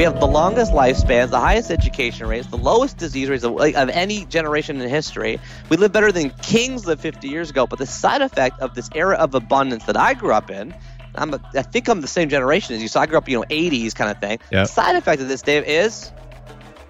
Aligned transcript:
We 0.00 0.04
have 0.04 0.18
the 0.18 0.26
longest 0.26 0.72
lifespans, 0.72 1.28
the 1.28 1.38
highest 1.38 1.70
education 1.70 2.26
rates, 2.26 2.46
the 2.46 2.56
lowest 2.56 2.96
disease 2.96 3.28
rates 3.28 3.44
of, 3.44 3.60
of 3.60 3.90
any 3.90 4.24
generation 4.24 4.80
in 4.80 4.88
history. 4.88 5.38
We 5.68 5.76
live 5.76 5.92
better 5.92 6.10
than 6.10 6.30
kings 6.30 6.86
lived 6.86 7.02
50 7.02 7.28
years 7.28 7.50
ago. 7.50 7.66
But 7.66 7.80
the 7.80 7.84
side 7.84 8.22
effect 8.22 8.60
of 8.60 8.74
this 8.74 8.88
era 8.94 9.16
of 9.16 9.34
abundance 9.34 9.84
that 9.84 9.98
I 9.98 10.14
grew 10.14 10.32
up 10.32 10.50
in, 10.50 10.74
I'm 11.14 11.34
a, 11.34 11.50
I 11.54 11.60
think 11.60 11.86
I'm 11.90 12.00
the 12.00 12.08
same 12.08 12.30
generation 12.30 12.74
as 12.76 12.80
you. 12.80 12.88
So 12.88 12.98
I 12.98 13.04
grew 13.04 13.18
up, 13.18 13.28
you 13.28 13.36
know, 13.36 13.44
80s 13.44 13.94
kind 13.94 14.10
of 14.10 14.18
thing. 14.22 14.38
Yep. 14.50 14.64
The 14.68 14.72
side 14.72 14.96
effect 14.96 15.20
of 15.20 15.28
this, 15.28 15.42
Dave, 15.42 15.64
is 15.64 16.10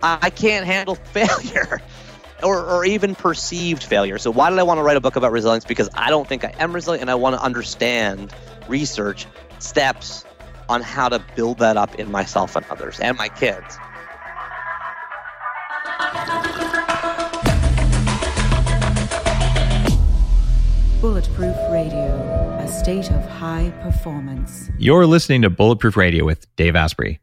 I 0.05 0.21
I 0.23 0.31
can't 0.31 0.65
handle 0.65 0.95
failure. 1.13 1.83
Or, 2.45 2.65
or 2.65 2.85
even 2.85 3.17
perceived 3.17 3.83
failure. 3.83 4.19
So, 4.19 4.31
why 4.31 4.51
did 4.51 4.59
I 4.61 4.63
want 4.63 4.79
to 4.79 4.83
write 4.83 4.97
a 4.97 5.01
book 5.01 5.17
about 5.17 5.33
resilience? 5.33 5.65
Because 5.67 5.91
I 5.93 6.09
don't 6.09 6.27
think 6.27 6.45
I 6.45 6.55
am 6.59 6.73
resilient 6.73 7.03
and 7.03 7.11
I 7.11 7.17
want 7.17 7.37
to 7.37 7.43
understand, 7.43 8.33
research, 8.69 9.27
steps 9.59 10.25
on 10.71 10.83
how 10.83 11.09
to 11.09 11.19
build 11.35 11.59
that 11.59 11.77
up 11.77 11.97
in 11.97 12.11
myself 12.13 12.55
and 12.55 12.65
others 12.71 13.01
and 13.01 13.19
my 13.19 13.29
kids. 13.29 13.77
Bulletproof 21.01 21.57
Radio, 21.73 22.57
a 22.61 22.69
state 22.69 23.11
of 23.11 23.29
high 23.29 23.73
performance. 23.83 24.71
You're 24.79 25.07
listening 25.07 25.43
to 25.43 25.51
Bulletproof 25.51 25.97
Radio 25.97 26.25
with 26.25 26.47
Dave 26.55 26.77
Asprey. 26.77 27.19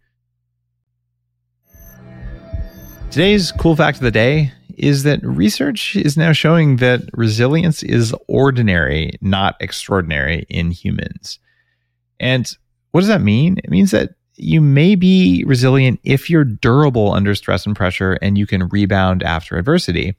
Today's 3.12 3.54
cool 3.54 3.78
fact 3.78 3.98
of 3.98 4.04
the 4.04 4.12
day 4.12 4.52
is 4.78 5.04
that 5.04 5.24
research 5.24 5.96
is 5.96 6.18
now 6.18 6.34
showing 6.34 6.78
that 6.78 7.02
resilience 7.14 7.82
is 7.82 8.14
ordinary, 8.28 9.14
not 9.22 9.56
extraordinary 9.62 10.46
in 10.50 10.70
humans. 10.70 11.40
And 12.20 12.52
what 12.98 13.02
does 13.02 13.10
that 13.10 13.22
mean? 13.22 13.60
It 13.64 13.70
means 13.70 13.92
that 13.92 14.16
you 14.38 14.60
may 14.60 14.96
be 14.96 15.44
resilient 15.46 16.00
if 16.04 16.32
you're 16.32 16.44
durable 16.44 17.14
under 17.14 17.36
stress 17.36 17.68
and 17.68 17.76
pressure 17.76 18.14
and 18.24 18.40
you 18.40 18.48
can 18.48 18.70
rebound 18.70 19.22
after 19.22 19.56
adversity. 19.56 20.16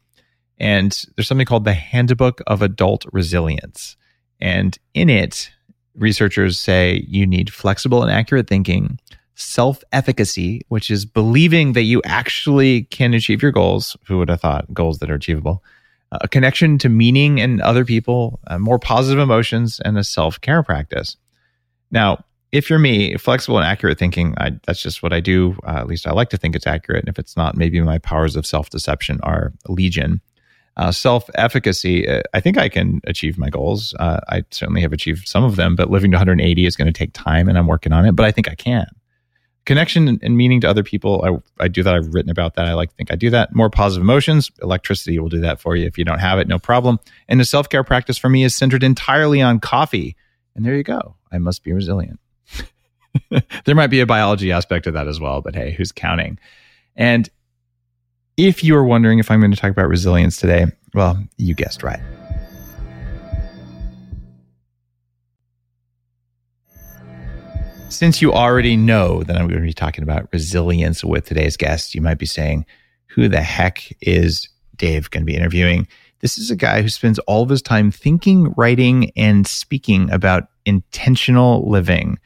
And 0.59 0.97
there's 1.17 1.27
something 1.27 1.45
called 1.45 1.65
the 1.65 1.73
Handbook 1.73 2.41
of 2.47 2.63
Adult 2.63 3.05
Resilience. 3.11 3.97
And 4.41 4.79
in 4.95 5.11
it, 5.11 5.51
researchers 5.97 6.61
say 6.61 7.05
you 7.09 7.27
need 7.27 7.53
flexible 7.53 8.01
and 8.05 8.13
accurate 8.13 8.47
thinking, 8.47 9.01
self 9.35 9.83
efficacy, 9.91 10.63
which 10.69 10.89
is 10.89 11.05
believing 11.05 11.73
that 11.73 11.83
you 11.83 12.01
actually 12.05 12.85
can 12.85 13.13
achieve 13.13 13.43
your 13.43 13.51
goals. 13.51 13.97
Who 14.07 14.19
would 14.19 14.29
have 14.29 14.41
thought 14.41 14.73
goals 14.73 15.01
that 15.01 15.11
are 15.11 15.17
achievable? 15.17 15.65
A 16.13 16.29
connection 16.29 16.79
to 16.79 16.89
meaning 16.89 17.41
and 17.41 17.61
other 17.61 17.85
people, 17.85 18.39
uh, 18.47 18.61
more 18.61 18.79
positive 18.79 19.19
emotions, 19.19 19.81
and 19.85 19.99
a 19.99 20.05
self 20.05 20.41
care 20.41 20.63
practice. 20.63 21.17
Now, 21.91 22.25
if 22.53 22.71
you're 22.71 22.79
me, 22.79 23.17
flexible 23.17 23.59
and 23.59 23.67
accurate 23.67 23.99
thinking, 23.99 24.35
I, 24.39 24.53
that's 24.67 24.83
just 24.83 25.03
what 25.03 25.13
I 25.13 25.21
do. 25.21 25.57
Uh, 25.67 25.77
at 25.77 25.87
least 25.87 26.07
I 26.07 26.13
like 26.13 26.31
to 26.31 26.37
think 26.37 26.57
it's 26.57 26.67
accurate. 26.67 27.01
And 27.01 27.09
if 27.09 27.19
it's 27.19 27.37
not, 27.37 27.57
maybe 27.57 27.81
my 27.81 27.99
powers 27.99 28.37
of 28.37 28.47
self 28.47 28.71
deception 28.71 29.21
are 29.23 29.53
legion. 29.69 30.21
Uh, 30.77 30.93
self 30.93 31.29
efficacy, 31.35 32.09
uh, 32.09 32.23
I 32.33 32.41
think 32.41 32.57
I 32.57 32.69
can 32.69 33.01
achieve 33.05 33.37
my 33.37 33.51
goals. 33.51 33.95
Uh, 33.99 34.21
I 34.29 34.45
certainly 34.51 34.81
have 34.81 34.93
achieved 34.93 35.29
some 35.29 35.45
of 35.45 35.57
them, 35.57 35.77
but 35.77 35.91
living 35.91 36.11
to 36.13 36.17
180 36.17 36.67
is 36.67 36.77
going 36.77 36.87
to 36.87 36.93
take 36.93 37.13
time 37.13 37.49
and 37.49 37.59
I'm 37.59 37.67
working 37.67 37.93
on 37.93 38.07
it, 38.07 38.13
but 38.13 38.25
I 38.25 38.31
think 38.31 38.49
I 38.49 38.55
can. 38.55 38.87
Connection 39.67 40.19
and, 40.23 40.37
meaning 40.37 40.63
to 40.63 40.71
other 40.71 40.83
people, 40.83 41.43
I, 41.59 41.65
I 41.65 41.69
do 41.69 41.83
that. 41.83 41.95
I've 41.95 42.15
written 42.15 42.31
about 42.31 42.55
that. 42.55 42.65
I 42.65 42.73
like 42.73 42.95
think 42.95 43.13
I 43.13 43.17
do 43.17 43.29
that. 43.31 43.55
More 43.55 43.69
positive 43.69 44.03
emotions, 44.03 44.51
electricity 44.63 45.19
will 45.19 45.29
do 45.29 45.41
that 45.41 45.61
for 45.61 45.77
you. 45.77 45.85
If 45.85 45.99
you 45.99 46.07
don't 46.07 46.21
have 46.21 46.39
it, 46.39 46.49
no 46.49 46.59
problem. 46.59 46.99
And 47.29 47.39
the 47.39 47.45
self 47.45 47.69
care 47.69 47.85
practice 47.85 48.17
for 48.17 48.31
me 48.31 48.45
is 48.45 48.57
centered 48.57 48.83
entirely 48.83 49.43
on 49.43 49.61
coffee. 49.61 50.17
And 50.55 50.65
there 50.65 50.75
you 50.75 50.85
go. 50.85 51.17
I 51.31 51.37
must 51.37 51.65
be 51.65 51.73
resilient. 51.75 52.19
there 53.65 53.75
might 53.75 53.89
be 53.89 54.01
a 54.01 54.07
biology 54.07 54.53
aspect 54.53 54.85
to 54.85 54.91
that 54.93 55.09
as 55.09 55.21
well, 55.21 55.41
but 55.41 55.55
hey, 55.55 55.73
who's 55.73 55.93
counting? 55.93 56.39
And 56.97 57.29
if 58.37 58.63
you 58.63 58.77
are 58.77 58.85
wondering 58.85 59.19
if 59.19 59.31
I'm 59.31 59.41
going 59.41 59.51
to 59.51 59.57
talk 59.57 59.71
about 59.71 59.89
resilience 59.89 60.37
today, 60.37 60.67
well, 60.95 61.23
you 61.37 61.55
guessed 61.55 61.83
right. 61.83 62.01
Since 67.91 68.21
you 68.21 68.33
already 68.33 68.77
know 68.77 69.23
that 69.23 69.37
I'm 69.37 69.49
going 69.49 69.61
to 69.61 69.67
be 69.67 69.73
talking 69.73 70.05
about 70.05 70.29
resilience 70.33 71.03
with 71.03 71.25
today's 71.25 71.57
guest, 71.57 71.95
you 71.95 72.03
might 72.03 72.19
be 72.19 72.27
saying, 72.27 72.67
who 73.07 73.29
the 73.29 73.41
heck 73.41 73.91
is 74.03 74.49
Dave 74.77 75.11
going 75.11 75.23
to 75.23 75.27
be 75.27 75.35
interviewing? 75.35 75.89
This 76.21 76.37
is 76.37 76.51
a 76.51 76.57
guy 76.57 76.83
who 76.83 76.89
spends 76.89 77.19
all 77.21 77.43
of 77.43 77.49
his 77.49 77.63
time 77.63 77.91
thinking, 77.91 78.53
writing, 78.57 79.11
and 79.17 79.47
speaking 79.47 80.11
about 80.11 80.49
intentional 80.67 81.69
living. 81.69 82.19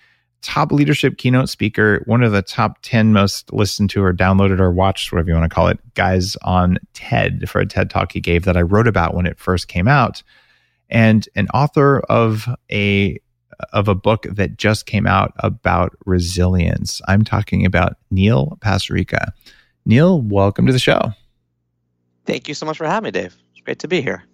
Top 0.43 0.73
leadership 0.73 1.19
keynote 1.19 1.49
speaker, 1.49 2.03
one 2.07 2.23
of 2.23 2.33
the 2.33 2.43
top 2.43 2.79
10 2.83 3.13
most 3.13 3.53
listened 3.53 3.91
to 3.91 4.03
or 4.03 4.13
downloaded 4.13 4.59
or 4.59 4.73
watched, 4.73 5.13
whatever 5.13 5.31
you 5.31 5.35
want 5.37 5.49
to 5.49 5.55
call 5.55 5.69
it, 5.69 5.79
guys 5.95 6.37
on 6.43 6.79
TED 6.95 7.49
for 7.49 7.61
a 7.61 7.67
TED 7.67 7.89
talk 7.91 8.13
he 8.13 8.21
gave 8.21 8.45
that 8.45 8.57
I 8.57 8.63
wrote 8.63 8.89
about 8.89 9.15
when 9.15 9.25
it 9.25 9.39
first 9.39 9.69
came 9.69 9.87
out. 9.87 10.23
And 10.91 11.29
an 11.37 11.49
author 11.55 12.01
of 12.09 12.49
a 12.71 13.19
of 13.73 13.89
a 13.89 13.95
book 13.95 14.27
that 14.31 14.57
just 14.57 14.87
came 14.87 15.07
out 15.07 15.33
about 15.39 15.97
resilience. 16.05 17.01
I'm 17.07 17.25
talking 17.25 17.65
about 17.65 17.97
Neil 18.11 18.59
Pasricha. 18.61 19.29
Neil, 19.87 20.21
welcome 20.21 20.67
to 20.67 20.73
the 20.73 20.79
show. 20.79 21.13
Thank 22.27 22.49
you 22.49 22.55
so 22.55 22.67
much 22.67 22.79
for 22.79 22.87
having 22.87 23.05
me, 23.05 23.11
Dave. 23.11 23.37
It's 23.53 23.61
great 23.61 23.79
to 23.81 23.89
be 23.89 24.01
here. 24.01 24.25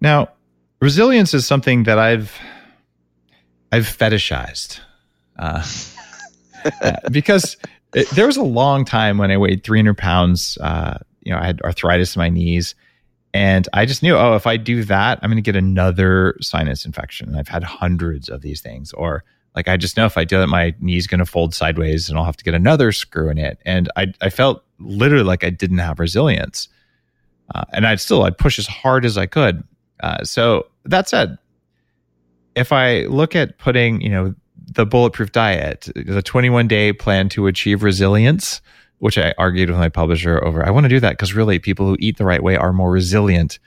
Now, 0.00 0.28
resilience 0.80 1.34
is 1.34 1.46
something 1.46 1.84
that 1.84 1.98
I've 1.98 2.38
I've 3.72 3.84
fetishized 3.84 4.80
uh, 5.38 5.64
because 7.10 7.56
it, 7.94 8.08
there 8.10 8.26
was 8.26 8.36
a 8.36 8.42
long 8.42 8.84
time 8.84 9.18
when 9.18 9.30
I 9.30 9.36
weighed 9.36 9.64
300 9.64 9.96
pounds. 9.96 10.58
Uh, 10.60 10.98
you 11.22 11.32
know, 11.32 11.38
I 11.38 11.46
had 11.46 11.60
arthritis 11.62 12.16
in 12.16 12.20
my 12.20 12.28
knees, 12.28 12.74
and 13.34 13.68
I 13.72 13.84
just 13.84 14.02
knew, 14.02 14.16
oh, 14.16 14.36
if 14.36 14.46
I 14.46 14.56
do 14.56 14.84
that, 14.84 15.18
I'm 15.20 15.28
going 15.28 15.42
to 15.42 15.42
get 15.42 15.56
another 15.56 16.36
sinus 16.40 16.86
infection. 16.86 17.28
And 17.28 17.36
I've 17.36 17.48
had 17.48 17.64
hundreds 17.64 18.28
of 18.28 18.42
these 18.42 18.60
things. 18.60 18.92
Or 18.92 19.24
like, 19.56 19.66
I 19.66 19.76
just 19.76 19.96
know 19.96 20.06
if 20.06 20.16
I 20.16 20.22
do 20.22 20.38
that, 20.38 20.46
my 20.46 20.72
knee's 20.78 21.08
going 21.08 21.18
to 21.18 21.26
fold 21.26 21.52
sideways 21.52 22.08
and 22.08 22.16
I'll 22.16 22.24
have 22.24 22.36
to 22.36 22.44
get 22.44 22.54
another 22.54 22.92
screw 22.92 23.28
in 23.28 23.38
it. 23.38 23.58
And 23.64 23.90
I, 23.96 24.12
I 24.20 24.30
felt 24.30 24.62
literally 24.78 25.24
like 25.24 25.42
I 25.42 25.50
didn't 25.50 25.78
have 25.78 25.98
resilience. 25.98 26.68
Uh, 27.52 27.64
and 27.72 27.88
I'd 27.88 28.00
still, 28.00 28.22
I'd 28.22 28.38
push 28.38 28.56
as 28.60 28.68
hard 28.68 29.04
as 29.04 29.18
I 29.18 29.26
could. 29.26 29.64
Uh, 30.00 30.22
so 30.22 30.68
that 30.84 31.08
said, 31.08 31.36
if 32.54 32.70
I 32.70 33.00
look 33.02 33.34
at 33.34 33.58
putting, 33.58 34.00
you 34.00 34.10
know, 34.10 34.34
the 34.66 34.86
bulletproof 34.86 35.32
diet, 35.32 35.88
the 35.94 36.22
21 36.22 36.68
day 36.68 36.92
plan 36.92 37.28
to 37.30 37.46
achieve 37.46 37.82
resilience, 37.82 38.60
which 38.98 39.18
I 39.18 39.34
argued 39.38 39.70
with 39.70 39.78
my 39.78 39.88
publisher 39.88 40.42
over. 40.44 40.64
I 40.64 40.70
want 40.70 40.84
to 40.84 40.88
do 40.88 41.00
that 41.00 41.10
because 41.10 41.34
really 41.34 41.58
people 41.58 41.86
who 41.86 41.96
eat 41.98 42.16
the 42.16 42.24
right 42.24 42.42
way 42.42 42.56
are 42.56 42.72
more 42.72 42.90
resilient. 42.90 43.58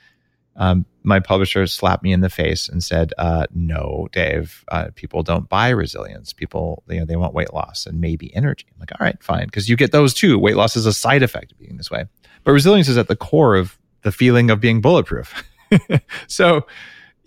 Um, 0.55 0.85
my 1.03 1.19
publisher 1.19 1.67
slapped 1.67 2.03
me 2.03 2.11
in 2.11 2.21
the 2.21 2.29
face 2.29 2.67
and 2.67 2.83
said, 2.83 3.13
uh, 3.17 3.45
"No, 3.53 4.07
Dave, 4.11 4.65
uh, 4.69 4.87
people 4.95 5.21
don't 5.21 5.47
buy 5.47 5.69
resilience. 5.69 6.33
People, 6.33 6.83
you 6.89 6.99
know, 6.99 7.05
they 7.05 7.15
want 7.15 7.33
weight 7.33 7.53
loss 7.53 7.85
and 7.85 8.01
maybe 8.01 8.35
energy." 8.35 8.65
I'm 8.73 8.79
like, 8.79 8.91
"All 8.99 9.05
right, 9.05 9.21
fine," 9.21 9.45
because 9.45 9.69
you 9.69 9.75
get 9.75 9.91
those 9.91 10.13
too. 10.13 10.39
Weight 10.39 10.55
loss 10.55 10.75
is 10.75 10.87
a 10.87 10.93
side 10.93 11.21
effect 11.21 11.51
of 11.51 11.59
being 11.59 11.77
this 11.77 11.91
way, 11.91 12.05
but 12.43 12.51
resilience 12.51 12.87
is 12.87 12.97
at 12.97 13.07
the 13.07 13.15
core 13.15 13.55
of 13.55 13.77
the 14.01 14.11
feeling 14.11 14.49
of 14.49 14.59
being 14.59 14.81
bulletproof. 14.81 15.43
so 16.27 16.65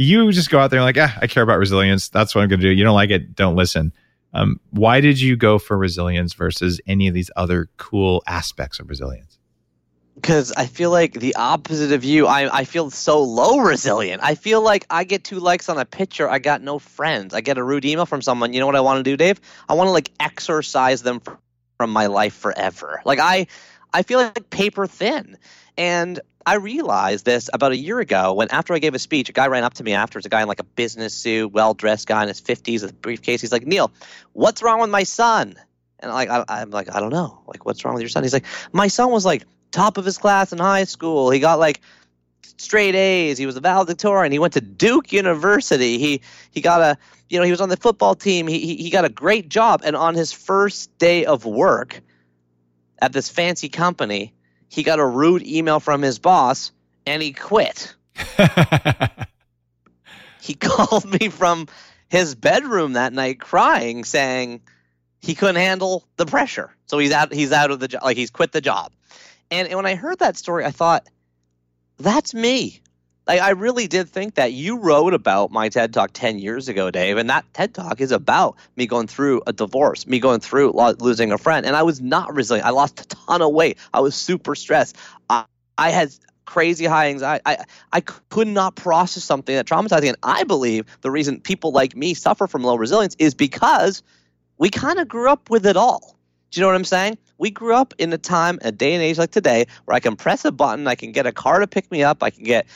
you 0.00 0.32
just 0.32 0.50
go 0.50 0.58
out 0.58 0.70
there 0.70 0.80
and 0.80 0.84
like, 0.84 0.96
ah, 0.98 1.16
I 1.20 1.26
care 1.26 1.42
about 1.42 1.58
resilience. 1.58 2.08
That's 2.08 2.34
what 2.34 2.42
I'm 2.42 2.48
going 2.48 2.60
to 2.60 2.66
do. 2.66 2.72
You 2.72 2.84
don't 2.84 2.94
like 2.94 3.10
it, 3.10 3.34
don't 3.34 3.56
listen. 3.56 3.92
Um, 4.32 4.60
why 4.70 5.00
did 5.00 5.20
you 5.20 5.36
go 5.36 5.58
for 5.58 5.76
resilience 5.76 6.34
versus 6.34 6.80
any 6.86 7.08
of 7.08 7.14
these 7.14 7.30
other 7.36 7.68
cool 7.76 8.22
aspects 8.26 8.78
of 8.78 8.88
resilience? 8.88 9.38
Because 10.14 10.52
I 10.52 10.66
feel 10.66 10.90
like 10.90 11.14
the 11.14 11.34
opposite 11.34 11.92
of 11.92 12.04
you, 12.04 12.26
I, 12.26 12.58
I 12.58 12.64
feel 12.64 12.90
so 12.90 13.22
low 13.22 13.58
resilient. 13.58 14.22
I 14.22 14.34
feel 14.34 14.62
like 14.62 14.86
I 14.90 15.04
get 15.04 15.24
two 15.24 15.38
likes 15.38 15.68
on 15.68 15.78
a 15.78 15.84
picture, 15.84 16.28
I 16.28 16.38
got 16.38 16.62
no 16.62 16.78
friends. 16.78 17.34
I 17.34 17.40
get 17.40 17.58
a 17.58 17.64
rude 17.64 17.84
email 17.84 18.06
from 18.06 18.22
someone. 18.22 18.52
You 18.52 18.60
know 18.60 18.66
what 18.66 18.76
I 18.76 18.80
want 18.80 18.98
to 18.98 19.02
do, 19.02 19.16
Dave? 19.16 19.40
I 19.68 19.74
want 19.74 19.88
to 19.88 19.92
like 19.92 20.10
exorcise 20.20 21.02
them 21.02 21.20
from 21.78 21.90
my 21.90 22.06
life 22.06 22.34
forever. 22.34 23.00
Like 23.04 23.18
I, 23.18 23.46
I 23.92 24.02
feel 24.02 24.18
like 24.18 24.50
paper 24.50 24.86
thin. 24.86 25.38
And 25.76 26.20
I 26.46 26.54
realized 26.54 27.24
this 27.24 27.50
about 27.52 27.72
a 27.72 27.76
year 27.76 28.00
ago 28.00 28.32
when 28.32 28.48
after 28.50 28.72
I 28.72 28.78
gave 28.78 28.94
a 28.94 28.98
speech, 28.98 29.28
a 29.28 29.32
guy 29.32 29.48
ran 29.48 29.62
up 29.62 29.74
to 29.74 29.84
me 29.84 29.92
afterwards, 29.92 30.26
a 30.26 30.30
guy 30.30 30.42
in 30.42 30.48
like 30.48 30.60
a 30.60 30.64
business 30.64 31.14
suit, 31.14 31.52
well 31.52 31.74
dressed 31.74 32.08
guy 32.08 32.22
in 32.22 32.28
his 32.28 32.40
50s 32.40 32.82
with 32.82 32.90
a 32.90 32.94
briefcase. 32.94 33.40
He's 33.40 33.52
like, 33.52 33.66
Neil, 33.66 33.92
what's 34.32 34.62
wrong 34.62 34.80
with 34.80 34.90
my 34.90 35.02
son? 35.02 35.56
And 35.98 36.10
like, 36.12 36.30
I, 36.30 36.44
I'm 36.48 36.70
like, 36.70 36.94
I 36.94 37.00
don't 37.00 37.12
know. 37.12 37.42
Like, 37.46 37.66
what's 37.66 37.84
wrong 37.84 37.94
with 37.94 38.02
your 38.02 38.08
son? 38.08 38.22
He's 38.22 38.32
like, 38.32 38.46
my 38.72 38.88
son 38.88 39.10
was 39.10 39.24
like 39.24 39.44
top 39.70 39.98
of 39.98 40.04
his 40.04 40.18
class 40.18 40.52
in 40.52 40.58
high 40.58 40.84
school. 40.84 41.30
He 41.30 41.40
got 41.40 41.58
like 41.58 41.80
straight 42.56 42.94
A's. 42.94 43.38
He 43.38 43.46
was 43.46 43.56
a 43.56 43.60
valedictorian. 43.60 44.32
He 44.32 44.38
went 44.38 44.54
to 44.54 44.60
Duke 44.60 45.12
University. 45.12 45.98
He 45.98 46.22
he 46.50 46.60
got 46.60 46.80
a 46.80 46.98
you 47.28 47.38
know 47.38 47.44
he 47.44 47.50
was 47.50 47.60
on 47.60 47.68
the 47.68 47.76
football 47.76 48.14
team. 48.14 48.46
He 48.46 48.58
he, 48.60 48.76
he 48.76 48.90
got 48.90 49.04
a 49.04 49.08
great 49.08 49.48
job. 49.48 49.82
And 49.84 49.96
on 49.96 50.14
his 50.14 50.32
first 50.32 50.96
day 50.98 51.24
of 51.26 51.44
work 51.44 52.00
at 53.00 53.12
this 53.12 53.28
fancy 53.28 53.68
company, 53.68 54.32
he 54.70 54.82
got 54.84 54.98
a 55.00 55.06
rude 55.06 55.42
email 55.42 55.80
from 55.80 56.00
his 56.00 56.18
boss 56.18 56.72
and 57.04 57.22
he 57.22 57.32
quit. 57.32 57.94
he 60.40 60.54
called 60.58 61.04
me 61.04 61.28
from 61.28 61.66
his 62.08 62.34
bedroom 62.34 62.94
that 62.94 63.12
night 63.12 63.40
crying, 63.40 64.04
saying, 64.04 64.62
he 65.20 65.34
couldn't 65.34 65.56
handle 65.56 66.06
the 66.16 66.24
pressure, 66.24 66.74
so 66.86 66.98
he's 66.98 67.12
out. 67.12 67.32
He's 67.32 67.52
out 67.52 67.70
of 67.70 67.78
the 67.80 67.88
job. 67.88 68.02
Like 68.02 68.16
he's 68.16 68.30
quit 68.30 68.52
the 68.52 68.60
job. 68.60 68.92
And, 69.50 69.68
and 69.68 69.76
when 69.76 69.86
I 69.86 69.96
heard 69.96 70.20
that 70.20 70.36
story, 70.36 70.64
I 70.64 70.70
thought, 70.70 71.06
that's 71.98 72.32
me. 72.32 72.80
Like 73.26 73.40
I 73.40 73.50
really 73.50 73.86
did 73.86 74.08
think 74.08 74.34
that 74.34 74.52
you 74.52 74.78
wrote 74.78 75.14
about 75.14 75.50
my 75.50 75.68
TED 75.68 75.92
Talk 75.92 76.10
10 76.12 76.38
years 76.38 76.68
ago, 76.68 76.90
Dave, 76.90 77.16
and 77.16 77.30
that 77.30 77.44
TED 77.54 77.74
Talk 77.74 78.00
is 78.00 78.12
about 78.12 78.56
me 78.76 78.86
going 78.86 79.06
through 79.06 79.42
a 79.46 79.52
divorce, 79.52 80.06
me 80.06 80.18
going 80.18 80.40
through 80.40 80.72
lo- 80.72 80.94
losing 80.98 81.30
a 81.30 81.38
friend, 81.38 81.64
and 81.66 81.76
I 81.76 81.82
was 81.82 82.00
not 82.00 82.34
resilient. 82.34 82.66
I 82.66 82.70
lost 82.70 83.00
a 83.00 83.08
ton 83.08 83.42
of 83.42 83.52
weight. 83.52 83.78
I 83.94 84.00
was 84.00 84.14
super 84.14 84.54
stressed. 84.54 84.96
I, 85.28 85.44
I 85.78 85.90
had 85.90 86.12
crazy 86.50 86.84
high 86.84 87.08
anxiety. 87.08 87.42
I, 87.46 87.64
I 87.92 88.00
could 88.00 88.48
not 88.48 88.74
process 88.74 89.22
something 89.22 89.54
that 89.54 89.66
traumatizing. 89.66 90.08
And 90.08 90.16
I 90.24 90.42
believe 90.42 90.84
the 91.02 91.10
reason 91.10 91.40
people 91.40 91.70
like 91.70 91.94
me 91.94 92.14
suffer 92.14 92.48
from 92.48 92.64
low 92.64 92.74
resilience 92.74 93.14
is 93.20 93.34
because 93.34 94.02
we 94.58 94.68
kind 94.68 94.98
of 94.98 95.06
grew 95.06 95.30
up 95.30 95.48
with 95.48 95.64
it 95.66 95.76
all. 95.76 96.16
Do 96.50 96.58
you 96.58 96.62
know 96.62 96.68
what 96.68 96.74
I'm 96.74 96.84
saying? 96.84 97.18
We 97.38 97.50
grew 97.50 97.74
up 97.74 97.94
in 97.98 98.12
a 98.12 98.18
time, 98.18 98.58
a 98.62 98.72
day 98.72 98.94
and 98.94 99.02
age 99.02 99.16
like 99.16 99.30
today, 99.30 99.66
where 99.84 99.94
I 99.94 100.00
can 100.00 100.16
press 100.16 100.44
a 100.44 100.50
button, 100.50 100.88
I 100.88 100.96
can 100.96 101.12
get 101.12 101.24
a 101.24 101.32
car 101.32 101.60
to 101.60 101.68
pick 101.68 101.90
me 101.92 102.02
up, 102.02 102.24
I 102.24 102.30
can 102.30 102.42
get 102.42 102.66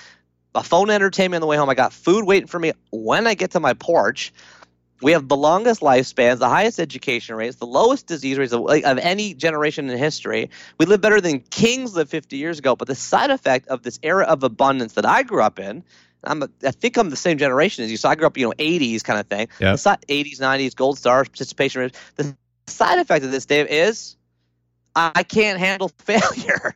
a 0.55 0.63
phone 0.63 0.91
entertainment 0.91 1.37
on 1.37 1.41
the 1.43 1.47
way 1.47 1.57
home. 1.57 1.69
I 1.69 1.75
got 1.75 1.93
food 1.93 2.25
waiting 2.25 2.47
for 2.47 2.59
me 2.59 2.73
when 2.91 3.27
I 3.27 3.35
get 3.35 3.53
to 3.53 3.61
my 3.61 3.75
porch. 3.75 4.33
We 5.03 5.13
have 5.13 5.29
the 5.29 5.37
longest 5.37 5.81
lifespans, 5.81 6.39
the 6.39 6.49
highest 6.49 6.79
education 6.79 7.35
rates, 7.35 7.57
the 7.57 7.67
lowest 7.67 8.07
disease 8.07 8.39
rates 8.39 8.53
of, 8.53 8.61
like, 8.61 8.85
of 8.85 8.97
any 8.99 9.35
generation 9.35 9.91
in 9.91 9.99
history. 9.99 10.51
We 10.79 10.87
live 10.87 11.01
better 11.01 11.21
than 11.21 11.41
kings 11.41 11.95
lived 11.95 12.11
50 12.11 12.37
years 12.37 12.59
ago. 12.59 12.77
But 12.77 12.89
the 12.89 12.95
side 12.95 13.31
effect 13.31 13.69
of 13.69 13.83
this 13.83 13.99
era 14.03 14.25
of 14.25 14.43
abundance 14.45 14.95
that 14.95 15.05
I 15.05 15.25
grew 15.25 15.43
up 15.43 15.59
in, 15.59 15.83
I'm 16.23 16.43
a, 16.43 16.49
I 16.65 16.71
think 16.71 16.97
I'm 16.97 17.11
the 17.11 17.17
same 17.17 17.39
generation 17.39 17.85
as 17.85 17.91
you. 17.91 17.97
So 17.97 18.09
I 18.09 18.15
grew 18.15 18.27
up, 18.27 18.37
you 18.39 18.47
know, 18.47 18.53
80s 18.53 19.03
kind 19.05 19.21
of 19.21 19.27
thing. 19.27 19.49
Yep. 19.61 19.75
The 19.75 19.77
si- 19.77 20.25
80s, 20.25 20.41
90s, 20.41 20.75
gold 20.75 20.97
stars, 20.97 21.29
participation 21.29 21.83
rates. 21.83 21.99
The 22.17 22.35
side 22.69 22.99
effect 22.99 23.25
of 23.25 23.31
this, 23.31 23.45
Dave, 23.45 23.67
is 23.69 24.17
I 24.95 25.23
can't 25.25 25.59
handle 25.59 25.89
failure 25.99 26.75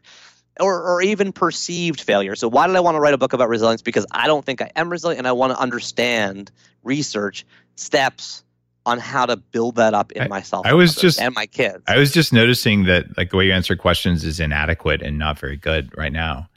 or, 0.61 0.83
or 0.83 1.03
even 1.03 1.33
perceived 1.33 2.01
failure. 2.01 2.35
So 2.35 2.49
why 2.49 2.67
did 2.67 2.77
I 2.77 2.81
want 2.81 2.97
to 2.97 3.01
write 3.01 3.15
a 3.15 3.19
book 3.19 3.33
about 3.33 3.49
resilience? 3.49 3.83
Because 3.83 4.07
I 4.11 4.27
don't 4.27 4.45
think 4.45 4.61
I 4.63 4.71
am 4.77 4.91
resilient, 4.91 5.19
and 5.19 5.27
I 5.29 5.33
want 5.33 5.53
to 5.53 5.59
understand 5.59 6.51
research 6.83 7.45
steps 7.77 8.43
on 8.87 8.99
how 8.99 9.27
to 9.27 9.37
build 9.37 9.77
that 9.77 9.95
up 9.95 10.13
in 10.13 10.23
I- 10.23 10.29
myself. 10.29 10.65
I 10.67 10.71
and 10.71 10.79
was 10.79 10.95
just- 10.95 11.21
and 11.21 11.35
my 11.35 11.47
kids. 11.47 11.83
I 11.87 11.99
was 11.99 12.11
just 12.11 12.33
noticing 12.33 12.85
that 12.85 13.17
like 13.17 13.31
the 13.31 13.37
way 13.37 13.47
you 13.47 13.53
answer 13.53 13.77
questions 13.77 14.25
is 14.25 14.41
inadequate 14.41 15.03
and 15.03 15.19
not 15.19 15.39
very 15.39 15.57
good 15.57 15.97
right 15.97 16.13
now. 16.13 16.49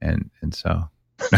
And 0.00 0.30
and 0.42 0.54
so 0.54 0.88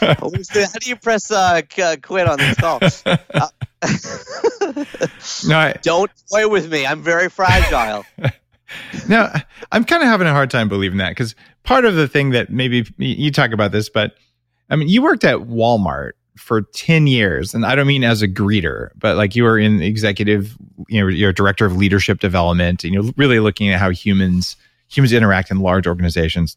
how 0.00 0.14
do 0.80 0.88
you 0.88 0.96
press 0.96 1.30
uh, 1.30 1.60
quit 2.02 2.26
on 2.28 2.38
this 2.38 2.54
call? 2.56 2.80
Uh, 3.06 3.48
no, 5.46 5.72
don't 5.82 6.10
play 6.28 6.46
with 6.46 6.70
me. 6.70 6.86
I'm 6.86 7.02
very 7.02 7.28
fragile. 7.28 8.04
no, 9.08 9.32
I'm 9.72 9.84
kind 9.84 10.02
of 10.02 10.08
having 10.08 10.26
a 10.26 10.32
hard 10.32 10.50
time 10.50 10.68
believing 10.68 10.98
that 10.98 11.10
because 11.10 11.34
part 11.62 11.84
of 11.84 11.94
the 11.94 12.08
thing 12.08 12.30
that 12.30 12.50
maybe 12.50 12.86
you 12.98 13.30
talk 13.30 13.52
about 13.52 13.72
this, 13.72 13.88
but 13.88 14.14
I 14.68 14.76
mean, 14.76 14.88
you 14.88 15.02
worked 15.02 15.24
at 15.24 15.38
Walmart 15.38 16.12
for 16.36 16.62
10 16.62 17.06
years, 17.06 17.54
and 17.54 17.66
I 17.66 17.74
don't 17.74 17.86
mean 17.86 18.04
as 18.04 18.22
a 18.22 18.28
greeter, 18.28 18.90
but 18.96 19.16
like 19.16 19.36
you 19.36 19.44
were 19.44 19.58
in 19.58 19.82
executive, 19.82 20.56
you 20.88 21.00
know, 21.00 21.08
you're 21.08 21.30
a 21.30 21.34
director 21.34 21.66
of 21.66 21.76
leadership 21.76 22.20
development, 22.20 22.84
and 22.84 22.94
you're 22.94 23.12
really 23.16 23.40
looking 23.40 23.70
at 23.70 23.80
how 23.80 23.90
humans 23.90 24.56
humans 24.88 25.12
interact 25.12 25.50
in 25.50 25.60
large 25.60 25.86
organizations. 25.86 26.56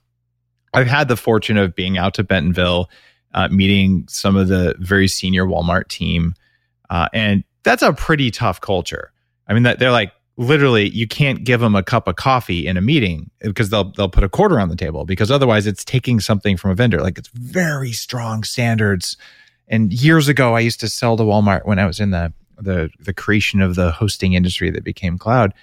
I've 0.73 0.87
had 0.87 1.07
the 1.07 1.17
fortune 1.17 1.57
of 1.57 1.75
being 1.75 1.99
out 1.99 2.15
to 2.15 2.23
Bentonville, 2.23 2.89
uh, 3.35 3.47
meeting 3.49 4.05
some 4.09 4.35
of 4.35 4.47
the 4.47 4.75
very 4.79 5.07
senior 5.07 5.45
Walmart 5.45 5.87
team, 5.87 6.33
uh, 6.93 7.09
and 7.11 7.43
that's 7.63 7.81
a 7.81 7.91
pretty 7.91 8.29
tough 8.29 8.61
culture. 8.61 9.11
I 9.47 9.53
mean, 9.53 9.63
that 9.63 9.79
they're 9.79 9.91
like 9.91 10.11
literally 10.37 10.89
you 10.89 11.07
can't 11.07 11.43
give 11.43 11.59
them 11.59 11.75
a 11.75 11.83
cup 11.83 12.07
of 12.07 12.15
coffee 12.15 12.65
in 12.67 12.77
a 12.77 12.81
meeting 12.81 13.29
because 13.39 13.69
they'll 13.69 13.91
they'll 13.93 14.09
put 14.09 14.23
a 14.23 14.29
quarter 14.29 14.59
on 14.59 14.69
the 14.69 14.75
table 14.75 15.03
because 15.03 15.31
otherwise 15.31 15.65
it's 15.65 15.83
taking 15.83 16.19
something 16.19 16.55
from 16.55 16.69
a 16.71 16.75
vendor. 16.75 17.01
Like 17.01 17.17
it's 17.17 17.29
very 17.29 17.91
strong 17.91 18.43
standards. 18.43 19.17
And 19.67 19.91
years 19.91 20.27
ago, 20.27 20.55
I 20.55 20.59
used 20.59 20.79
to 20.81 20.87
sell 20.87 21.17
to 21.17 21.23
Walmart 21.23 21.65
when 21.65 21.79
I 21.79 21.87
was 21.87 21.99
in 21.99 22.11
the 22.11 22.31
the 22.57 22.89
the 22.99 23.13
creation 23.13 23.59
of 23.59 23.73
the 23.73 23.91
hosting 23.91 24.33
industry 24.33 24.69
that 24.69 24.83
became 24.83 25.17
cloud. 25.17 25.53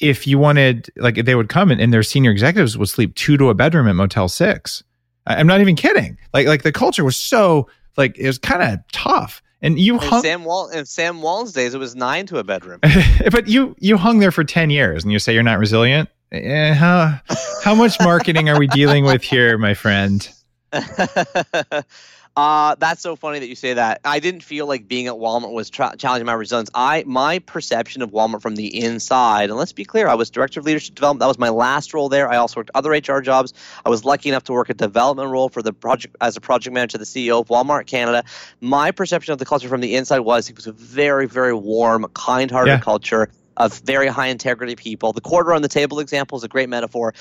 If 0.00 0.26
you 0.26 0.38
wanted, 0.38 0.90
like, 0.96 1.24
they 1.24 1.34
would 1.34 1.48
come 1.48 1.70
and, 1.70 1.80
and 1.80 1.90
their 1.90 2.02
senior 2.02 2.30
executives 2.30 2.76
would 2.76 2.88
sleep 2.90 3.14
two 3.14 3.38
to 3.38 3.48
a 3.48 3.54
bedroom 3.54 3.88
at 3.88 3.94
Motel 3.96 4.28
Six. 4.28 4.82
I- 5.26 5.36
I'm 5.36 5.46
not 5.46 5.60
even 5.60 5.74
kidding. 5.76 6.18
Like, 6.34 6.46
like 6.46 6.62
the 6.62 6.72
culture 6.72 7.04
was 7.04 7.16
so 7.16 7.68
like 7.96 8.16
it 8.18 8.26
was 8.26 8.38
kind 8.38 8.62
of 8.62 8.78
tough. 8.92 9.42
And 9.66 9.80
you 9.80 9.94
In 9.94 10.00
hung, 10.00 10.22
Sam 10.22 10.44
Wall 10.44 10.68
in 10.68 10.86
Sam 10.86 11.22
Walton's 11.22 11.52
days, 11.52 11.74
it 11.74 11.78
was 11.78 11.96
nine 11.96 12.26
to 12.26 12.38
a 12.38 12.44
bedroom. 12.44 12.78
but 13.32 13.48
you 13.48 13.74
you 13.80 13.96
hung 13.96 14.20
there 14.20 14.30
for 14.30 14.44
10 14.44 14.70
years 14.70 15.02
and 15.02 15.12
you 15.12 15.18
say 15.18 15.34
you're 15.34 15.42
not 15.42 15.58
resilient 15.58 16.08
Eh, 16.32 16.74
how 16.74 17.20
how 17.62 17.74
much 17.74 18.00
marketing 18.00 18.48
are 18.48 18.58
we 18.58 18.66
dealing 18.68 19.04
with 19.04 19.22
here 19.22 19.56
my 19.58 19.74
friend 19.74 20.28
uh, 22.36 22.74
that's 22.78 23.00
so 23.00 23.16
funny 23.16 23.38
that 23.38 23.48
you 23.48 23.54
say 23.54 23.74
that. 23.74 24.00
I 24.04 24.20
didn't 24.20 24.42
feel 24.42 24.66
like 24.66 24.86
being 24.86 25.06
at 25.06 25.14
Walmart 25.14 25.52
was 25.52 25.70
tra- 25.70 25.94
challenging 25.96 26.26
my 26.26 26.34
resilience. 26.34 26.70
I 26.74 27.04
my 27.06 27.38
perception 27.38 28.02
of 28.02 28.10
Walmart 28.10 28.42
from 28.42 28.56
the 28.56 28.82
inside, 28.82 29.48
and 29.50 29.58
let's 29.58 29.72
be 29.72 29.84
clear, 29.84 30.08
I 30.08 30.14
was 30.14 30.30
director 30.30 30.60
of 30.60 30.66
leadership 30.66 30.94
development. 30.94 31.20
That 31.20 31.28
was 31.28 31.38
my 31.38 31.48
last 31.48 31.94
role 31.94 32.08
there. 32.08 32.28
I 32.30 32.36
also 32.36 32.60
worked 32.60 32.70
other 32.74 32.90
HR 32.90 33.20
jobs. 33.20 33.54
I 33.84 33.88
was 33.88 34.04
lucky 34.04 34.28
enough 34.28 34.44
to 34.44 34.52
work 34.52 34.68
a 34.68 34.74
development 34.74 35.30
role 35.30 35.48
for 35.48 35.62
the 35.62 35.72
project 35.72 36.16
as 36.20 36.36
a 36.36 36.40
project 36.40 36.74
manager, 36.74 36.98
the 36.98 37.04
CEO 37.04 37.40
of 37.40 37.48
Walmart 37.48 37.86
Canada. 37.86 38.24
My 38.60 38.90
perception 38.90 39.32
of 39.32 39.38
the 39.38 39.46
culture 39.46 39.68
from 39.68 39.80
the 39.80 39.94
inside 39.96 40.20
was 40.20 40.50
it 40.50 40.56
was 40.56 40.66
a 40.66 40.72
very, 40.72 41.26
very 41.26 41.54
warm, 41.54 42.06
kind-hearted 42.14 42.70
Yeah. 42.70 42.80
culture 42.80 43.30
of 43.56 43.78
very 43.80 44.08
high 44.08 44.26
integrity 44.26 44.76
people. 44.76 45.14
The 45.14 45.22
quarter 45.22 45.54
on 45.54 45.62
the 45.62 45.68
table 45.68 46.00
example 46.00 46.36
is 46.36 46.44
a 46.44 46.48
great 46.48 46.68
metaphor 46.68 47.14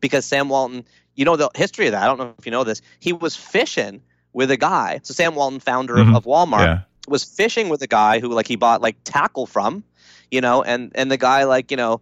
because 0.00 0.24
Sam 0.24 0.48
Walton, 0.48 0.86
you 1.16 1.24
know 1.24 1.36
the 1.36 1.50
history 1.54 1.86
of 1.86 1.92
that. 1.92 2.02
I 2.02 2.06
don't 2.06 2.18
know 2.18 2.34
if 2.38 2.46
you 2.46 2.52
know 2.52 2.64
this. 2.64 2.82
He 3.00 3.12
was 3.12 3.34
fishing 3.34 4.02
with 4.32 4.50
a 4.50 4.56
guy. 4.56 5.00
So 5.02 5.14
Sam 5.14 5.34
Walton, 5.34 5.60
founder 5.60 5.94
Mhm. 5.96 6.10
of, 6.10 6.16
of 6.16 6.24
Walmart, 6.24 6.64
yeah 6.66 6.80
was 7.08 7.24
fishing 7.24 7.68
with 7.68 7.80
a 7.82 7.86
guy 7.86 8.18
who 8.18 8.28
like 8.28 8.48
he 8.48 8.56
bought 8.56 8.82
like 8.82 8.96
tackle 9.04 9.46
from, 9.46 9.84
you 10.30 10.40
know, 10.40 10.62
and 10.62 10.90
and 10.94 11.10
the 11.10 11.16
guy 11.16 11.44
like 11.44 11.70
you 11.70 11.76
know 11.76 12.00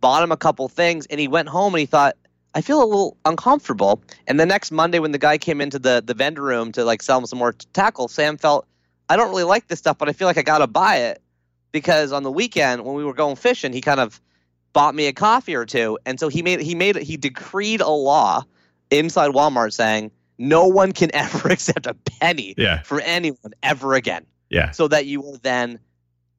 bought 0.00 0.22
him 0.22 0.32
a 0.32 0.36
couple 0.36 0.68
things, 0.68 1.06
and 1.06 1.18
he 1.20 1.28
went 1.28 1.48
home 1.48 1.74
and 1.74 1.80
he 1.80 1.86
thought. 1.86 2.16
I 2.56 2.60
feel 2.60 2.80
a 2.80 2.86
little 2.86 3.16
uncomfortable. 3.24 4.00
And 4.28 4.38
the 4.38 4.46
next 4.46 4.70
Monday, 4.70 5.00
when 5.00 5.10
the 5.10 5.18
guy 5.18 5.38
came 5.38 5.60
into 5.60 5.76
the, 5.80 6.00
the 6.06 6.14
vendor 6.14 6.42
room 6.42 6.70
to 6.70 6.84
like 6.84 7.02
sell 7.02 7.18
him 7.18 7.26
some 7.26 7.40
more 7.40 7.52
tackle, 7.72 8.06
Sam 8.06 8.36
felt, 8.36 8.64
I 9.08 9.16
don't 9.16 9.30
really 9.30 9.42
like 9.42 9.66
this 9.66 9.80
stuff, 9.80 9.98
but 9.98 10.08
I 10.08 10.12
feel 10.12 10.28
like 10.28 10.38
I 10.38 10.42
got 10.42 10.58
to 10.58 10.68
buy 10.68 10.98
it 10.98 11.20
because 11.72 12.12
on 12.12 12.22
the 12.22 12.30
weekend 12.30 12.84
when 12.84 12.94
we 12.94 13.04
were 13.04 13.12
going 13.12 13.34
fishing, 13.34 13.72
he 13.72 13.80
kind 13.80 13.98
of 13.98 14.20
bought 14.74 14.94
me 14.94 15.06
a 15.06 15.14
coffee 15.14 15.54
or 15.54 15.64
two, 15.64 15.98
and 16.04 16.20
so 16.20 16.28
he 16.28 16.42
made 16.42 16.60
he 16.60 16.74
made 16.74 16.96
he 16.96 17.16
decreed 17.16 17.80
a 17.80 17.88
law 17.88 18.44
inside 18.90 19.30
Walmart 19.30 19.72
saying 19.72 20.10
no 20.36 20.66
one 20.66 20.92
can 20.92 21.10
ever 21.14 21.48
accept 21.48 21.86
a 21.86 21.94
penny 21.94 22.54
yeah. 22.58 22.82
for 22.82 23.00
anyone 23.00 23.54
ever 23.62 23.94
again, 23.94 24.26
yeah. 24.50 24.72
So 24.72 24.86
that 24.88 25.06
you 25.06 25.24
are 25.24 25.38
then 25.38 25.78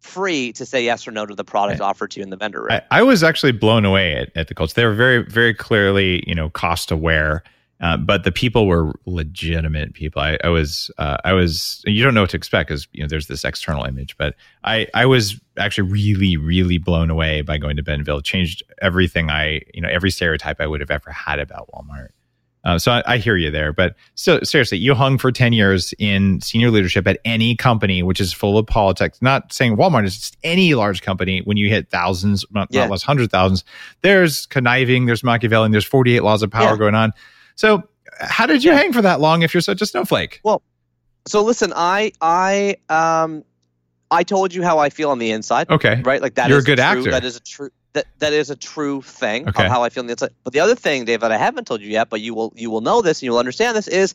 free 0.02 0.54
to 0.54 0.68
say 0.68 0.86
yes 0.86 1.08
or 1.08 1.12
no 1.12 1.26
to 1.26 1.34
the 1.34 1.44
product 1.44 1.82
offered 1.82 2.12
to 2.12 2.20
you 2.20 2.24
in 2.24 2.30
the 2.30 2.38
vendor 2.38 2.62
room. 2.62 2.72
I, 2.72 2.84
I 2.92 3.02
was 3.02 3.24
actually 3.24 3.54
blown 3.54 3.86
away 3.86 4.14
at, 4.16 4.30
at 4.36 4.48
the 4.48 4.54
culture 4.54 4.76
they 4.76 4.86
were 4.86 4.94
very 4.94 5.24
very 5.24 5.54
clearly 5.54 6.24
you 6.28 6.36
know 6.36 6.50
cost 6.52 6.92
aware 6.92 7.44
uh, 7.82 7.98
but 7.98 8.24
the 8.24 8.32
people 8.32 8.68
were 8.68 8.94
legitimate 9.06 9.94
people. 9.94 10.22
I, 10.22 10.38
I 10.44 10.50
was, 10.50 10.90
uh, 10.98 11.18
I 11.26 11.34
was. 11.34 11.82
You 11.86 12.04
don't 12.04 12.14
know 12.14 12.22
what 12.22 12.30
to 12.30 12.38
expect 12.38 12.70
because 12.70 12.88
you 12.94 13.02
know 13.04 13.08
there's 13.08 13.28
this 13.28 13.44
external 13.44 13.84
image, 13.84 14.16
but 14.18 14.36
I, 14.64 14.88
I 14.94 15.06
was 15.06 15.40
actually 15.58 15.92
really, 15.92 16.38
really 16.38 16.78
blown 16.78 17.10
away 17.10 17.42
by 17.42 17.58
going 17.58 17.76
to 17.76 17.84
Bentonville. 17.84 18.20
It 18.20 18.26
changed 18.26 18.64
everything 18.82 19.30
I, 19.30 19.62
you 19.74 19.82
know, 19.82 19.90
every 19.90 20.10
stereotype 20.10 20.62
I 20.62 20.68
would 20.68 20.80
have 20.80 20.92
ever 20.92 21.12
had 21.12 21.40
about 21.40 21.70
Walmart. 21.74 22.10
Uh, 22.64 22.80
so 22.80 22.92
I, 22.94 23.04
I 23.06 23.18
hear 23.18 23.36
you 23.38 23.52
there, 23.52 23.72
but 23.74 23.96
so 24.16 24.40
seriously, 24.42 24.80
you 24.80 24.96
hung 24.96 25.18
for 25.20 25.32
ten 25.32 25.52
years 25.54 25.94
in 26.00 26.42
senior 26.42 26.72
leadership 26.72 27.06
at 27.08 27.20
any 27.24 27.56
company 27.56 28.02
which 28.02 28.20
is 28.22 28.34
full 28.34 28.58
of 28.58 28.66
politics. 28.66 29.22
Not 29.22 29.54
saying 29.54 29.76
Walmart 29.78 30.06
is 30.06 30.16
just 30.16 30.38
any 30.44 30.74
large 30.74 31.02
company. 31.04 31.42
When 31.44 31.58
you 31.58 31.70
hit 31.70 31.92
thousands, 31.92 32.44
not, 32.52 32.70
Yeah. 32.72 32.82
not 32.84 32.92
less 32.92 33.04
hundred 33.04 33.30
thousands, 33.32 33.64
there's 34.02 34.46
conniving, 34.48 35.06
there's 35.06 35.24
Machiavelli, 35.24 35.70
there's 35.72 35.86
48 35.86 36.22
laws 36.24 36.42
of 36.42 36.50
power 36.50 36.72
Yeah. 36.72 36.78
going 36.78 36.96
on. 36.96 37.12
So 37.56 37.84
how 38.20 38.46
did 38.46 38.64
you 38.64 38.72
Yeah. 38.72 38.78
hang 38.78 38.94
for 38.94 39.02
that 39.02 39.20
long 39.20 39.42
if 39.42 39.54
you're 39.54 39.62
such 39.62 39.82
a 39.82 39.86
snowflake? 39.86 40.40
Well, 40.44 40.62
so 41.28 41.44
listen, 41.44 41.74
I 41.76 42.12
I 42.22 42.78
um 42.90 43.44
I 44.12 44.24
told 44.24 44.54
you 44.54 44.62
how 44.64 44.78
I 44.80 44.90
feel 44.90 45.10
on 45.10 45.20
the 45.20 45.32
inside. 45.32 45.70
Okay. 45.70 46.02
right? 46.04 46.22
Like 46.22 46.36
that 46.36 46.50
You're 46.50 46.60
a 46.60 46.64
good 46.64 46.78
true, 46.78 46.84
actor. 46.84 47.12
That 47.12 47.26
is 47.26 47.36
a 47.36 47.40
true 47.42 47.70
that 47.94 48.06
that 48.20 48.34
is 48.34 48.50
a 48.50 48.56
true 48.56 49.02
thing 49.02 49.48
Okay. 49.50 49.66
of 49.66 49.72
how 49.72 49.84
I 49.84 49.90
feel 49.90 50.02
on 50.02 50.08
the 50.08 50.12
inside. 50.14 50.32
But 50.44 50.54
the 50.54 50.60
other 50.60 50.76
thing, 50.76 51.06
Dave, 51.06 51.22
that 51.22 51.32
I 51.32 51.38
haven't 51.38 51.66
told 51.66 51.82
you 51.82 51.90
yet, 51.90 52.10
but 52.10 52.22
you 52.22 52.34
will 52.36 52.54
you 52.56 52.70
will 52.70 52.82
know 52.82 53.02
this 53.02 53.20
and 53.20 53.24
you'll 53.24 53.38
understand 53.40 53.76
this 53.76 53.88
is 53.88 54.14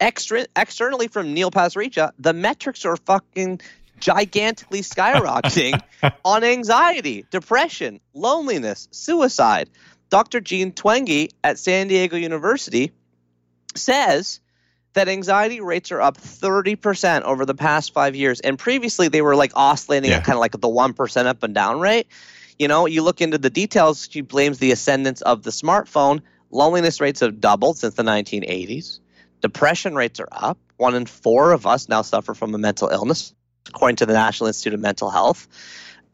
extra 0.00 0.46
externally 0.56 1.08
from 1.08 1.32
Neil 1.34 1.50
Pasricha, 1.50 2.12
the 2.18 2.32
metrics 2.32 2.84
are 2.84 2.96
fucking 2.96 3.60
gigantically 3.98 4.80
skyrocketing 4.82 5.80
on 6.24 6.44
anxiety, 6.44 7.24
depression, 7.30 8.00
loneliness, 8.14 8.88
suicide. 8.90 9.68
Dr. 10.10 10.40
Jean 10.40 10.72
Twenge 10.72 11.30
at 11.42 11.58
San 11.58 11.88
Diego 11.88 12.16
University 12.16 12.92
says 13.74 14.40
that 14.92 15.08
anxiety 15.08 15.60
rates 15.60 15.92
are 15.92 16.00
up 16.00 16.16
30% 16.18 17.22
over 17.22 17.46
the 17.46 17.54
past 17.54 17.94
five 17.94 18.16
years. 18.16 18.40
And 18.40 18.58
previously 18.58 19.08
they 19.08 19.22
were 19.22 19.36
like 19.36 19.52
oscillating 19.54 20.10
Yeah. 20.10 20.18
at 20.18 20.24
kind 20.24 20.34
of 20.34 20.40
like 20.40 20.52
the 20.52 20.68
1% 20.68 21.26
up 21.26 21.42
and 21.44 21.54
down 21.54 21.78
rate. 21.80 22.08
You 22.58 22.68
know, 22.68 22.86
you 22.86 23.02
look 23.02 23.20
into 23.20 23.38
the 23.38 23.50
details, 23.50 24.08
she 24.10 24.20
blames 24.20 24.58
the 24.58 24.72
ascendance 24.72 25.22
of 25.22 25.42
the 25.44 25.50
smartphone. 25.50 26.22
Loneliness 26.50 27.00
rates 27.00 27.20
have 27.20 27.40
doubled 27.40 27.78
since 27.78 27.94
the 27.94 28.02
1980s. 28.02 28.98
Depression 29.40 29.94
rates 29.94 30.18
are 30.20 30.28
up. 30.32 30.58
One 30.76 30.94
in 30.94 31.06
four 31.06 31.52
of 31.52 31.66
us 31.66 31.88
now 31.88 32.02
suffer 32.02 32.34
from 32.34 32.54
a 32.54 32.58
mental 32.58 32.88
illness, 32.88 33.32
according 33.68 33.96
to 33.96 34.06
the 34.06 34.12
National 34.14 34.48
Institute 34.48 34.74
of 34.74 34.80
Mental 34.80 35.08
Health. 35.08 35.46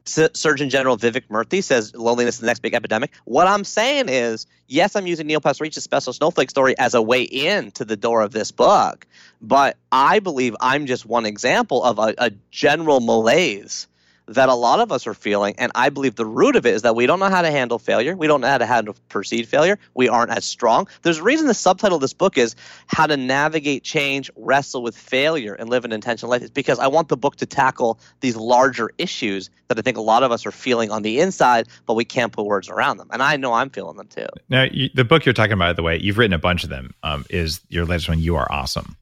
S- 0.06 0.30
Surgeon 0.34 0.70
General 0.70 0.96
Vivek 0.96 1.28
Murthy 1.28 1.62
says 1.62 1.94
loneliness 1.94 2.36
is 2.36 2.40
the 2.40 2.46
next 2.46 2.60
big 2.60 2.74
epidemic. 2.74 3.12
What 3.24 3.46
I'm 3.46 3.64
saying 3.64 4.08
is, 4.08 4.46
yes, 4.68 4.96
I'm 4.96 5.06
using 5.06 5.26
Neil 5.26 5.40
Pasricha's 5.40 5.82
special 5.82 6.12
snowflake 6.12 6.50
story 6.50 6.78
as 6.78 6.94
a 6.94 7.02
way 7.02 7.22
in 7.22 7.70
to 7.72 7.84
the 7.84 7.96
door 7.96 8.22
of 8.22 8.32
this 8.32 8.50
book, 8.52 9.06
but 9.40 9.76
I 9.90 10.20
believe 10.20 10.54
I'm 10.60 10.86
just 10.86 11.06
one 11.06 11.26
example 11.26 11.82
of 11.82 11.98
a, 11.98 12.14
a 12.18 12.30
general 12.50 13.00
malaise 13.00 13.88
that 14.28 14.48
a 14.48 14.54
lot 14.54 14.80
of 14.80 14.90
us 14.90 15.06
are 15.06 15.14
feeling. 15.14 15.54
And 15.56 15.70
I 15.74 15.88
believe 15.88 16.16
the 16.16 16.26
root 16.26 16.56
of 16.56 16.66
it 16.66 16.74
is 16.74 16.82
that 16.82 16.96
we 16.96 17.06
don't 17.06 17.20
know 17.20 17.28
how 17.28 17.42
to 17.42 17.50
handle 17.50 17.78
failure. 17.78 18.16
We 18.16 18.26
don't 18.26 18.40
know 18.40 18.48
how 18.48 18.58
to 18.58 18.66
handle 18.66 18.96
perceived 19.08 19.48
failure. 19.48 19.78
We 19.94 20.08
aren't 20.08 20.32
as 20.32 20.44
strong. 20.44 20.88
There's 21.02 21.18
a 21.18 21.22
reason 21.22 21.46
the 21.46 21.54
subtitle 21.54 21.96
of 21.96 22.00
this 22.00 22.12
book 22.12 22.36
is 22.36 22.56
How 22.88 23.06
to 23.06 23.16
Navigate 23.16 23.84
Change, 23.84 24.30
Wrestle 24.36 24.82
with 24.82 24.96
Failure, 24.96 25.54
and 25.54 25.68
Live 25.68 25.84
an 25.84 25.92
Intentional 25.92 26.30
Life. 26.30 26.42
It's 26.42 26.50
because 26.50 26.78
I 26.80 26.88
want 26.88 27.08
the 27.08 27.16
book 27.16 27.36
to 27.36 27.46
tackle 27.46 28.00
these 28.20 28.34
larger 28.36 28.90
issues 28.98 29.48
that 29.68 29.78
I 29.78 29.82
think 29.82 29.96
a 29.96 30.02
lot 30.02 30.24
of 30.24 30.32
us 30.32 30.44
are 30.44 30.52
feeling 30.52 30.90
on 30.90 31.02
the 31.02 31.20
inside, 31.20 31.68
but 31.86 31.94
we 31.94 32.04
can't 32.04 32.32
put 32.32 32.46
words 32.46 32.68
around 32.68 32.96
them. 32.96 33.08
And 33.12 33.22
I 33.22 33.36
know 33.36 33.52
I'm 33.52 33.70
feeling 33.70 33.96
them 33.96 34.08
too. 34.08 34.26
Now, 34.48 34.64
you, 34.64 34.88
the 34.94 35.04
book 35.04 35.24
you're 35.24 35.34
talking 35.34 35.52
about, 35.52 35.68
by 35.68 35.72
the 35.74 35.82
way, 35.82 35.98
you've 36.00 36.18
written 36.18 36.32
a 36.32 36.38
bunch 36.38 36.64
of 36.64 36.70
them. 36.70 36.94
Um, 37.02 37.24
is 37.30 37.60
your 37.68 37.84
latest 37.84 38.08
one? 38.08 38.18
You 38.18 38.36
are 38.36 38.50
awesome. 38.50 38.96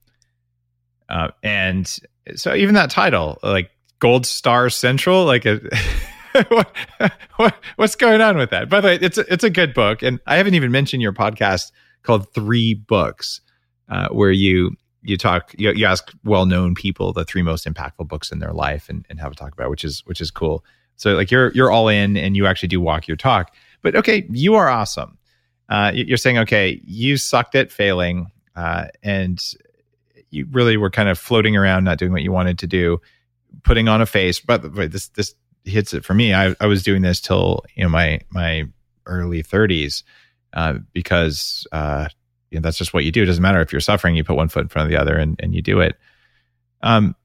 Uh, 1.09 1.29
and 1.43 1.99
so 2.35 2.55
even 2.55 2.75
that 2.75 2.91
title, 2.91 3.39
like 3.43 3.71
Gold 4.05 4.27
Star 4.27 4.69
Central, 4.69 5.25
like 5.25 5.47
a, 5.47 5.61
what, 6.49 6.71
what, 7.37 7.55
what's 7.77 7.97
going 7.97 8.21
on 8.21 8.37
with 8.37 8.51
that? 8.51 8.69
By 8.69 8.83
the 8.83 8.89
way, 8.89 8.99
it's 9.01 9.17
a, 9.17 9.33
it's 9.33 9.45
a 9.45 9.49
good 9.49 9.73
book, 9.73 10.03
and 10.03 10.21
I 10.27 10.37
haven't 10.37 10.53
even 10.53 10.71
mentioned 10.71 11.01
your 11.01 11.15
podcast 11.15 11.73
called 12.03 12.31
Three 12.35 12.75
Books, 12.75 13.41
uh, 13.89 14.09
where 14.09 14.31
you 14.31 14.77
you 15.01 15.17
talk 15.17 15.55
you, 15.57 15.73
you 15.73 15.87
ask 15.87 16.13
well 16.23 16.45
known 16.45 16.75
people 16.75 17.15
the 17.15 17.25
three 17.25 17.41
most 17.41 17.65
impactful 17.67 18.07
books 18.07 18.31
in 18.31 18.41
their 18.41 18.53
life 18.53 18.91
and, 18.91 19.07
and 19.09 19.19
have 19.21 19.33
a 19.33 19.35
talk 19.35 19.55
about, 19.55 19.71
which 19.71 19.85
is 19.85 20.03
which 20.05 20.21
is 20.21 20.31
cool. 20.31 20.63
So 20.97 21.15
like 21.15 21.31
you're 21.31 21.51
you're 21.53 21.71
all 21.73 21.89
in, 21.89 22.19
and 22.19 22.37
you 22.37 22.45
actually 22.47 22.69
do 22.69 22.83
walk 22.83 23.09
your 23.09 23.17
talk. 23.17 23.55
But 23.81 23.97
okay, 23.97 24.27
you 24.29 24.55
are 24.55 24.69
awesome. 24.69 25.17
Uh, 25.71 25.93
you- 25.95 26.05
you're 26.05 26.19
saying 26.19 26.37
okay, 26.41 26.79
you 26.85 27.17
sucked 27.17 27.55
at 27.55 27.73
failing, 27.73 28.31
uh, 28.55 28.89
and 29.03 29.41
you 30.29 30.47
really 30.51 30.77
were 30.77 30.91
kind 30.91 31.09
of 31.09 31.19
floating 31.19 31.57
around, 31.57 31.85
not 31.85 31.97
doing 31.97 32.13
what 32.13 32.21
you 32.21 32.33
wanted 32.33 32.59
to 32.59 32.67
do, 32.67 33.01
putting 33.65 33.89
on 33.89 34.01
a 34.01 34.07
face. 34.07 34.41
But 34.41 34.75
wait, 34.75 34.93
this 34.93 35.09
this 35.09 35.35
hits 35.65 35.95
it 35.95 36.05
for 36.05 36.15
me. 36.15 36.33
I, 36.35 36.55
I 36.61 36.67
was 36.67 36.83
doing 36.83 37.03
this 37.03 37.21
till 37.21 37.65
you 37.75 37.83
know 37.83 37.91
my 37.91 38.21
my 38.31 38.65
early 39.07 39.43
30s 39.43 40.03
uh, 40.53 40.75
because 40.93 41.67
uh, 41.73 42.09
you 42.51 42.61
know, 42.61 42.63
that's 42.63 42.79
just 42.79 42.95
what 42.95 43.05
you 43.05 43.11
do. 43.11 43.25
It 43.25 43.27
doesn't 43.27 43.43
matter 43.43 43.61
if 43.61 43.73
you're 43.73 43.81
suffering; 43.81 44.15
you 44.15 44.25
put 44.25 44.37
one 44.37 44.49
foot 44.49 44.63
in 44.63 44.69
front 44.69 44.87
of 44.87 44.91
the 44.91 45.01
other, 45.01 45.17
and 45.17 45.39
and 45.43 45.55
you 45.55 45.61
do 45.61 45.81
it. 45.81 45.97
Um, 46.83 47.17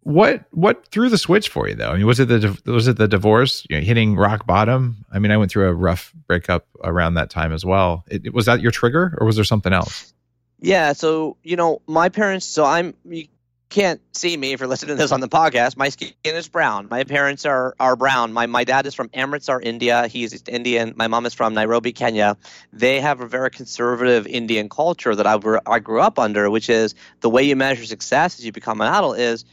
what 0.00 0.44
what 0.50 0.88
threw 0.88 1.08
the 1.08 1.16
switch 1.16 1.48
for 1.48 1.68
you 1.68 1.76
though? 1.76 1.90
I 1.90 1.96
mean, 1.96 2.06
was 2.06 2.18
it 2.18 2.26
the 2.26 2.60
was 2.66 2.88
it 2.88 2.96
the 2.96 3.06
divorce? 3.06 3.64
You 3.70 3.76
know, 3.76 3.82
hitting 3.82 4.16
rock 4.16 4.46
bottom. 4.46 5.04
I 5.12 5.20
mean, 5.20 5.30
I 5.30 5.36
went 5.36 5.50
through 5.52 5.68
a 5.68 5.72
rough 5.72 6.12
breakup 6.26 6.66
around 6.82 7.14
that 7.14 7.30
time 7.30 7.52
as 7.52 7.64
well. 7.64 8.04
It, 8.08 8.34
was 8.34 8.46
that 8.46 8.60
your 8.60 8.72
trigger, 8.72 9.16
or 9.18 9.26
was 9.26 9.36
there 9.36 9.44
something 9.44 9.72
else? 9.72 10.12
Yeah, 10.60 10.92
so 10.92 11.36
you 11.42 11.56
know, 11.56 11.80
my 11.86 12.08
parents. 12.08 12.46
So 12.46 12.64
I'm. 12.64 12.94
You 13.04 13.26
can't 13.68 14.00
see 14.12 14.36
me 14.36 14.52
if 14.52 14.60
you're 14.60 14.68
listening 14.68 14.96
to 14.96 15.02
this 15.02 15.12
on 15.12 15.20
the 15.20 15.28
podcast. 15.28 15.76
My 15.76 15.88
skin 15.88 16.12
is 16.24 16.48
brown. 16.48 16.88
My 16.90 17.04
parents 17.04 17.44
are 17.44 17.74
are 17.80 17.96
brown. 17.96 18.32
My 18.32 18.46
my 18.46 18.64
dad 18.64 18.86
is 18.86 18.94
from 18.94 19.10
Amritsar, 19.14 19.60
India. 19.60 20.06
He's 20.06 20.42
Indian. 20.46 20.94
My 20.96 21.08
mom 21.08 21.26
is 21.26 21.34
from 21.34 21.54
Nairobi, 21.54 21.92
Kenya. 21.92 22.36
They 22.72 23.00
have 23.00 23.20
a 23.20 23.26
very 23.26 23.50
conservative 23.50 24.26
Indian 24.26 24.68
culture 24.68 25.14
that 25.14 25.26
I 25.26 25.38
I 25.66 25.78
grew 25.78 26.00
up 26.00 26.18
under, 26.18 26.50
which 26.50 26.68
is 26.68 26.94
the 27.20 27.30
way 27.30 27.42
you 27.42 27.56
measure 27.56 27.84
success 27.84 28.38
as 28.38 28.46
you 28.46 28.52
become 28.52 28.80
an 28.80 28.88
adult 28.88 29.18
is 29.18 29.44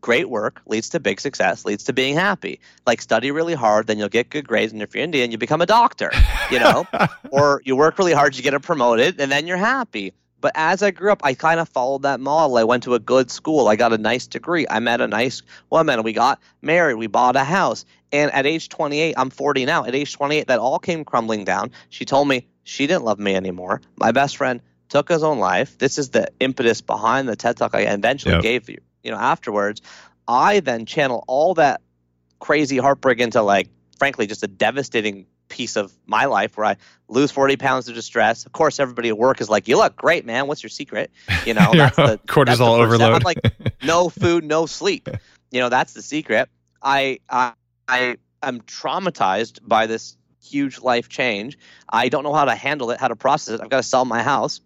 great 0.00 0.28
work 0.30 0.62
leads 0.66 0.90
to 0.90 1.00
big 1.00 1.20
success, 1.20 1.64
leads 1.64 1.82
to 1.84 1.92
being 1.92 2.14
happy. 2.14 2.60
Like 2.86 3.02
study 3.02 3.32
really 3.32 3.54
hard, 3.54 3.88
then 3.88 3.98
you'll 3.98 4.08
get 4.08 4.30
good 4.30 4.46
grades, 4.46 4.72
and 4.72 4.80
if 4.80 4.94
you're 4.94 5.02
Indian, 5.02 5.32
you 5.32 5.38
become 5.38 5.60
a 5.60 5.66
doctor. 5.66 6.12
You 6.50 6.60
know, 6.60 6.86
or 7.30 7.60
you 7.64 7.74
work 7.74 7.98
really 7.98 8.12
hard, 8.12 8.36
you 8.36 8.42
get 8.44 8.60
promoted, 8.62 9.20
and 9.20 9.32
then 9.32 9.48
you're 9.48 9.56
happy. 9.56 10.12
But 10.46 10.52
as 10.54 10.80
I 10.80 10.92
grew 10.92 11.10
up, 11.10 11.22
I 11.24 11.34
kind 11.34 11.58
of 11.58 11.68
followed 11.68 12.02
that 12.02 12.20
model. 12.20 12.56
I 12.56 12.62
went 12.62 12.84
to 12.84 12.94
a 12.94 13.00
good 13.00 13.32
school. 13.32 13.66
I 13.66 13.74
got 13.74 13.92
a 13.92 13.98
nice 13.98 14.28
degree. 14.28 14.64
I 14.70 14.78
met 14.78 15.00
a 15.00 15.08
nice 15.08 15.42
woman. 15.70 16.04
We 16.04 16.12
got 16.12 16.40
married. 16.62 16.94
We 16.94 17.08
bought 17.08 17.34
a 17.34 17.42
house. 17.42 17.84
And 18.12 18.32
at 18.32 18.46
age 18.46 18.68
28, 18.68 19.14
I'm 19.16 19.30
40 19.30 19.64
now. 19.64 19.84
At 19.86 19.96
age 19.96 20.12
28, 20.12 20.46
that 20.46 20.60
all 20.60 20.78
came 20.78 21.04
crumbling 21.04 21.44
down. 21.44 21.72
She 21.88 22.04
told 22.04 22.28
me 22.28 22.46
she 22.62 22.86
didn't 22.86 23.02
love 23.02 23.18
me 23.18 23.34
anymore. 23.34 23.80
My 23.96 24.12
best 24.12 24.36
friend 24.36 24.60
took 24.88 25.08
his 25.08 25.24
own 25.24 25.40
life. 25.40 25.78
This 25.78 25.98
is 25.98 26.10
the 26.10 26.28
impetus 26.38 26.80
behind 26.80 27.28
the 27.28 27.34
TED 27.34 27.56
Talk 27.56 27.74
I 27.74 27.80
eventually 27.80 28.34
Yep. 28.34 28.42
gave 28.42 28.68
you, 28.68 28.78
you 29.02 29.10
know, 29.10 29.18
afterwards. 29.18 29.82
I 30.28 30.60
then 30.60 30.86
channel 30.86 31.24
all 31.26 31.54
that 31.54 31.80
crazy 32.38 32.78
heartbreak 32.78 33.18
into 33.18 33.42
like, 33.42 33.68
frankly, 33.98 34.28
just 34.28 34.44
a 34.44 34.46
devastating 34.46 35.26
piece 35.48 35.76
of 35.76 35.92
my 36.06 36.26
life 36.26 36.56
where 36.56 36.66
I 36.66 36.76
lose 37.08 37.30
40 37.30 37.56
pounds 37.56 37.88
of 37.88 37.94
distress. 37.94 38.46
Of 38.46 38.52
course, 38.52 38.80
everybody 38.80 39.08
at 39.08 39.18
work 39.18 39.40
is 39.40 39.48
like, 39.48 39.68
you 39.68 39.76
look 39.76 39.96
great, 39.96 40.24
man. 40.26 40.46
What's 40.46 40.62
your 40.62 40.70
secret? 40.70 41.10
You 41.44 41.54
know, 41.54 41.72
that's 41.74 41.96
the 41.96 42.20
cortisol 42.26 42.46
that's 42.46 42.58
the 42.58 42.66
overload. 42.66 43.12
I'm 43.12 43.22
like, 43.22 43.38
no 43.84 44.08
food, 44.08 44.44
no 44.44 44.66
sleep. 44.66 45.08
You 45.50 45.60
know, 45.60 45.68
that's 45.68 45.92
the 45.92 46.02
secret. 46.02 46.48
I, 46.82 47.20
I, 47.28 47.52
I 47.88 48.16
am 48.42 48.60
traumatized 48.62 49.60
by 49.62 49.86
this 49.86 50.16
huge 50.42 50.80
life 50.80 51.08
change. 51.08 51.58
I 51.88 52.08
don't 52.08 52.24
know 52.24 52.34
how 52.34 52.44
to 52.44 52.54
handle 52.54 52.90
it, 52.90 53.00
how 53.00 53.08
to 53.08 53.16
process 53.16 53.54
it. 53.54 53.60
I've 53.60 53.70
got 53.70 53.78
to 53.78 53.82
sell 53.82 54.04
my 54.04 54.22
house. 54.22 54.60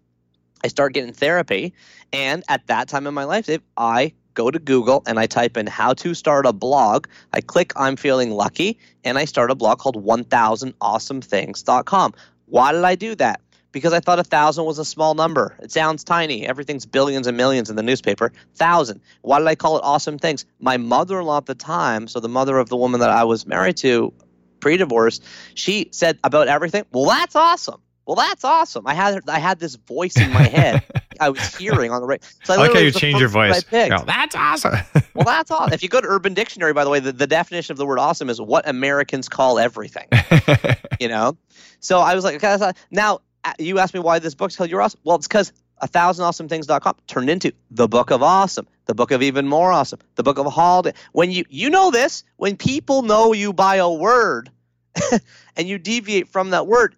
I 0.63 0.67
start 0.67 0.93
getting 0.93 1.13
therapy. 1.13 1.73
And 2.13 2.43
at 2.47 2.67
that 2.67 2.87
time 2.87 3.07
in 3.07 3.13
my 3.13 3.23
life, 3.23 3.47
Dave, 3.47 3.61
I 3.75 4.13
go 4.33 4.51
to 4.51 4.59
Google 4.59 5.03
and 5.05 5.19
I 5.19 5.27
type 5.27 5.57
in 5.57 5.67
how 5.67 5.93
to 5.95 6.13
start 6.13 6.45
a 6.45 6.53
blog. 6.53 7.07
I 7.33 7.41
click 7.41 7.73
I'm 7.75 7.95
feeling 7.95 8.31
lucky 8.31 8.79
and 9.03 9.17
I 9.17 9.25
start 9.25 9.51
a 9.51 9.55
blog 9.55 9.79
called 9.79 10.03
1000awesomethings.com. 10.03 12.13
Why 12.45 12.71
did 12.71 12.83
I 12.83 12.95
do 12.95 13.15
that? 13.15 13.41
Because 13.71 13.93
I 13.93 14.01
thought 14.01 14.19
a 14.19 14.23
thousand 14.23 14.65
was 14.65 14.79
a 14.79 14.85
small 14.85 15.13
number. 15.13 15.55
It 15.61 15.71
sounds 15.71 16.03
tiny. 16.03 16.45
Everything's 16.45 16.85
billions 16.85 17.27
and 17.27 17.37
millions 17.37 17.69
in 17.69 17.77
the 17.77 17.83
newspaper. 17.83 18.33
Thousand. 18.55 18.99
Why 19.21 19.39
did 19.39 19.47
I 19.47 19.55
call 19.55 19.77
it 19.77 19.83
awesome 19.85 20.19
things? 20.19 20.45
My 20.59 20.75
mother 20.75 21.21
in 21.21 21.25
law 21.25 21.37
at 21.37 21.45
the 21.45 21.55
time, 21.55 22.09
so 22.09 22.19
the 22.19 22.27
mother 22.27 22.57
of 22.57 22.67
the 22.67 22.75
woman 22.75 22.99
that 22.99 23.09
I 23.09 23.23
was 23.23 23.47
married 23.47 23.77
to 23.77 24.11
pre 24.59 24.75
divorce, 24.75 25.21
she 25.53 25.87
said 25.91 26.19
about 26.23 26.49
everything, 26.49 26.83
Well, 26.91 27.05
that's 27.05 27.35
awesome. 27.35 27.81
Well, 28.05 28.15
that's 28.15 28.43
awesome. 28.43 28.87
I 28.87 28.93
had 28.93 29.29
I 29.29 29.39
had 29.39 29.59
this 29.59 29.75
voice 29.75 30.17
in 30.17 30.33
my 30.33 30.43
head. 30.43 30.83
I 31.21 31.29
was 31.29 31.55
hearing 31.55 31.91
on 31.91 32.01
the 32.01 32.07
radio. 32.07 32.27
So 32.43 32.55
I 32.55 32.57
like 32.57 32.73
how 32.73 32.79
you 32.79 32.91
change 32.91 33.19
your 33.19 33.29
I 33.29 33.51
voice. 33.51 33.63
picked. 33.63 34.05
That's 34.05 34.35
awesome. 34.35 34.75
Well, 35.13 35.25
that's 35.25 35.51
awesome. 35.51 35.73
If 35.73 35.83
you 35.83 35.89
go 35.89 35.99
to 35.99 36.07
Urban 36.07 36.33
Dictionary, 36.33 36.71
by 36.71 36.85
the 36.85 36.89
way, 36.89 37.01
the, 37.01 37.11
the 37.11 37.27
definition 37.27 37.73
of 37.73 37.77
the 37.77 37.85
word 37.85 37.99
awesome 37.99 38.29
is 38.29 38.39
what 38.39 38.67
Americans 38.67 39.27
call 39.27 39.59
everything. 39.59 40.07
you 41.01 41.09
know? 41.09 41.37
So 41.81 41.99
I 41.99 42.15
was 42.15 42.23
like, 42.23 42.41
okay, 42.41 42.71
now 42.91 43.19
you 43.59 43.79
asked 43.79 43.93
me 43.93 43.99
why 43.99 44.19
this 44.19 44.35
book's 44.35 44.55
called 44.55 44.69
You're 44.69 44.81
Awesome. 44.81 45.01
Well, 45.03 45.17
it's 45.17 45.27
because 45.27 45.51
a 45.79 45.87
thousand 45.87 46.23
awesome 46.23 46.47
things.com 46.47 46.95
turned 47.07 47.29
into 47.29 47.51
the 47.71 47.89
book 47.89 48.11
of 48.11 48.23
awesome, 48.23 48.67
the 48.85 48.95
book 48.95 49.11
of 49.11 49.21
even 49.21 49.47
more 49.47 49.71
awesome, 49.71 49.99
the 50.15 50.23
book 50.23 50.37
of 50.37 50.45
holiday. 50.45 50.97
When 51.11 51.29
you, 51.29 51.43
you 51.49 51.69
know 51.69 51.91
this, 51.91 52.23
when 52.37 52.55
people 52.55 53.01
know 53.01 53.33
you 53.33 53.51
by 53.51 53.75
a 53.75 53.91
word 53.91 54.49
and 55.57 55.67
you 55.67 55.77
deviate 55.77 56.29
from 56.29 56.51
that 56.51 56.67
word. 56.67 56.95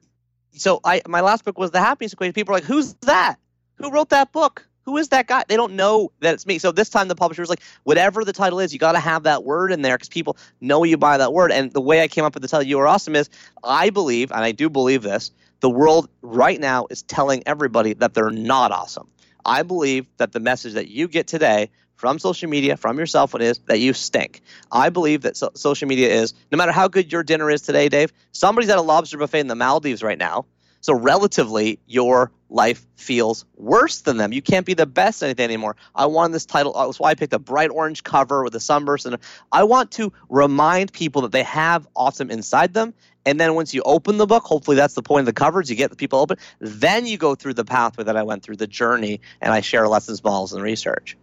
So 0.52 0.80
I, 0.84 1.02
my 1.08 1.22
last 1.22 1.46
book 1.46 1.58
was 1.58 1.72
the 1.72 1.80
happiness 1.80 2.14
equation. 2.14 2.34
People 2.34 2.54
are 2.54 2.58
like, 2.58 2.66
who's 2.66 2.94
that? 3.02 3.38
Who 3.84 3.92
wrote 3.92 4.12
that 4.12 4.32
book? 4.32 4.66
Who 4.84 4.96
is 4.96 5.10
that 5.10 5.28
guy? 5.28 5.44
They 5.46 5.58
don't 5.58 5.74
know 5.74 6.14
that 6.22 6.34
it's 6.34 6.46
me. 6.46 6.58
So 6.58 6.72
this 6.72 6.90
time 6.90 7.10
the 7.10 7.16
publisher 7.16 7.42
was 7.42 7.50
like, 7.50 7.62
whatever 7.84 8.24
the 8.24 8.32
title 8.32 8.62
is, 8.62 8.72
you 8.72 8.80
got 8.80 8.94
to 8.94 9.00
have 9.00 9.24
that 9.24 9.44
word 9.44 9.74
in 9.74 9.82
there 9.82 9.98
because 9.98 10.08
people 10.08 10.38
know 10.62 10.86
you 10.86 10.96
by 10.96 11.18
that 11.18 11.34
word. 11.34 11.52
And 11.52 11.70
the 11.70 11.82
way 11.82 12.02
I 12.02 12.08
came 12.08 12.24
up 12.24 12.34
with 12.34 12.44
the 12.44 12.48
title, 12.48 12.66
You 12.66 12.80
Are 12.80 12.88
Awesome, 12.88 13.14
is 13.14 13.30
I 13.62 13.90
believe, 13.90 14.32
and 14.32 14.40
I 14.40 14.54
do 14.54 14.70
believe 14.70 15.02
this, 15.02 15.32
the 15.60 15.70
world 15.70 16.08
right 16.22 16.58
now 16.62 16.88
is 16.92 17.02
telling 17.02 17.44
everybody 17.46 17.94
that 17.96 18.14
they're 18.14 18.30
not 18.30 18.72
awesome. 18.72 19.10
I 19.46 19.64
believe 19.64 20.06
that 20.16 20.32
the 20.32 20.40
message 20.40 20.76
that 20.76 20.88
you 20.88 21.10
get 21.10 21.28
today 21.28 21.70
from 21.96 22.20
social 22.20 22.50
media, 22.50 22.78
from 22.78 22.96
your 22.96 23.06
cell 23.06 23.28
phone, 23.28 23.42
is 23.42 23.60
that 23.66 23.82
you 23.82 23.92
stink. 23.92 24.44
I 24.72 24.92
believe 24.92 25.24
that 25.24 25.36
so- 25.36 25.52
social 25.56 25.90
media 25.90 26.10
is, 26.10 26.34
no 26.54 26.58
matter 26.58 26.72
how 26.72 26.88
good 26.88 27.12
your 27.12 27.24
dinner 27.24 27.50
is 27.50 27.62
today, 27.64 27.90
Dave, 27.90 28.14
somebody's 28.32 28.70
at 28.70 28.78
a 28.78 28.82
lobster 28.82 29.18
buffet 29.18 29.42
in 29.42 29.48
the 29.48 29.56
Maldives 29.56 30.02
right 30.02 30.18
now. 30.18 30.46
So 30.84 30.94
relatively, 30.94 31.80
your 31.88 32.30
life 32.50 32.86
feels 32.98 33.46
worse 33.56 34.02
than 34.02 34.18
them. 34.18 34.34
You 34.34 34.42
can't 34.42 34.66
be 34.66 34.74
the 34.74 34.86
best 34.86 35.24
at 35.24 35.28
anything 35.28 35.46
anymore. 35.46 35.78
I 35.96 36.08
wanted 36.08 36.34
this 36.34 36.46
title. 36.46 36.74
That's 36.74 37.00
why 37.00 37.12
I 37.12 37.16
picked 37.16 37.32
a 37.32 37.40
bright 37.40 37.70
orange 37.72 38.04
cover 38.04 38.44
with 38.44 38.54
a 38.54 38.60
sunburst, 38.60 39.06
and 39.06 39.18
I 39.54 39.64
want 39.64 39.92
to 39.92 40.12
remind 40.28 40.92
people 40.92 41.22
that 41.22 41.32
they 41.32 41.44
have 41.44 41.88
awesome 41.96 42.30
inside 42.30 42.74
them, 42.74 42.94
And 43.26 43.40
then 43.40 43.56
once 43.56 43.74
you 43.74 43.82
open 43.86 44.18
the 44.18 44.28
book, 44.28 44.44
hopefully 44.44 44.76
that's 44.76 44.94
the 44.94 45.02
point 45.02 45.22
of 45.22 45.28
the 45.28 45.34
covers, 45.34 45.70
you 45.70 45.78
get 45.78 45.90
the 45.90 45.96
people 45.96 46.20
open. 46.20 46.38
Then 46.60 47.06
you 47.06 47.18
go 47.18 47.34
through 47.34 47.54
the 47.54 47.64
pathway 47.64 48.04
that 48.04 48.18
I 48.18 48.24
went 48.24 48.44
through, 48.44 48.58
the 48.58 48.68
journey, 48.68 49.22
and 49.40 49.54
I 49.54 49.62
share 49.62 49.88
lessons, 49.88 50.22
models, 50.22 50.52
and 50.52 50.62
research. 50.62 51.16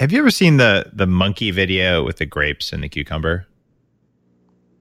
Have 0.00 0.10
you 0.10 0.18
ever 0.18 0.32
seen 0.32 0.56
the 0.56 0.90
the 0.92 1.06
monkey 1.06 1.52
video 1.52 2.04
with 2.04 2.16
the 2.16 2.26
grapes 2.26 2.72
and 2.72 2.82
the 2.82 2.88
cucumber? 2.88 3.46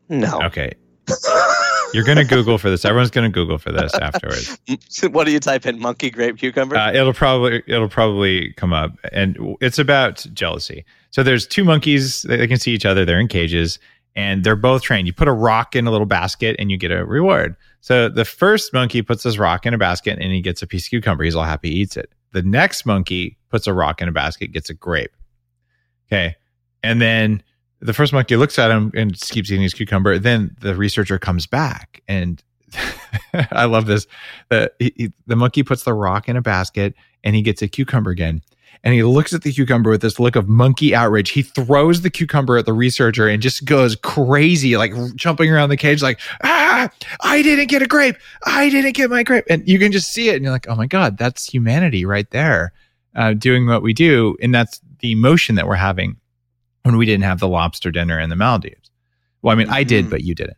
No. 0.10 0.42
Okay. 0.46 0.74
You're 1.94 2.04
going 2.04 2.18
to 2.18 2.26
Google 2.26 2.58
for 2.58 2.70
this. 2.70 2.86
Everyone's 2.86 3.12
going 3.12 3.30
to 3.30 3.34
Google 3.34 3.58
for 3.58 3.72
this 3.72 3.94
afterwards. 3.96 4.58
what 5.12 5.26
do 5.26 5.32
you 5.32 5.40
type 5.40 5.66
in? 5.66 5.80
Monkey, 5.80 6.10
grape, 6.10 6.38
cucumber? 6.38 6.76
Uh, 6.76 6.92
it'll 6.92 7.14
probably 7.14 7.64
it'll 7.68 7.90
probably 7.90 8.54
come 8.54 8.74
up, 8.74 8.92
and 9.12 9.38
it's 9.62 9.80
about 9.80 10.26
jealousy. 10.34 10.86
So 11.12 11.24
there's 11.24 11.48
two 11.48 11.64
monkeys. 11.64 12.24
They 12.24 12.48
can 12.48 12.58
see 12.58 12.72
each 12.72 12.86
other. 12.86 13.06
They're 13.06 13.20
in 13.20 13.28
cages, 13.28 13.80
and 14.16 14.44
they're 14.44 14.56
both 14.56 14.82
trained. 14.82 15.08
You 15.08 15.14
put 15.14 15.28
a 15.28 15.34
rock 15.34 15.76
in 15.76 15.88
a 15.88 15.92
little 15.92 16.06
basket, 16.06 16.56
and 16.60 16.70
you 16.70 16.78
get 16.78 16.92
a 16.92 17.06
reward. 17.06 17.56
So 17.82 18.10
the 18.10 18.26
first 18.26 18.74
monkey 18.74 19.02
puts 19.02 19.24
this 19.24 19.38
rock 19.38 19.66
in 19.66 19.74
a 19.74 19.78
basket, 19.78 20.20
and 20.20 20.32
he 20.32 20.42
gets 20.42 20.62
a 20.62 20.68
piece 20.68 20.88
of 20.88 20.90
cucumber. 20.90 21.24
He's 21.24 21.36
all 21.36 21.44
happy, 21.44 21.72
he 21.72 21.78
eats 21.78 21.98
it. 21.98 22.12
The 22.34 22.42
next 22.42 22.86
monkey 22.86 23.38
puts 23.50 23.68
a 23.68 23.74
rock 23.74 24.02
in 24.02 24.10
a 24.10 24.12
basket, 24.12 24.52
gets 24.52 24.70
a 24.70 24.74
grape. 24.74 25.16
Okay, 26.08 26.36
and 26.84 27.02
then 27.02 27.44
the 27.80 27.94
first 27.94 28.14
monkey 28.14 28.36
looks 28.36 28.58
at 28.58 28.72
him 28.72 28.92
and 28.96 29.20
keeps 29.20 29.52
eating 29.52 29.62
his 29.62 29.74
cucumber. 29.74 30.18
Then 30.18 30.56
the 30.62 30.76
researcher 30.76 31.20
comes 31.20 31.46
back, 31.46 32.02
and 32.08 32.42
I 33.52 33.66
love 33.66 33.86
this. 33.86 34.08
The 34.50 34.72
he, 34.80 35.12
the 35.28 35.36
monkey 35.36 35.64
puts 35.64 35.84
the 35.84 35.94
rock 35.94 36.28
in 36.28 36.36
a 36.36 36.42
basket, 36.42 36.96
and 37.24 37.36
he 37.36 37.42
gets 37.42 37.62
a 37.62 37.68
cucumber 37.68 38.12
again. 38.12 38.42
And 38.84 38.94
he 38.94 39.04
looks 39.04 39.34
at 39.34 39.42
the 39.42 39.52
cucumber 39.52 39.90
with 39.90 40.02
this 40.02 40.20
look 40.20 40.36
of 40.36 40.48
monkey 40.48 40.94
outrage. 40.94 41.32
He 41.32 41.42
throws 41.42 42.02
the 42.02 42.12
cucumber 42.12 42.58
at 42.58 42.66
the 42.66 42.74
researcher 42.74 43.28
and 43.28 43.42
just 43.42 43.66
goes 43.66 43.96
crazy, 43.96 44.78
like 44.78 44.94
jumping 45.16 45.52
around 45.52 45.70
the 45.70 45.78
cage, 45.78 46.04
like, 46.04 46.20
ah, 46.44 46.90
I 47.22 47.42
didn't 47.42 47.68
get 47.68 47.82
a 47.82 47.88
grape. 47.88 48.18
I 48.46 48.70
didn't 48.70 48.94
get 48.94 49.10
my 49.10 49.24
grape. 49.24 49.46
And 49.50 49.68
you 49.68 49.80
can 49.80 49.92
just 49.92 50.14
see 50.14 50.30
it. 50.30 50.36
And 50.36 50.44
you're 50.44 50.54
like, 50.54 50.68
oh 50.70 50.76
my 50.76 50.86
God, 50.86 51.18
that's 51.18 51.52
humanity 51.52 52.06
right 52.06 52.30
there, 52.30 52.72
uh, 53.16 53.34
doing 53.34 53.66
what 53.66 53.82
we 53.82 53.94
do. 53.94 54.38
And 54.42 54.54
that's 54.54 54.80
the 55.00 55.12
emotion 55.12 55.56
that 55.56 55.68
we're 55.68 55.76
having 55.76 56.18
when 56.88 56.98
we 56.98 57.06
didn't 57.06 57.26
have 57.26 57.40
the 57.40 57.48
lobster 57.48 57.92
dinner 57.92 58.20
in 58.20 58.30
the 58.30 58.36
Maldives. 58.36 58.90
Well, 59.42 59.52
I 59.54 59.56
mean, 59.56 59.70
I 59.70 59.84
did, 59.84 60.06
Mhm. 60.06 60.10
but 60.10 60.24
you 60.24 60.34
didn't. 60.34 60.58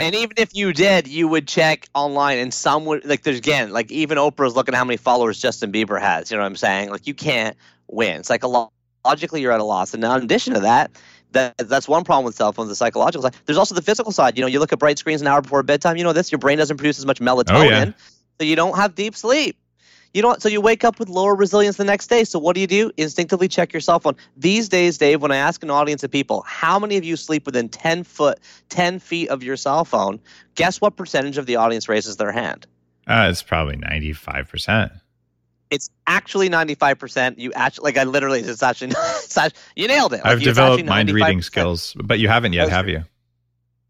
and 0.00 0.14
even 0.14 0.32
if 0.36 0.54
you 0.54 0.72
did, 0.72 1.06
you 1.06 1.28
would 1.28 1.46
check 1.46 1.88
online, 1.94 2.38
and 2.38 2.52
some 2.52 2.84
would 2.86 3.04
like. 3.04 3.22
There's 3.22 3.38
again, 3.38 3.70
like 3.72 3.90
even 3.92 4.18
Oprah's 4.18 4.56
looking 4.56 4.74
at 4.74 4.78
how 4.78 4.84
many 4.84 4.96
followers 4.96 5.40
Justin 5.40 5.70
Bieber 5.72 6.00
has. 6.00 6.30
You 6.30 6.36
know 6.36 6.42
what 6.42 6.48
I'm 6.48 6.56
saying? 6.56 6.90
Like 6.90 7.06
you 7.06 7.14
can't 7.14 7.56
win. 7.86 8.24
Psychologically, 8.24 9.40
you're 9.40 9.52
at 9.52 9.60
a 9.60 9.64
loss. 9.64 9.94
And 9.94 10.00
now, 10.00 10.16
in 10.16 10.22
addition 10.24 10.54
to 10.54 10.60
that, 10.60 10.90
that 11.32 11.56
that's 11.58 11.86
one 11.88 12.02
problem 12.04 12.24
with 12.24 12.34
cell 12.34 12.52
phones. 12.52 12.68
The 12.68 12.74
psychological 12.74 13.22
side. 13.22 13.36
There's 13.46 13.58
also 13.58 13.74
the 13.74 13.82
physical 13.82 14.10
side. 14.12 14.36
You 14.36 14.42
know, 14.42 14.48
you 14.48 14.58
look 14.58 14.72
at 14.72 14.78
bright 14.78 14.98
screens 14.98 15.20
an 15.20 15.28
hour 15.28 15.40
before 15.40 15.62
bedtime. 15.62 15.96
You 15.96 16.04
know 16.04 16.12
this. 16.12 16.32
Your 16.32 16.40
brain 16.40 16.58
doesn't 16.58 16.76
produce 16.76 16.98
as 16.98 17.06
much 17.06 17.20
melatonin, 17.20 17.94
so 18.38 18.44
you 18.44 18.56
don't 18.56 18.76
have 18.76 18.94
deep 18.94 19.14
sleep. 19.14 19.56
You 20.12 20.22
know 20.22 20.28
what? 20.28 20.42
So 20.42 20.48
you 20.48 20.60
wake 20.60 20.82
up 20.84 20.98
with 20.98 21.08
lower 21.08 21.36
resilience 21.36 21.76
the 21.76 21.84
next 21.84 22.08
day. 22.08 22.24
So 22.24 22.38
what 22.38 22.54
do 22.54 22.60
you 22.60 22.66
do? 22.66 22.90
Instinctively 22.96 23.46
check 23.46 23.72
your 23.72 23.80
cell 23.80 24.00
phone. 24.00 24.16
These 24.36 24.68
days, 24.68 24.98
Dave, 24.98 25.22
when 25.22 25.30
I 25.30 25.36
ask 25.36 25.62
an 25.62 25.70
audience 25.70 26.02
of 26.02 26.10
people, 26.10 26.42
how 26.42 26.78
many 26.78 26.96
of 26.96 27.04
you 27.04 27.16
sleep 27.16 27.46
within 27.46 27.68
ten 27.68 28.02
foot, 28.02 28.40
ten 28.68 28.98
feet 28.98 29.28
of 29.28 29.42
your 29.42 29.56
cell 29.56 29.84
phone? 29.84 30.18
Guess 30.56 30.80
what 30.80 30.96
percentage 30.96 31.38
of 31.38 31.46
the 31.46 31.56
audience 31.56 31.88
raises 31.88 32.16
their 32.16 32.32
hand? 32.32 32.66
uh, 33.06 33.28
it's 33.30 33.42
probably 33.42 33.76
95%. 33.76 35.00
It's 35.70 35.88
actually 36.08 36.48
ninety 36.48 36.74
five 36.74 36.98
percent. 36.98 37.38
You 37.38 37.52
actually, 37.52 37.84
like, 37.84 37.96
I 37.96 38.02
literally, 38.02 38.40
it's 38.40 38.60
actually, 38.60 38.88
it's 38.96 39.38
actually 39.38 39.60
you 39.76 39.86
nailed 39.86 40.12
it. 40.12 40.16
Like, 40.16 40.26
I've 40.26 40.42
developed 40.42 40.84
mind 40.84 41.08
reading 41.12 41.42
skills, 41.42 41.94
but 41.96 42.18
you 42.18 42.26
haven't 42.26 42.54
yet, 42.54 42.68
have 42.70 42.88
you? 42.88 43.04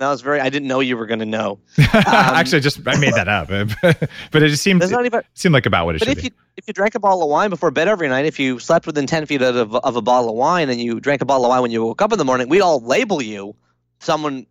That 0.00 0.08
was 0.08 0.22
very. 0.22 0.40
I 0.40 0.48
didn't 0.48 0.66
know 0.66 0.80
you 0.80 0.96
were 0.96 1.04
going 1.04 1.20
to 1.20 1.26
know. 1.26 1.60
Um, 1.92 2.02
Actually, 2.06 2.60
just 2.60 2.80
I 2.86 2.96
made 2.96 3.12
that 3.14 3.28
up, 3.28 3.48
but 4.30 4.42
it 4.42 4.48
just 4.48 4.62
seemed 4.62 4.82
even. 4.82 5.22
seemed 5.34 5.52
like 5.52 5.66
about 5.66 5.84
what 5.84 5.96
it 5.96 5.98
should 5.98 6.06
be. 6.06 6.14
But 6.14 6.22
should 6.22 6.26
if 6.26 6.32
be. 6.32 6.36
you 6.36 6.52
if 6.56 6.68
you 6.68 6.72
drank 6.72 6.94
a 6.94 7.00
bottle 7.00 7.22
of 7.22 7.28
wine 7.28 7.50
before 7.50 7.70
bed 7.70 7.88
every 7.88 8.08
night, 8.08 8.24
if 8.24 8.38
you 8.38 8.58
slept 8.58 8.86
within 8.86 9.06
ten 9.06 9.26
feet 9.26 9.42
of, 9.42 9.74
of 9.74 9.96
a 9.96 10.02
bottle 10.02 10.30
of 10.30 10.36
wine, 10.36 10.70
and 10.70 10.80
you 10.80 11.00
drank 11.00 11.20
a 11.20 11.26
bottle 11.26 11.44
of 11.44 11.50
wine 11.50 11.62
when 11.62 11.70
you 11.70 11.84
woke 11.84 12.00
up 12.00 12.12
in 12.12 12.18
the 12.18 12.24
morning, 12.24 12.48
we'd 12.48 12.62
all 12.62 12.80
label 12.80 13.20
you 13.20 13.54
someone 13.98 14.46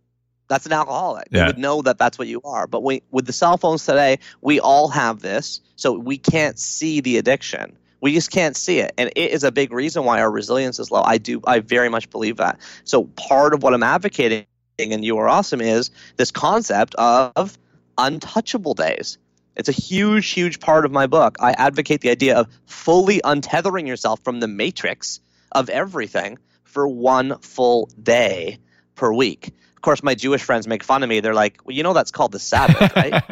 that's 0.48 0.66
an 0.66 0.72
alcoholic. 0.72 1.28
Yeah. 1.30 1.42
We 1.42 1.46
would 1.48 1.58
know 1.58 1.82
that 1.82 1.98
that's 1.98 2.18
what 2.18 2.28
you 2.28 2.40
are. 2.44 2.66
But 2.66 2.82
we, 2.82 3.02
with 3.10 3.26
the 3.26 3.32
cell 3.32 3.56
phones 3.56 3.84
today, 3.86 4.18
we 4.42 4.60
all 4.60 4.88
have 4.88 5.20
this, 5.20 5.60
so 5.76 5.92
we 5.92 6.18
can't 6.18 6.58
see 6.58 7.00
the 7.00 7.18
addiction. 7.18 7.76
We 8.00 8.14
just 8.14 8.30
can't 8.30 8.56
see 8.56 8.78
it, 8.78 8.92
and 8.98 9.10
it 9.14 9.30
is 9.30 9.44
a 9.44 9.52
big 9.52 9.72
reason 9.72 10.04
why 10.04 10.20
our 10.20 10.30
resilience 10.30 10.78
is 10.78 10.90
low. 10.90 11.02
I 11.02 11.18
do, 11.18 11.40
I 11.46 11.60
very 11.60 11.88
much 11.88 12.08
believe 12.10 12.38
that. 12.38 12.58
So 12.84 13.04
part 13.04 13.52
of 13.52 13.62
what 13.62 13.74
I'm 13.74 13.82
advocating, 13.82 14.46
and 14.80 15.04
you 15.04 15.18
are 15.18 15.28
awesome, 15.28 15.60
is 15.60 15.90
this 16.16 16.30
concept 16.30 16.94
of 16.96 17.58
untouchable 17.96 18.74
days. 18.74 19.18
It's 19.56 19.68
a 19.68 19.72
huge, 19.72 20.30
huge 20.30 20.60
part 20.60 20.84
of 20.84 20.92
my 20.92 21.06
book. 21.06 21.36
I 21.40 21.52
advocate 21.52 22.00
the 22.00 22.10
idea 22.10 22.38
of 22.38 22.48
fully 22.66 23.20
untethering 23.20 23.86
yourself 23.86 24.20
from 24.24 24.40
the 24.40 24.48
matrix 24.48 25.20
of 25.52 25.68
everything 25.68 26.38
for 26.64 26.86
one 26.86 27.38
full 27.40 27.90
day 28.02 28.58
per 28.94 29.12
week. 29.12 29.48
Of 29.76 29.82
course, 29.82 30.02
my 30.02 30.14
Jewish 30.14 30.42
friends 30.42 30.66
make 30.66 30.82
fun 30.82 31.02
of 31.02 31.08
me. 31.08 31.20
They're 31.20 31.34
like, 31.34 31.60
well, 31.64 31.74
you 31.74 31.82
know, 31.82 31.92
that's 31.92 32.10
called 32.10 32.32
the 32.32 32.38
Sabbath, 32.38 32.94
right? 32.96 33.22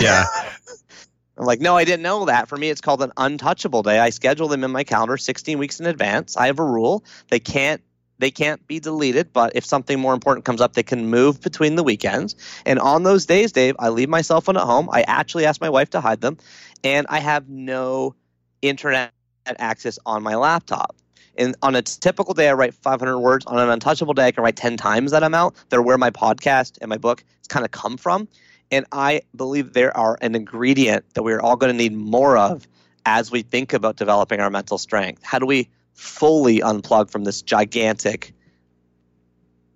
yeah. 0.00 0.24
I'm 1.38 1.44
like, 1.44 1.60
no, 1.60 1.76
I 1.76 1.84
didn't 1.84 2.02
know 2.02 2.24
that. 2.26 2.48
For 2.48 2.56
me, 2.56 2.70
it's 2.70 2.80
called 2.80 3.02
an 3.02 3.12
untouchable 3.16 3.82
day. 3.82 3.98
I 3.98 4.10
schedule 4.10 4.48
them 4.48 4.64
in 4.64 4.70
my 4.70 4.84
calendar 4.84 5.18
16 5.18 5.58
weeks 5.58 5.80
in 5.80 5.86
advance. 5.86 6.36
I 6.36 6.46
have 6.46 6.58
a 6.58 6.64
rule. 6.64 7.04
They 7.28 7.40
can't 7.40 7.82
they 8.18 8.30
can't 8.30 8.66
be 8.66 8.80
deleted, 8.80 9.32
but 9.32 9.52
if 9.54 9.64
something 9.64 9.98
more 10.00 10.14
important 10.14 10.44
comes 10.44 10.60
up, 10.60 10.72
they 10.72 10.82
can 10.82 11.08
move 11.08 11.40
between 11.40 11.76
the 11.76 11.82
weekends. 11.82 12.36
And 12.64 12.78
on 12.78 13.02
those 13.02 13.26
days, 13.26 13.52
Dave, 13.52 13.76
I 13.78 13.90
leave 13.90 14.08
my 14.08 14.22
cell 14.22 14.40
phone 14.40 14.56
at 14.56 14.62
home. 14.62 14.88
I 14.90 15.02
actually 15.02 15.46
ask 15.46 15.60
my 15.60 15.70
wife 15.70 15.90
to 15.90 16.00
hide 16.00 16.20
them, 16.20 16.38
and 16.82 17.06
I 17.08 17.20
have 17.20 17.48
no 17.48 18.14
internet 18.62 19.12
access 19.46 19.98
on 20.06 20.22
my 20.22 20.36
laptop. 20.36 20.96
And 21.38 21.54
on 21.62 21.74
a 21.74 21.82
typical 21.82 22.34
day, 22.34 22.48
I 22.48 22.54
write 22.54 22.74
500 22.74 23.18
words. 23.18 23.44
On 23.46 23.58
an 23.58 23.68
untouchable 23.68 24.14
day, 24.14 24.26
I 24.26 24.32
can 24.32 24.42
write 24.42 24.56
10 24.56 24.76
times 24.76 25.10
that 25.10 25.22
amount. 25.22 25.54
They're 25.68 25.82
where 25.82 25.98
my 25.98 26.10
podcast 26.10 26.78
and 26.80 26.88
my 26.88 26.96
book 26.96 27.22
has 27.38 27.46
kind 27.48 27.64
of 27.64 27.70
come 27.70 27.98
from. 27.98 28.28
And 28.70 28.86
I 28.90 29.22
believe 29.34 29.72
there 29.72 29.96
are 29.96 30.16
an 30.20 30.34
ingredient 30.34 31.04
that 31.14 31.22
we're 31.22 31.40
all 31.40 31.56
going 31.56 31.72
to 31.72 31.76
need 31.76 31.94
more 31.94 32.36
of 32.36 32.66
as 33.04 33.30
we 33.30 33.42
think 33.42 33.74
about 33.74 33.96
developing 33.96 34.40
our 34.40 34.50
mental 34.50 34.78
strength. 34.78 35.22
How 35.22 35.38
do 35.38 35.46
we 35.46 35.68
fully 35.96 36.60
unplug 36.60 37.10
from 37.10 37.24
this 37.24 37.42
gigantic 37.42 38.32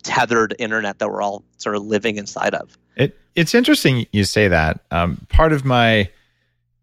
tethered 0.03 0.55
internet 0.59 0.99
that 0.99 1.11
we're 1.11 1.23
all 1.23 1.45
sort 1.59 1.77
of 1.77 1.85
living 1.85 2.17
inside 2.17 2.55
of? 2.55 2.79
It 2.97 3.19
it's 3.35 3.55
interesting 3.55 4.07
you 4.13 4.25
say 4.25 4.49
that. 4.49 4.81
Um, 4.91 5.27
part 5.29 5.53
of 5.53 5.65
my 5.65 6.11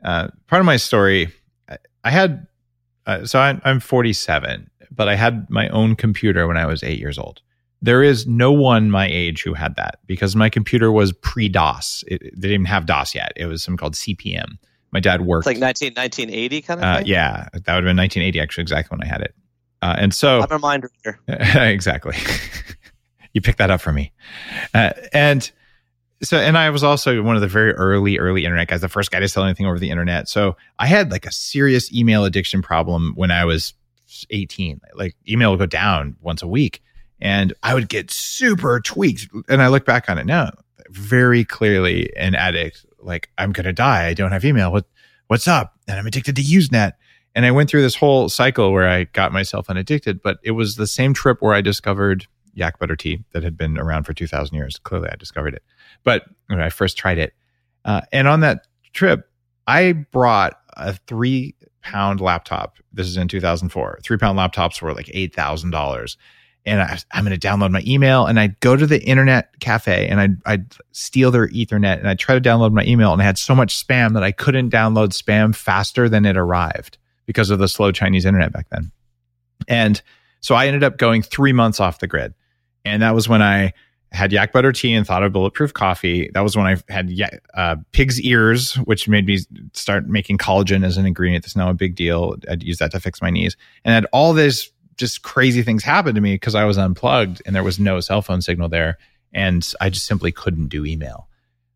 uh, 0.03 0.29
part 0.47 0.59
of 0.59 0.65
my 0.65 0.77
story, 0.77 1.33
I, 2.03 2.11
had 2.11 2.47
uh, 3.05 3.25
so 3.25 3.39
I'm, 3.39 3.61
I'm 3.65 3.79
47, 3.79 4.69
but 4.91 5.09
I 5.09 5.15
had 5.15 5.49
my 5.49 5.67
own 5.69 5.95
computer 5.95 6.47
when 6.47 6.57
I 6.57 6.65
was 6.65 6.83
eight 6.83 6.99
years 6.99 7.17
old. 7.17 7.41
There 7.81 8.03
is 8.03 8.25
no 8.25 8.51
one 8.51 8.89
my 8.89 9.07
age 9.07 9.43
who 9.43 9.53
had 9.53 9.75
that 9.75 9.99
because 10.05 10.35
my 10.35 10.49
computer 10.49 10.91
was 10.91 11.13
pre 11.13 11.49
DOS. 11.49 12.03
It, 12.07 12.21
it 12.21 12.35
didn't 12.35 12.51
even 12.51 12.65
have 12.65 12.85
DOS 12.85 13.13
yet. 13.15 13.33
It 13.35 13.45
was 13.45 13.63
something 13.63 13.77
called 13.77 13.93
CP/M. 13.93 14.59
My 14.91 14.99
dad 14.99 15.21
worked. 15.21 15.47
It's 15.47 15.59
like 15.59 15.59
19, 15.59 15.93
1980 15.93 16.61
kind 16.61 16.79
of 16.79 16.83
uh, 16.83 17.03
yeah, 17.05 17.49
that 17.51 17.55
would 17.55 17.67
have 17.67 17.83
been 17.83 17.97
1980 17.97 18.39
actually, 18.39 18.61
exactly 18.61 18.97
when 18.97 19.05
I 19.05 19.09
had 19.09 19.21
it. 19.21 19.35
Uh, 19.81 19.95
and 19.97 20.13
so 20.13 20.41
I'm 20.41 20.51
a 20.51 20.59
mind 20.59 20.85
reader. 21.05 21.19
exactly. 21.27 22.15
you 23.33 23.41
picked 23.41 23.59
that 23.59 23.69
up 23.69 23.81
for 23.81 23.91
me. 23.91 24.11
Uh, 24.73 24.91
and 25.13 25.51
so, 26.23 26.37
and 26.37 26.57
I 26.57 26.69
was 26.71 26.83
also 26.83 27.21
one 27.21 27.35
of 27.35 27.41
the 27.41 27.47
very 27.47 27.73
early, 27.73 28.17
early 28.17 28.43
internet 28.43 28.69
guys, 28.69 28.81
the 28.81 28.89
first 28.89 29.11
guy 29.11 29.19
to 29.19 29.27
sell 29.27 29.43
anything 29.43 29.67
over 29.67 29.77
the 29.77 29.91
internet. 29.91 30.27
So 30.27 30.57
I 30.79 30.87
had 30.87 31.11
like 31.11 31.25
a 31.25 31.31
serious 31.31 31.93
email 31.93 32.25
addiction 32.25 32.61
problem 32.61 33.13
when 33.15 33.29
I 33.29 33.45
was 33.45 33.73
18. 34.31 34.81
Like 34.95 35.15
email 35.27 35.51
would 35.51 35.59
go 35.59 35.67
down 35.67 36.15
once 36.21 36.41
a 36.41 36.47
week 36.47 36.81
and 37.19 37.53
I 37.61 37.75
would 37.75 37.89
get 37.89 38.09
super 38.09 38.79
tweaked. 38.79 39.27
And 39.47 39.61
I 39.61 39.67
look 39.67 39.85
back 39.85 40.09
on 40.09 40.17
it 40.17 40.25
now, 40.25 40.51
very 40.89 41.45
clearly 41.45 42.15
an 42.17 42.33
addict. 42.33 42.85
Like 42.99 43.29
I'm 43.37 43.53
to 43.53 43.73
die. 43.73 44.07
I 44.07 44.13
don't 44.13 44.31
have 44.31 44.45
email. 44.45 44.71
What, 44.71 44.85
what's 45.27 45.47
up? 45.47 45.75
And 45.87 45.99
I'm 45.99 46.07
addicted 46.07 46.35
to 46.35 46.41
Usenet. 46.41 46.93
And 47.35 47.45
I 47.45 47.51
went 47.51 47.69
through 47.69 47.83
this 47.83 47.95
whole 47.95 48.29
cycle 48.29 48.71
where 48.71 48.87
I 48.87 49.03
got 49.05 49.31
myself 49.31 49.69
unaddicted, 49.69 50.21
but 50.23 50.39
it 50.43 50.51
was 50.51 50.75
the 50.75 50.87
same 50.87 51.13
trip 51.13 51.37
where 51.39 51.53
I 51.53 51.61
discovered 51.61 52.25
yak 52.53 52.79
butter 52.79 52.95
tea 52.95 53.23
that 53.33 53.43
had 53.43 53.55
been 53.55 53.77
around 53.77 54.03
for 54.03 54.13
2000 54.13 54.55
years. 54.55 54.79
Clearly 54.79 55.09
I 55.11 55.15
discovered 55.15 55.53
it. 55.53 55.63
But 56.03 56.23
when 56.47 56.59
I 56.59 56.69
first 56.69 56.97
tried 56.97 57.19
it, 57.19 57.33
uh, 57.85 58.01
and 58.11 58.27
on 58.27 58.39
that 58.39 58.67
trip, 58.93 59.29
I 59.67 59.91
brought 59.93 60.59
a 60.75 60.93
three 61.07 61.55
pound 61.83 62.19
laptop. 62.19 62.77
This 62.91 63.07
is 63.07 63.17
in 63.17 63.27
2004. 63.27 63.99
Three 64.03 64.17
pound 64.17 64.37
laptops 64.39 64.81
were 64.81 64.93
like 64.93 65.05
$8,000. 65.07 66.17
And 66.67 66.81
I, 66.81 66.99
I'm 67.11 67.25
going 67.25 67.37
to 67.37 67.47
download 67.47 67.71
my 67.71 67.81
email 67.87 68.25
and 68.25 68.39
I'd 68.39 68.59
go 68.59 68.75
to 68.75 68.85
the 68.85 69.01
internet 69.03 69.59
cafe 69.59 70.07
and 70.07 70.19
I'd, 70.19 70.37
I'd 70.45 70.65
steal 70.91 71.31
their 71.31 71.47
ethernet 71.47 71.97
and 71.97 72.07
I'd 72.07 72.19
try 72.19 72.35
to 72.35 72.41
download 72.41 72.73
my 72.73 72.83
email 72.83 73.13
and 73.13 73.21
I 73.21 73.25
had 73.25 73.37
so 73.37 73.55
much 73.55 73.83
spam 73.83 74.13
that 74.13 74.23
I 74.23 74.31
couldn't 74.31 74.69
download 74.69 75.09
spam 75.09 75.55
faster 75.55 76.09
than 76.09 76.25
it 76.25 76.37
arrived 76.37 76.97
because 77.25 77.49
of 77.49 77.59
the 77.59 77.67
slow 77.67 77.91
Chinese 77.91 78.25
internet 78.25 78.51
back 78.51 78.67
then. 78.69 78.91
And 79.67 80.01
so 80.41 80.55
I 80.55 80.67
ended 80.67 80.83
up 80.83 80.97
going 80.97 81.21
three 81.21 81.53
months 81.53 81.79
off 81.79 81.99
the 81.99 82.07
grid. 82.07 82.33
And 82.85 83.01
that 83.01 83.15
was 83.15 83.27
when 83.27 83.41
I 83.41 83.73
had 84.11 84.31
yak 84.31 84.53
butter 84.53 84.71
tea 84.71 84.93
and 84.93 85.05
thought 85.05 85.23
of 85.23 85.33
bulletproof 85.33 85.73
coffee. 85.73 86.29
That 86.33 86.41
was 86.41 86.55
when 86.55 86.65
I 86.65 86.77
had 86.91 87.11
uh, 87.53 87.75
pig's 87.91 88.21
ears, 88.21 88.75
which 88.75 89.07
made 89.07 89.25
me 89.25 89.39
start 89.73 90.07
making 90.07 90.37
collagen 90.37 90.85
as 90.85 90.97
an 90.97 91.05
ingredient. 91.05 91.43
That's 91.43 91.55
now 91.55 91.69
a 91.69 91.73
big 91.73 91.95
deal. 91.95 92.35
I'd 92.49 92.63
use 92.63 92.77
that 92.77 92.91
to 92.91 92.99
fix 92.99 93.21
my 93.21 93.29
knees, 93.29 93.57
and 93.83 93.91
I 93.91 93.95
had 93.95 94.05
all 94.13 94.33
this 94.33 94.71
just 94.97 95.21
crazy 95.21 95.61
things 95.61 95.83
happened 95.83 96.15
to 96.15 96.21
me 96.21 96.35
because 96.35 96.55
I 96.55 96.65
was 96.65 96.77
unplugged 96.77 97.41
and 97.45 97.55
there 97.55 97.63
was 97.63 97.79
no 97.79 97.99
cell 97.99 98.21
phone 98.21 98.41
signal 98.41 98.69
there, 98.69 98.97
and 99.33 99.67
I 99.79 99.89
just 99.89 100.05
simply 100.05 100.31
couldn't 100.31 100.67
do 100.67 100.85
email. 100.85 101.27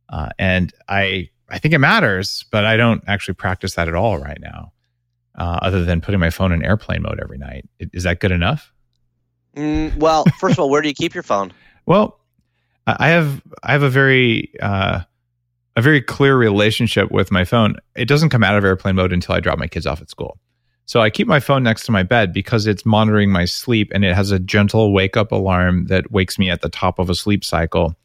Uh, 0.09 0.29
and 0.37 0.73
I 0.89 1.29
I 1.49 1.59
think 1.59 1.73
it 1.73 1.79
matters, 1.79 2.45
but 2.51 2.65
I 2.65 2.77
don't 2.77 3.03
actually 3.07 3.35
practice 3.35 3.75
that 3.75 3.87
at 3.87 3.95
all 3.95 4.17
right 4.17 4.39
now, 4.39 4.73
uh, 5.37 5.59
other 5.61 5.83
than 5.83 6.01
putting 6.01 6.19
my 6.19 6.29
phone 6.29 6.51
in 6.51 6.63
airplane 6.63 7.01
mode 7.01 7.19
every 7.21 7.37
night. 7.37 7.67
Is 7.79 8.03
that 8.03 8.19
good 8.19 8.31
enough? 8.31 8.73
Mm, 9.55 9.97
well, 9.97 10.23
first 10.39 10.53
of 10.53 10.59
all, 10.59 10.69
where 10.69 10.81
do 10.81 10.87
you 10.87 10.93
keep 10.93 11.13
your 11.13 11.23
phone? 11.23 11.53
Well, 11.87 12.19
I 12.85 13.09
have 13.09 13.41
I 13.63 13.71
have 13.71 13.81
a 13.81 13.89
very 13.89 14.53
uh, 14.61 15.01
a 15.75 15.81
very 15.81 15.99
clear 15.99 16.37
relationship 16.37 17.11
with 17.11 17.31
my 17.31 17.43
phone. 17.43 17.75
It 17.95 18.07
doesn't 18.07 18.29
come 18.29 18.43
out 18.43 18.55
of 18.55 18.63
airplane 18.63 18.95
mode 18.95 19.11
until 19.11 19.33
I 19.33 19.39
drop 19.39 19.57
my 19.57 19.67
kids 19.67 19.87
off 19.87 19.99
at 19.99 20.09
school. 20.09 20.37
So 20.91 20.99
I 20.99 21.09
keep 21.09 21.25
my 21.25 21.39
phone 21.39 21.63
next 21.63 21.85
to 21.85 21.93
my 21.93 22.03
bed 22.03 22.33
because 22.33 22.67
it's 22.67 22.85
monitoring 22.85 23.31
my 23.31 23.45
sleep 23.45 23.93
and 23.93 24.03
it 24.03 24.13
has 24.13 24.31
a 24.31 24.39
gentle 24.39 24.91
wake 24.91 25.15
up 25.15 25.31
alarm 25.31 25.85
that 25.85 26.11
wakes 26.11 26.37
me 26.37 26.49
at 26.49 26.59
the 26.59 26.67
top 26.67 26.99
of 26.99 27.09
a 27.09 27.15
sleep 27.15 27.45
cycle. 27.45 27.95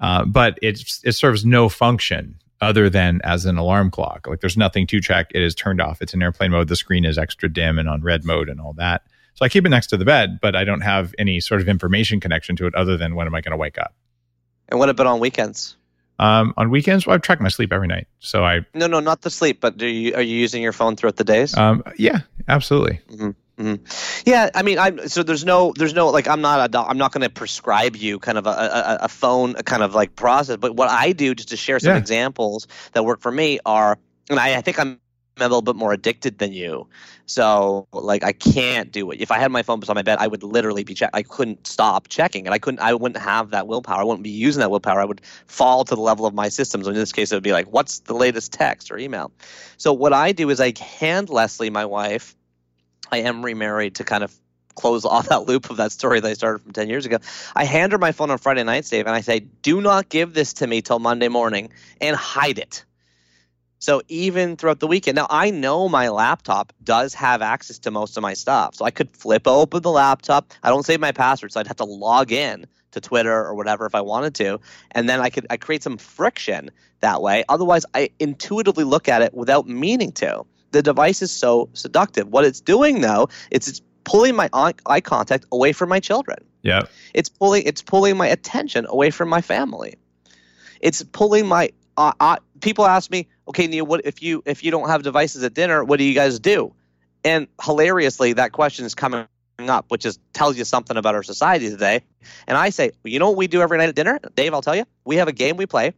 Uh, 0.00 0.24
but 0.24 0.58
it 0.60 0.82
it 1.04 1.12
serves 1.12 1.44
no 1.44 1.68
function 1.68 2.34
other 2.60 2.90
than 2.90 3.20
as 3.22 3.46
an 3.46 3.56
alarm 3.56 3.88
clock. 3.88 4.26
Like 4.26 4.40
there's 4.40 4.56
nothing 4.56 4.84
to 4.88 5.00
check. 5.00 5.30
It 5.32 5.42
is 5.42 5.54
turned 5.54 5.80
off. 5.80 6.02
It's 6.02 6.12
in 6.12 6.24
airplane 6.24 6.50
mode. 6.50 6.66
The 6.66 6.74
screen 6.74 7.04
is 7.04 7.18
extra 7.18 7.48
dim 7.48 7.78
and 7.78 7.88
on 7.88 8.02
red 8.02 8.24
mode 8.24 8.48
and 8.48 8.60
all 8.60 8.72
that. 8.72 9.02
So 9.34 9.44
I 9.44 9.48
keep 9.48 9.64
it 9.64 9.68
next 9.68 9.86
to 9.90 9.96
the 9.96 10.04
bed, 10.04 10.40
but 10.42 10.56
I 10.56 10.64
don't 10.64 10.80
have 10.80 11.14
any 11.20 11.38
sort 11.38 11.60
of 11.60 11.68
information 11.68 12.18
connection 12.18 12.56
to 12.56 12.66
it 12.66 12.74
other 12.74 12.96
than 12.96 13.14
when 13.14 13.28
am 13.28 13.34
I 13.36 13.42
going 13.42 13.52
to 13.52 13.56
wake 13.56 13.78
up. 13.78 13.94
And 14.70 14.80
what 14.80 14.88
about 14.88 15.06
on 15.06 15.20
weekends? 15.20 15.76
Um, 16.18 16.54
on 16.56 16.70
weekends, 16.70 17.06
well, 17.06 17.16
I 17.16 17.18
track 17.18 17.40
my 17.40 17.48
sleep 17.48 17.72
every 17.72 17.88
night. 17.88 18.06
So 18.20 18.44
I 18.44 18.60
no, 18.74 18.86
no, 18.86 19.00
not 19.00 19.22
the 19.22 19.30
sleep, 19.30 19.60
but 19.60 19.76
do 19.76 19.86
you 19.86 20.14
are 20.14 20.22
you 20.22 20.36
using 20.36 20.62
your 20.62 20.72
phone 20.72 20.96
throughout 20.96 21.16
the 21.16 21.24
days? 21.24 21.56
Um, 21.56 21.82
yeah, 21.96 22.20
absolutely. 22.48 23.00
Mm-hmm. 23.10 23.30
Mm-hmm. 23.58 24.28
Yeah, 24.28 24.50
I 24.54 24.62
mean, 24.62 24.78
I 24.78 25.06
so 25.06 25.22
there's 25.22 25.44
no 25.44 25.72
there's 25.76 25.94
no 25.94 26.08
like 26.08 26.26
I'm 26.26 26.40
not 26.40 26.74
a 26.74 26.78
I'm 26.78 26.98
not 26.98 27.12
going 27.12 27.22
to 27.22 27.30
prescribe 27.30 27.94
you 27.96 28.18
kind 28.18 28.36
of 28.38 28.46
a, 28.46 28.50
a, 28.50 28.98
a 29.02 29.08
phone 29.08 29.54
kind 29.54 29.82
of 29.82 29.94
like 29.94 30.16
process, 30.16 30.56
but 30.56 30.74
what 30.74 30.90
I 30.90 31.12
do 31.12 31.34
just 31.34 31.50
to 31.50 31.56
share 31.56 31.78
some 31.78 31.92
yeah. 31.92 31.98
examples 31.98 32.66
that 32.92 33.04
work 33.04 33.20
for 33.20 33.30
me 33.30 33.60
are, 33.64 33.98
and 34.28 34.40
I, 34.40 34.56
I 34.56 34.60
think 34.60 34.80
I'm 34.80 35.00
a 35.36 35.42
little 35.42 35.62
bit 35.62 35.76
more 35.76 35.92
addicted 35.92 36.38
than 36.38 36.52
you. 36.52 36.86
So 37.26 37.86
like 37.92 38.22
I 38.22 38.32
can't 38.32 38.92
do 38.92 39.10
it. 39.10 39.20
If 39.20 39.30
I 39.30 39.38
had 39.38 39.50
my 39.50 39.62
phone 39.62 39.80
beside 39.80 39.94
my 39.94 40.02
bed, 40.02 40.18
I 40.20 40.26
would 40.26 40.42
literally 40.42 40.84
be 40.84 40.94
check. 40.94 41.10
I 41.12 41.22
couldn't 41.22 41.66
stop 41.66 42.08
checking, 42.08 42.46
and 42.46 42.54
I 42.54 42.58
couldn't. 42.58 42.80
I 42.80 42.94
wouldn't 42.94 43.22
have 43.22 43.50
that 43.50 43.66
willpower. 43.66 44.00
I 44.00 44.04
wouldn't 44.04 44.22
be 44.22 44.30
using 44.30 44.60
that 44.60 44.70
willpower. 44.70 45.00
I 45.00 45.04
would 45.04 45.22
fall 45.46 45.84
to 45.84 45.94
the 45.94 46.00
level 46.00 46.26
of 46.26 46.34
my 46.34 46.48
systems. 46.48 46.86
In 46.86 46.94
this 46.94 47.12
case, 47.12 47.32
it 47.32 47.36
would 47.36 47.42
be 47.42 47.52
like, 47.52 47.66
"What's 47.66 48.00
the 48.00 48.14
latest 48.14 48.52
text 48.52 48.90
or 48.90 48.98
email?" 48.98 49.32
So 49.76 49.92
what 49.92 50.12
I 50.12 50.32
do 50.32 50.50
is 50.50 50.60
I 50.60 50.72
hand 50.78 51.30
Leslie, 51.30 51.70
my 51.70 51.84
wife. 51.84 52.36
I 53.10 53.18
am 53.18 53.44
remarried 53.44 53.96
to 53.96 54.04
kind 54.04 54.24
of 54.24 54.34
close 54.74 55.04
off 55.04 55.28
that 55.28 55.46
loop 55.46 55.70
of 55.70 55.78
that 55.78 55.92
story 55.92 56.20
that 56.20 56.28
I 56.28 56.34
started 56.34 56.62
from 56.62 56.72
10 56.72 56.88
years 56.88 57.06
ago. 57.06 57.18
I 57.54 57.64
hand 57.64 57.92
her 57.92 57.98
my 57.98 58.12
phone 58.12 58.30
on 58.30 58.38
Friday 58.38 58.64
nights, 58.64 58.90
Dave, 58.90 59.06
and 59.06 59.14
I 59.14 59.20
say, 59.20 59.40
do 59.40 59.80
not 59.80 60.08
give 60.08 60.34
this 60.34 60.52
to 60.54 60.66
me 60.66 60.82
till 60.82 60.98
Monday 60.98 61.28
morning 61.28 61.70
and 62.00 62.16
hide 62.16 62.58
it. 62.58 62.84
So 63.78 64.02
even 64.08 64.56
throughout 64.56 64.80
the 64.80 64.86
weekend, 64.86 65.16
now 65.16 65.26
I 65.28 65.50
know 65.50 65.88
my 65.88 66.08
laptop 66.08 66.72
does 66.82 67.12
have 67.14 67.42
access 67.42 67.78
to 67.80 67.90
most 67.90 68.16
of 68.16 68.22
my 68.22 68.32
stuff. 68.32 68.74
So 68.76 68.84
I 68.84 68.90
could 68.90 69.14
flip 69.14 69.46
open 69.46 69.82
the 69.82 69.90
laptop. 69.90 70.52
I 70.62 70.70
don't 70.70 70.86
save 70.86 71.00
my 71.00 71.12
password, 71.12 71.52
so 71.52 71.60
I'd 71.60 71.66
have 71.66 71.76
to 71.76 71.84
log 71.84 72.32
in 72.32 72.66
to 72.94 73.00
Twitter 73.00 73.44
or 73.44 73.54
whatever 73.54 73.86
if 73.86 73.94
I 73.94 74.00
wanted 74.00 74.34
to, 74.36 74.60
and 74.92 75.08
then 75.08 75.20
I 75.20 75.28
could 75.28 75.46
I 75.50 75.56
create 75.56 75.82
some 75.82 75.98
friction 75.98 76.70
that 77.00 77.20
way. 77.20 77.44
Otherwise, 77.48 77.84
I 77.94 78.10
intuitively 78.18 78.84
look 78.84 79.08
at 79.08 79.20
it 79.20 79.34
without 79.34 79.68
meaning 79.68 80.12
to. 80.12 80.44
The 80.70 80.82
device 80.82 81.20
is 81.20 81.30
so 81.30 81.68
seductive. 81.74 82.28
What 82.28 82.44
it's 82.44 82.60
doing 82.60 83.00
though, 83.00 83.28
it's 83.50 83.68
it's 83.68 83.82
pulling 84.04 84.34
my 84.36 84.48
eye 84.52 85.00
contact 85.00 85.44
away 85.52 85.72
from 85.72 85.88
my 85.88 86.00
children. 86.00 86.38
Yeah. 86.62 86.82
It's 87.12 87.28
pulling 87.28 87.64
it's 87.64 87.82
pulling 87.82 88.16
my 88.16 88.28
attention 88.28 88.86
away 88.88 89.10
from 89.10 89.28
my 89.28 89.40
family. 89.40 89.96
It's 90.80 91.02
pulling 91.02 91.46
my 91.46 91.70
uh, 91.96 92.12
uh, 92.18 92.36
people 92.60 92.86
ask 92.86 93.10
me, 93.10 93.28
okay, 93.48 93.66
Neil, 93.66 93.86
what 93.86 94.02
if 94.04 94.22
you 94.22 94.42
if 94.46 94.64
you 94.64 94.70
don't 94.70 94.88
have 94.88 95.02
devices 95.02 95.42
at 95.42 95.54
dinner, 95.54 95.84
what 95.84 95.98
do 95.98 96.04
you 96.04 96.14
guys 96.14 96.38
do? 96.38 96.74
And 97.24 97.48
hilariously, 97.62 98.34
that 98.34 98.52
question 98.52 98.84
is 98.84 98.94
coming 98.94 99.26
up, 99.58 99.86
which 99.88 100.04
is 100.04 100.18
tells 100.32 100.56
you 100.58 100.64
something 100.64 100.96
about 100.96 101.14
our 101.14 101.22
society 101.22 101.70
today. 101.70 102.02
And 102.46 102.56
I 102.56 102.70
say, 102.70 102.92
you 103.04 103.18
know 103.18 103.28
what 103.28 103.38
we 103.38 103.46
do 103.46 103.62
every 103.62 103.78
night 103.78 103.88
at 103.88 103.94
dinner, 103.94 104.18
Dave? 104.34 104.52
I'll 104.52 104.62
tell 104.62 104.76
you. 104.76 104.84
We 105.04 105.16
have 105.16 105.28
a 105.28 105.32
game 105.32 105.56
we 105.56 105.66
play. 105.66 105.94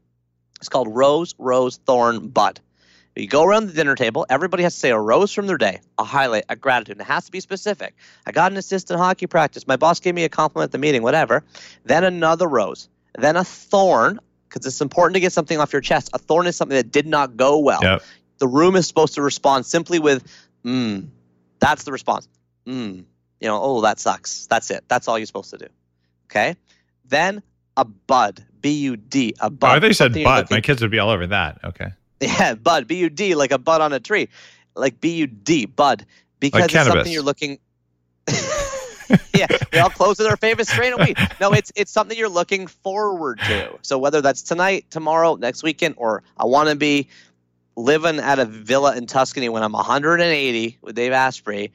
It's 0.60 0.68
called 0.68 0.88
Rose, 0.88 1.34
Rose, 1.38 1.78
Thorn, 1.84 2.28
Bud. 2.28 2.60
You 3.16 3.26
go 3.26 3.44
around 3.44 3.66
the 3.66 3.72
dinner 3.72 3.94
table. 3.94 4.26
Everybody 4.28 4.62
has 4.62 4.74
to 4.74 4.80
say 4.80 4.90
a 4.90 4.98
rose 4.98 5.32
from 5.32 5.46
their 5.46 5.56
day, 5.56 5.80
a 5.96 6.04
highlight, 6.04 6.44
a 6.50 6.56
gratitude. 6.56 6.98
And 6.98 7.00
it 7.00 7.10
has 7.10 7.24
to 7.24 7.32
be 7.32 7.40
specific. 7.40 7.94
I 8.26 8.32
got 8.32 8.52
an 8.52 8.58
assist 8.58 8.90
in 8.90 8.98
hockey 8.98 9.26
practice. 9.26 9.66
My 9.66 9.76
boss 9.76 10.00
gave 10.00 10.14
me 10.14 10.24
a 10.24 10.28
compliment 10.28 10.68
at 10.68 10.72
the 10.72 10.78
meeting, 10.78 11.02
whatever. 11.02 11.42
Then 11.84 12.04
another 12.04 12.46
rose. 12.46 12.90
Then 13.18 13.36
a 13.36 13.44
thorn, 13.44 14.20
because 14.56 14.72
it's 14.72 14.80
important 14.80 15.14
to 15.14 15.20
get 15.20 15.32
something 15.32 15.58
off 15.58 15.72
your 15.72 15.82
chest. 15.82 16.10
A 16.14 16.18
thorn 16.18 16.46
is 16.46 16.56
something 16.56 16.76
that 16.76 16.90
did 16.90 17.06
not 17.06 17.36
go 17.36 17.58
well. 17.58 17.80
Yep. 17.82 18.02
The 18.38 18.48
room 18.48 18.74
is 18.76 18.86
supposed 18.86 19.14
to 19.14 19.22
respond 19.22 19.66
simply 19.66 19.98
with, 19.98 20.24
mm. 20.64 21.08
That's 21.58 21.84
the 21.84 21.92
response. 21.92 22.28
Mm. 22.66 23.04
You 23.40 23.48
know, 23.48 23.60
oh, 23.62 23.80
that 23.82 24.00
sucks. 24.00 24.46
That's 24.46 24.70
it. 24.70 24.84
That's 24.88 25.08
all 25.08 25.18
you're 25.18 25.26
supposed 25.26 25.50
to 25.50 25.58
do. 25.58 25.66
Okay. 26.26 26.56
Then 27.04 27.42
a 27.76 27.84
bud, 27.84 28.44
B 28.60 28.72
U 28.80 28.96
D, 28.96 29.34
a 29.40 29.50
bud. 29.50 29.68
Oh, 29.68 29.70
I 29.72 29.80
thought 29.80 29.86
you 29.86 29.94
said 29.94 30.14
bud. 30.14 30.50
My 30.50 30.60
kids 30.60 30.80
would 30.80 30.90
be 30.90 30.98
all 30.98 31.10
over 31.10 31.26
that. 31.26 31.60
Okay. 31.62 31.92
Yeah, 32.20 32.54
bud, 32.54 32.86
B 32.86 32.96
U 32.96 33.10
D, 33.10 33.34
like 33.34 33.52
a 33.52 33.58
bud 33.58 33.82
on 33.82 33.92
a 33.92 34.00
tree, 34.00 34.28
like 34.74 35.00
B 35.00 35.16
U 35.16 35.26
D, 35.26 35.66
bud, 35.66 36.06
because 36.40 36.62
like 36.62 36.74
it's 36.74 36.86
something 36.86 37.12
you're 37.12 37.22
looking. 37.22 37.58
yeah, 39.34 39.46
we 39.72 39.78
all 39.78 39.90
close 39.90 40.18
with 40.18 40.26
our 40.26 40.36
favorite 40.36 40.66
strain 40.66 40.92
of 40.92 41.00
weed. 41.00 41.16
No, 41.40 41.52
it's 41.52 41.72
it's 41.76 41.92
something 41.92 42.16
you're 42.16 42.28
looking 42.28 42.66
forward 42.66 43.38
to. 43.46 43.78
So 43.82 43.98
whether 43.98 44.20
that's 44.20 44.42
tonight, 44.42 44.86
tomorrow, 44.90 45.36
next 45.36 45.62
weekend, 45.62 45.94
or 45.98 46.22
I 46.36 46.44
want 46.46 46.68
to 46.68 46.76
be 46.76 47.08
living 47.76 48.18
at 48.18 48.38
a 48.38 48.44
villa 48.44 48.96
in 48.96 49.06
Tuscany 49.06 49.48
when 49.48 49.62
I'm 49.62 49.72
180 49.72 50.78
with 50.80 50.94
Dave 50.94 51.12
Asprey, 51.12 51.72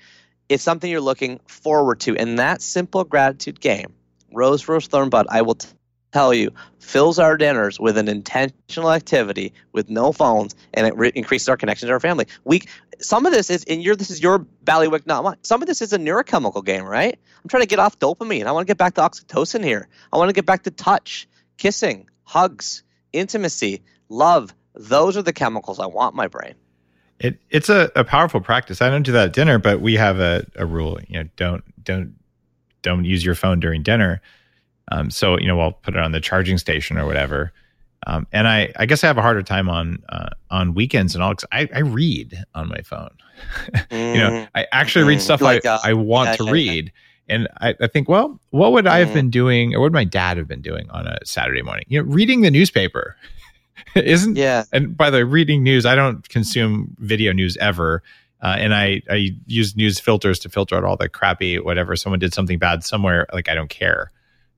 it's 0.50 0.64
something 0.64 0.90
you're 0.90 1.00
looking 1.00 1.40
forward 1.48 2.00
to. 2.02 2.18
And 2.18 2.40
that 2.40 2.62
simple 2.62 3.04
gratitude 3.04 3.60
game, 3.60 3.94
Rose 4.34 4.68
Rose 4.68 4.88
Thorn 4.88 5.10
Bud, 5.10 5.28
I 5.30 5.44
will 5.44 5.56
t- 5.56 5.70
tell 6.12 6.34
you, 6.34 6.52
fills 6.80 7.20
our 7.20 7.38
dinners 7.38 7.80
with 7.80 7.98
an 7.98 8.08
intentional 8.08 8.92
activity 8.92 9.54
with 9.72 9.90
no 9.90 10.12
phones, 10.12 10.56
and 10.74 10.86
it 10.88 10.96
re- 10.98 11.12
increases 11.16 11.48
our 11.48 11.56
connection 11.58 11.88
to 11.88 11.94
our 11.94 12.00
family. 12.00 12.26
We 12.44 12.64
some 13.02 13.26
of 13.26 13.32
this 13.32 13.50
is 13.50 13.64
in 13.64 13.82
your 13.82 13.96
this 13.96 14.10
is 14.10 14.22
your 14.22 14.40
ballywick, 14.64 15.06
not 15.06 15.24
mine. 15.24 15.38
Some 15.44 15.62
of 15.62 15.68
this 15.68 15.82
is 15.82 15.94
a 15.94 15.98
neurochemical 15.98 16.64
game, 16.64 16.84
right? 16.86 17.18
I'm 17.44 17.50
trying 17.50 17.64
to 17.64 17.68
get 17.68 17.80
off 17.80 18.00
dopamine. 18.00 18.46
I 18.46 18.52
want 18.52 18.68
to 18.68 18.70
get 18.70 18.78
back 18.78 18.96
to 18.96 19.02
oxytocin 19.02 19.64
here. 19.64 19.88
I 20.12 20.18
want 20.18 20.30
to 20.30 20.34
get 20.34 20.46
back 20.46 20.64
to 20.64 20.72
touch, 20.72 21.28
kissing, 21.58 22.10
hugs, 22.24 22.84
intimacy, 23.14 23.84
love. 24.10 24.54
Those 24.74 25.18
are 25.18 25.22
the 25.22 25.34
chemicals 25.34 25.80
I 25.80 25.88
want 25.88 26.16
my 26.16 26.28
brain. 26.28 26.56
It, 27.20 27.40
it's 27.50 27.70
a, 27.70 27.92
a 27.96 28.04
powerful 28.04 28.42
practice. 28.42 28.82
I 28.82 28.90
don't 28.90 29.04
do 29.04 29.12
that 29.12 29.28
at 29.28 29.34
dinner, 29.34 29.60
but 29.60 29.80
we 29.80 29.96
have 29.96 30.20
a, 30.20 30.46
a 30.56 30.66
rule. 30.66 31.00
You 31.08 31.24
know, 31.24 31.30
don't 31.36 31.64
don't 31.84 32.16
don't 32.82 33.06
use 33.06 33.24
your 33.24 33.36
phone 33.36 33.60
during 33.60 33.84
dinner. 33.84 34.22
Um, 34.92 35.12
so 35.12 35.38
you 35.38 35.48
know, 35.48 35.60
I'll 35.60 35.72
put 35.72 35.96
it 35.96 36.00
on 36.00 36.12
the 36.12 36.20
charging 36.20 36.58
station 36.58 36.98
or 36.98 37.06
whatever. 37.06 37.54
Um, 38.08 38.28
and 38.32 38.48
I, 38.48 38.72
I 38.78 38.86
guess 38.86 39.04
I 39.04 39.08
have 39.08 39.18
a 39.18 39.22
harder 39.22 39.44
time 39.44 39.70
on 39.70 40.04
uh, 40.10 40.30
on 40.50 40.74
weekends 40.74 41.14
and 41.16 41.24
all. 41.24 41.36
Cause 41.36 41.46
I, 41.52 41.70
I 41.74 41.80
read 41.80 42.44
on 42.56 42.68
my 42.68 42.82
phone. 42.84 43.12
you 43.92 43.98
know, 44.18 44.30
mm-hmm. 44.30 44.46
I 44.56 44.68
actually 44.72 45.06
read 45.06 45.18
mm-hmm. 45.18 45.24
stuff 45.24 45.42
like, 45.42 45.66
I, 45.66 45.76
uh, 45.76 45.80
I 45.84 45.94
want 45.94 46.30
yeah, 46.30 46.36
to 46.38 46.46
yeah, 46.46 46.52
read. 46.52 46.86
Yeah. 46.86 47.36
And 47.36 47.48
I, 47.62 47.76
I 47.80 47.88
think, 47.88 48.10
well, 48.10 48.40
what 48.50 48.74
would 48.74 48.88
I 48.88 49.00
have 49.00 49.10
mm-hmm. 49.10 49.16
been 49.16 49.30
doing, 49.30 49.76
or 49.76 49.80
what 49.80 49.86
would 49.86 49.94
my 49.94 50.04
dad 50.04 50.38
have 50.38 50.48
been 50.48 50.62
doing 50.62 50.90
on 50.90 51.08
a 51.08 51.18
Saturday 51.24 51.62
morning? 51.62 51.86
You 51.88 52.02
know, 52.02 52.10
reading 52.10 52.42
the 52.42 52.52
newspaper 52.52 53.16
isn't. 53.96 54.36
Yeah. 54.36 54.64
And 54.74 54.98
by 54.98 55.10
the 55.10 55.18
way, 55.18 55.24
reading 55.24 55.64
news, 55.64 55.86
I 55.86 55.96
don't 55.96 56.28
consume 56.28 56.96
video 57.00 57.32
news 57.32 57.56
ever. 57.58 58.04
Uh, 58.42 58.56
and 58.58 58.74
I, 58.74 59.04
I 59.10 59.30
use 59.46 59.76
news 59.76 60.00
filters 60.00 60.40
to 60.40 60.50
filter 60.50 60.76
out 60.76 60.84
all 60.84 60.98
the 60.98 61.08
crappy 61.08 61.60
whatever. 61.60 61.96
Someone 61.96 62.20
did 62.20 62.34
something 62.34 62.58
bad 62.58 62.84
somewhere, 62.84 63.28
like 63.32 63.48
I 63.48 63.56
don't 63.56 63.70
care. 63.70 64.12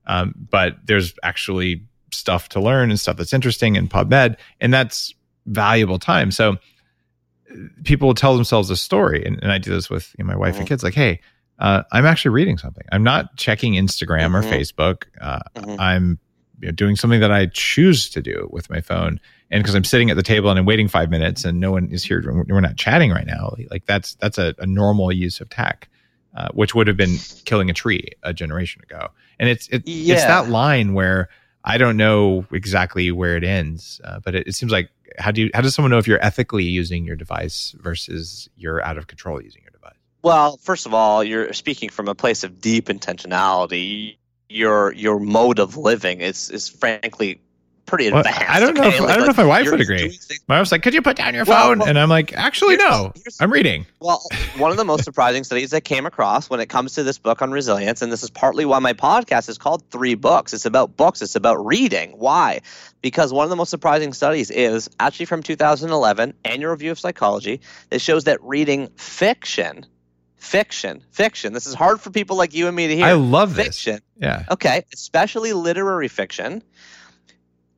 Um, 0.06 0.34
but 0.50 0.76
there's 0.84 1.14
actually 1.22 1.82
stuff 2.14 2.48
to 2.50 2.60
learn 2.60 2.90
and 2.90 2.98
stuff 2.98 3.16
that's 3.16 3.32
interesting 3.32 3.76
in 3.76 3.88
PubMed, 3.88 4.36
and 4.60 4.72
that's 4.72 5.14
valuable 5.46 5.98
time. 5.98 6.30
So 6.30 6.56
people 7.84 8.08
will 8.08 8.14
tell 8.14 8.34
themselves 8.34 8.70
a 8.70 8.76
story, 8.76 9.24
and, 9.24 9.42
and 9.42 9.52
I 9.52 9.58
do 9.58 9.70
this 9.70 9.90
with 9.90 10.14
you 10.18 10.24
know, 10.24 10.28
my 10.28 10.36
wife 10.36 10.54
mm-hmm. 10.54 10.60
and 10.60 10.68
kids. 10.68 10.82
Like, 10.82 10.94
hey, 10.94 11.20
uh, 11.58 11.82
I'm 11.92 12.06
actually 12.06 12.32
reading 12.32 12.58
something. 12.58 12.84
I'm 12.90 13.04
not 13.04 13.36
checking 13.36 13.74
Instagram 13.74 14.32
mm-hmm. 14.32 14.36
or 14.36 14.42
Facebook. 14.42 15.04
Uh, 15.20 15.40
mm-hmm. 15.54 15.80
I'm 15.80 16.18
you 16.60 16.68
know, 16.68 16.72
doing 16.72 16.96
something 16.96 17.20
that 17.20 17.30
I 17.30 17.46
choose 17.46 18.08
to 18.10 18.22
do 18.22 18.48
with 18.50 18.70
my 18.70 18.80
phone, 18.80 19.20
and 19.50 19.62
because 19.62 19.74
I'm 19.74 19.84
sitting 19.84 20.10
at 20.10 20.16
the 20.16 20.22
table 20.22 20.50
and 20.50 20.58
I'm 20.58 20.66
waiting 20.66 20.88
five 20.88 21.10
minutes, 21.10 21.44
and 21.44 21.60
no 21.60 21.70
one 21.72 21.90
is 21.90 22.02
here, 22.02 22.22
we're 22.48 22.60
not 22.60 22.76
chatting 22.76 23.10
right 23.10 23.26
now. 23.26 23.54
Like 23.70 23.86
that's 23.86 24.14
that's 24.16 24.38
a, 24.38 24.54
a 24.58 24.66
normal 24.66 25.12
use 25.12 25.40
of 25.40 25.48
tech. 25.48 25.88
uh, 26.34 26.48
which 26.52 26.74
would 26.74 26.88
have 26.88 26.96
been 26.96 27.16
killing 27.44 27.70
a 27.70 27.72
tree 27.72 28.10
a 28.22 28.32
generation 28.32 28.82
ago. 28.82 29.08
And 29.38 29.48
it's 29.48 29.68
it, 29.68 29.82
it's 29.86 30.24
that 30.24 30.48
line 30.48 30.94
where 30.94 31.28
I 31.64 31.78
don't 31.78 31.96
know 31.96 32.46
exactly 32.52 33.10
where 33.10 33.36
it 33.36 33.44
ends, 33.44 34.00
uh, 34.04 34.20
but 34.22 34.34
it, 34.34 34.46
it 34.48 34.54
seems 34.54 34.70
like 34.70 34.90
how 35.18 35.30
do 35.30 35.42
you 35.42 35.50
how 35.54 35.62
does 35.62 35.74
someone 35.74 35.90
know 35.90 35.98
if 35.98 36.06
you're 36.06 36.22
ethically 36.24 36.64
using 36.64 37.04
your 37.04 37.16
device 37.16 37.74
versus 37.80 38.48
you're 38.56 38.84
out 38.84 38.98
of 38.98 39.06
control 39.06 39.42
using 39.42 39.62
your 39.62 39.70
device? 39.70 39.96
Well, 40.22 40.58
first 40.58 40.86
of 40.86 40.92
all, 40.94 41.24
you're 41.24 41.52
speaking 41.52 41.88
from 41.88 42.08
a 42.08 42.14
place 42.14 42.44
of 42.44 42.60
deep 42.60 42.86
intentionality. 42.86 44.16
Your 44.48 44.92
your 44.92 45.18
mode 45.18 45.58
of 45.58 45.76
living 45.76 46.20
is 46.20 46.50
is 46.50 46.68
frankly 46.68 47.40
pretty 47.86 48.10
Well, 48.10 48.20
advanced. 48.20 48.48
I 48.50 48.60
don't 48.60 48.74
know. 48.74 48.82
okay? 48.84 48.94
If, 48.96 49.00
Like- 49.00 49.10
I 49.10 49.14
don't 49.16 49.24
know 49.24 49.30
if 49.30 49.36
my 49.36 49.44
wife 49.44 49.70
would 49.70 49.80
agree. 49.80 50.18
My 50.48 50.58
wife's 50.58 50.72
like, 50.72 50.82
"Could 50.82 50.94
you 50.94 51.02
put 51.02 51.16
down 51.16 51.34
your 51.34 51.44
Well, 51.44 51.68
phone?" 51.68 51.78
well, 51.80 51.88
and 51.88 51.98
I'm 51.98 52.08
like, 52.08 52.32
"Actually, 52.34 52.76
no. 52.76 53.12
I'm 53.40 53.52
reading." 53.52 53.86
Well, 54.00 54.22
one 54.56 54.70
of 54.70 54.76
the 54.76 54.84
most 54.84 55.04
surprising 55.04 55.44
studies 55.44 55.72
I 55.74 55.80
came 55.80 56.06
across 56.06 56.48
when 56.50 56.60
it 56.60 56.68
comes 56.68 56.94
to 56.94 57.02
this 57.02 57.18
book 57.18 57.42
on 57.42 57.50
resilience, 57.52 58.02
and 58.02 58.10
this 58.12 58.22
is 58.22 58.30
partly 58.30 58.64
why 58.64 58.78
my 58.78 58.92
podcast 58.92 59.48
is 59.48 59.58
called 59.58 59.82
Three 59.90 60.14
Books. 60.14 60.52
It's 60.52 60.66
about 60.66 60.96
books, 60.96 61.22
it's 61.22 61.36
about 61.36 61.64
reading. 61.64 62.12
Why? 62.16 62.60
Because 63.02 63.32
one 63.32 63.44
of 63.44 63.50
the 63.50 63.56
most 63.56 63.70
surprising 63.70 64.12
studies 64.12 64.50
is 64.50 64.88
actually 65.00 65.26
from 65.26 65.42
2011, 65.42 66.34
Annual 66.44 66.70
Review 66.70 66.90
of 66.90 66.98
Psychology, 66.98 67.60
that 67.90 68.00
shows 68.00 68.24
that 68.24 68.42
reading 68.42 68.88
fiction, 68.96 69.84
fiction, 70.36 71.02
fiction, 71.10 71.52
this 71.52 71.66
is 71.66 71.74
hard 71.74 72.00
for 72.00 72.10
people 72.10 72.36
like 72.36 72.54
you 72.54 72.66
and 72.66 72.76
me 72.76 72.86
to 72.88 72.96
hear. 72.96 73.06
I 73.06 73.12
love 73.12 73.54
this. 73.54 73.66
fiction, 73.66 74.00
Yeah. 74.16 74.44
okay, 74.50 74.84
especially 74.94 75.52
literary 75.52 76.08
fiction, 76.08 76.62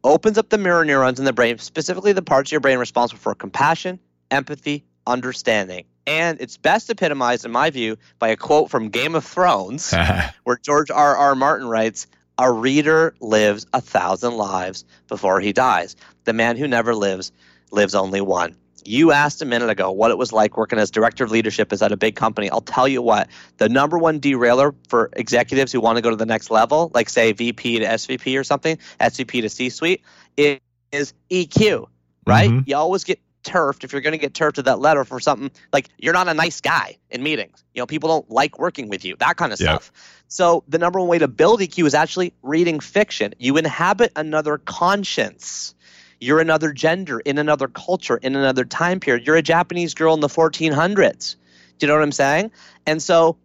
opens 0.07 0.38
up 0.38 0.49
the 0.49 0.59
mirror 0.59 0.85
neurons 0.85 1.19
in 1.19 1.25
the 1.25 1.33
brain, 1.33 1.59
specifically 1.59 2.12
the 2.12 2.23
parts 2.23 2.49
of 2.49 2.53
your 2.53 2.61
brain 2.61 2.79
responsible 2.79 3.21
for 3.21 3.35
compassion, 3.35 3.99
empathy, 4.31 4.85
understanding. 5.07 5.85
And 6.07 6.40
it's 6.40 6.57
best 6.57 6.88
epitomized, 6.90 7.45
in 7.45 7.51
my 7.51 7.71
view, 7.71 7.97
by 8.19 8.29
a 8.29 8.37
quote 8.37 8.71
from 8.71 8.90
Game 8.90 9.14
of 9.14 9.25
Thrones, 9.25 9.92
where 10.45 10.59
George 10.62 10.90
R. 10.90 11.16
R. 11.16 11.35
Martin 11.35 11.69
writes, 11.69 12.07
A 12.38 12.51
reader 12.51 13.14
lives 13.21 13.66
a 13.73 13.81
thousand 13.81 14.37
lives 14.37 14.85
before 15.09 15.40
he 15.40 15.53
dies. 15.53 15.97
The 16.25 16.33
man 16.33 16.57
who 16.57 16.69
never 16.69 16.95
lives 16.95 17.33
lives 17.73 17.95
only 17.95 18.21
one. 18.21 18.57
You 18.87 19.12
asked 19.12 19.42
a 19.42 19.44
minute 19.44 19.68
ago 19.68 19.90
what 19.90 20.11
it 20.11 20.18
was 20.18 20.33
like 20.33 20.57
working 20.57 20.79
as 20.79 20.90
director 20.90 21.25
of 21.25 21.31
leadership 21.31 21.72
is 21.72 21.83
at 21.83 21.92
a 21.92 21.96
big 21.96 22.16
company. 22.16 22.51
I'll 22.51 22.61
tell 22.61 22.87
you 22.87 23.03
what, 23.03 23.29
the 23.59 23.68
number 23.68 23.99
one 23.99 24.20
derailer 24.20 24.75
for 24.88 25.11
executives 25.14 25.72
who 25.72 25.81
want 25.81 25.96
to 25.96 26.03
go 26.03 26.11
to 26.11 26.16
the 26.16 26.27
next 26.27 26.51
level, 26.51 26.90
like 26.94 27.09
say 27.09 27.33
VP 27.33 27.81
to 27.81 27.85
SVP 27.85 28.38
or 28.38 28.44
something, 28.44 28.79
SVP 29.01 29.42
to 29.42 29.49
C 29.49 29.68
suite, 29.68 30.03
is, 30.37 31.12
EQ, 31.31 31.88
right? 32.27 32.51
Mhm. 32.51 32.62
You 32.66 32.77
always 32.77 33.05
get 33.05 33.18
turfed 33.42 33.85
if 33.85 33.92
you're 33.92 34.01
going 34.01 34.12
to 34.12 34.18
get 34.18 34.35
turfed 34.35 34.57
to 34.57 34.62
that 34.62 34.81
letter 34.81 35.05
for 35.05 35.20
something 35.20 35.51
like 35.72 35.88
you're 35.99 36.12
not 36.14 36.29
a 36.29 36.35
nice 36.35 36.61
guy 36.61 36.96
in 37.11 37.22
meetings. 37.22 37.62
You 37.75 37.83
know, 37.83 37.87
people 37.87 38.09
don't 38.09 38.31
like 38.31 38.59
working 38.59 38.88
with 38.88 39.05
you, 39.05 39.16
that 39.18 39.37
kind 39.37 39.53
of 39.53 39.61
Yep. 39.61 39.68
stuff. 39.68 39.92
So 40.29 40.64
the 40.68 40.79
number 40.79 40.99
one 40.99 41.09
way 41.09 41.18
to 41.18 41.29
build 41.29 41.61
EQ 41.61 41.87
is 41.87 41.94
actually 41.94 42.33
reading 42.42 42.81
fiction. 42.81 43.35
You 43.38 43.57
inhabit 43.57 44.12
another 44.16 44.59
conscience. 44.59 45.75
You're 46.20 46.40
another 46.40 46.72
gender 46.72 47.20
in 47.20 47.38
another 47.38 47.68
culture 47.68 48.16
in 48.16 48.37
another 48.37 48.64
time 48.64 49.00
period. 49.00 49.26
You're 49.26 49.37
a 49.37 49.42
Japanese 49.42 49.94
girl 49.94 50.14
in 50.14 50.20
the 50.20 50.29
1400s. 50.29 51.37
Do 51.79 51.87
you 51.87 51.88
know 51.88 51.94
what 51.94 52.02
I'm 52.02 52.12
saying? 52.12 52.50
And 52.87 53.02
so 53.02 53.37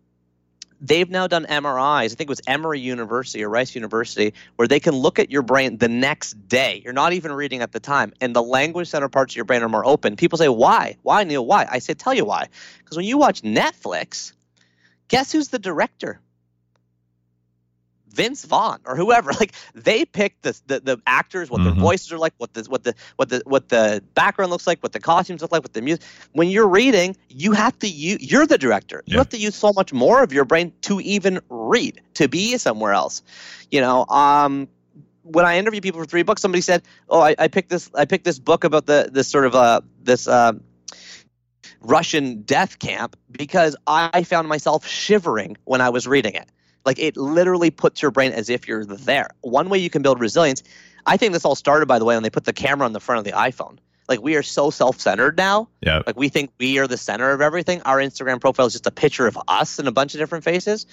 they've 0.79 1.09
now 1.09 1.27
done 1.27 1.45
MRIs. 1.45 2.05
I 2.05 2.07
think 2.07 2.21
it 2.21 2.29
was 2.29 2.41
Emory 2.47 2.79
University 2.79 3.43
or 3.43 3.49
Rice 3.49 3.75
University, 3.75 4.33
where 4.55 4.67
they 4.67 4.79
can 4.79 4.95
look 4.95 5.19
at 5.19 5.29
your 5.29 5.41
brain 5.43 5.77
the 5.77 5.87
next 5.87 6.47
day. 6.47 6.81
You're 6.83 6.93
not 6.93 7.13
even 7.13 7.31
reading 7.31 7.61
at 7.61 7.71
the 7.71 7.79
time, 7.79 8.13
and 8.19 8.35
the 8.35 8.41
language 8.41 8.87
center 8.87 9.09
parts 9.09 9.33
of 9.33 9.35
your 9.35 9.45
brain 9.45 9.61
are 9.61 9.69
more 9.69 9.85
open. 9.85 10.15
People 10.15 10.37
say, 10.37 10.49
"Why? 10.49 10.97
Why, 11.03 11.23
Neil? 11.23 11.45
Why?" 11.45 11.67
I 11.69 11.79
say, 11.79 11.93
"Tell 11.93 12.13
you 12.13 12.25
why." 12.25 12.47
Because 12.79 12.97
when 12.97 13.05
you 13.05 13.17
watch 13.17 13.41
Netflix, 13.41 14.33
guess 15.07 15.31
who's 15.31 15.49
the 15.49 15.59
director? 15.59 16.19
Vince 18.13 18.45
Vaughn 18.45 18.79
or 18.85 18.95
whoever. 18.95 19.31
Like 19.39 19.53
they 19.73 20.05
pick 20.05 20.41
the 20.41 20.59
the, 20.67 20.79
the 20.79 21.01
actors, 21.07 21.49
what 21.49 21.63
their 21.63 21.73
Mhm. 21.73 21.79
voices 21.79 22.11
are 22.11 22.17
like, 22.19 22.33
what 22.37 22.53
the 22.53 22.63
what 22.69 22.83
the 22.83 22.93
what 23.15 23.29
the 23.29 23.41
what 23.45 23.69
the 23.69 24.03
background 24.13 24.51
looks 24.51 24.67
like, 24.67 24.81
what 24.83 24.91
the 24.93 24.99
costumes 24.99 25.41
look 25.41 25.51
like, 25.51 25.63
what 25.63 25.73
the 25.73 25.81
music. 25.81 26.03
When 26.33 26.49
you're 26.49 26.67
reading, 26.67 27.15
you 27.29 27.53
have 27.53 27.77
to 27.79 27.87
you 27.87 28.17
you're 28.19 28.45
the 28.45 28.57
director. 28.57 29.03
You 29.05 29.17
have 29.17 29.29
to 29.29 29.37
use 29.37 29.55
so 29.55 29.71
much 29.73 29.93
more 29.93 30.23
of 30.23 30.31
your 30.33 30.45
brain 30.45 30.73
to 30.81 30.99
even 31.01 31.39
read, 31.49 32.01
to 32.15 32.27
be 32.27 32.57
somewhere 32.57 32.93
else. 32.93 33.23
You 33.71 33.81
know, 33.81 34.05
um 34.07 34.67
when 35.23 35.45
I 35.45 35.57
interview 35.57 35.81
people 35.81 35.99
for 36.01 36.05
three 36.07 36.23
books, 36.23 36.41
somebody 36.41 36.61
said, 36.61 36.81
"Oh, 37.07 37.21
I, 37.21 37.35
I 37.37 37.47
picked 37.47 37.69
this. 37.69 37.89
I 37.95 38.05
picked 38.05 38.25
this 38.25 38.39
book 38.39 38.63
about 38.63 38.85
the 38.87 39.09
this 39.11 39.27
sort 39.27 39.45
of 39.45 39.55
uh 39.55 39.81
this 40.03 40.27
uh, 40.27 40.53
Russian 41.81 42.41
death 42.43 42.79
camp 42.79 43.15
because 43.31 43.75
I 43.87 44.23
found 44.23 44.47
myself 44.47 44.85
shivering 44.87 45.57
when 45.65 45.81
I 45.81 45.89
was 45.89 46.07
reading 46.07 46.33
it. 46.33 46.49
Like 46.85 46.99
it 46.99 47.17
literally 47.17 47.71
puts 47.71 48.01
your 48.01 48.11
brain 48.11 48.31
as 48.31 48.49
if 48.49 48.67
you're 48.67 48.85
there. 48.85 49.29
One 49.41 49.69
way 49.69 49.77
you 49.77 49.89
can 49.89 50.01
build 50.01 50.19
resilience, 50.19 50.63
I 51.05 51.17
think 51.17 51.33
this 51.33 51.45
all 51.45 51.55
started 51.55 51.87
by 51.87 51.99
the 51.99 52.05
way 52.05 52.15
when 52.15 52.23
they 52.23 52.29
put 52.29 52.45
the 52.45 52.53
camera 52.53 52.85
on 52.85 52.93
the 52.93 52.99
front 52.99 53.19
of 53.19 53.25
the 53.25 53.37
iPhone. 53.37 53.77
Like 54.09 54.21
we 54.21 54.35
are 54.35 54.43
so 54.43 54.71
self-centered 54.71 55.37
now. 55.37 55.69
Yeah. 55.81 56.01
Like 56.05 56.17
we 56.17 56.27
think 56.27 56.51
we 56.59 56.79
are 56.79 56.87
the 56.87 56.97
center 56.97 57.31
of 57.31 57.39
everything. 57.39 57.81
Our 57.83 57.97
Instagram 57.97 58.41
profile 58.41 58.65
is 58.65 58.73
just 58.73 58.87
a 58.87 58.91
picture 58.91 59.25
of 59.25 59.37
us 59.47 59.79
and 59.79 59.87
a 59.87 59.91
bunch 59.91 60.15
of 60.15 60.19
different 60.19 60.43
faces. 60.43 60.85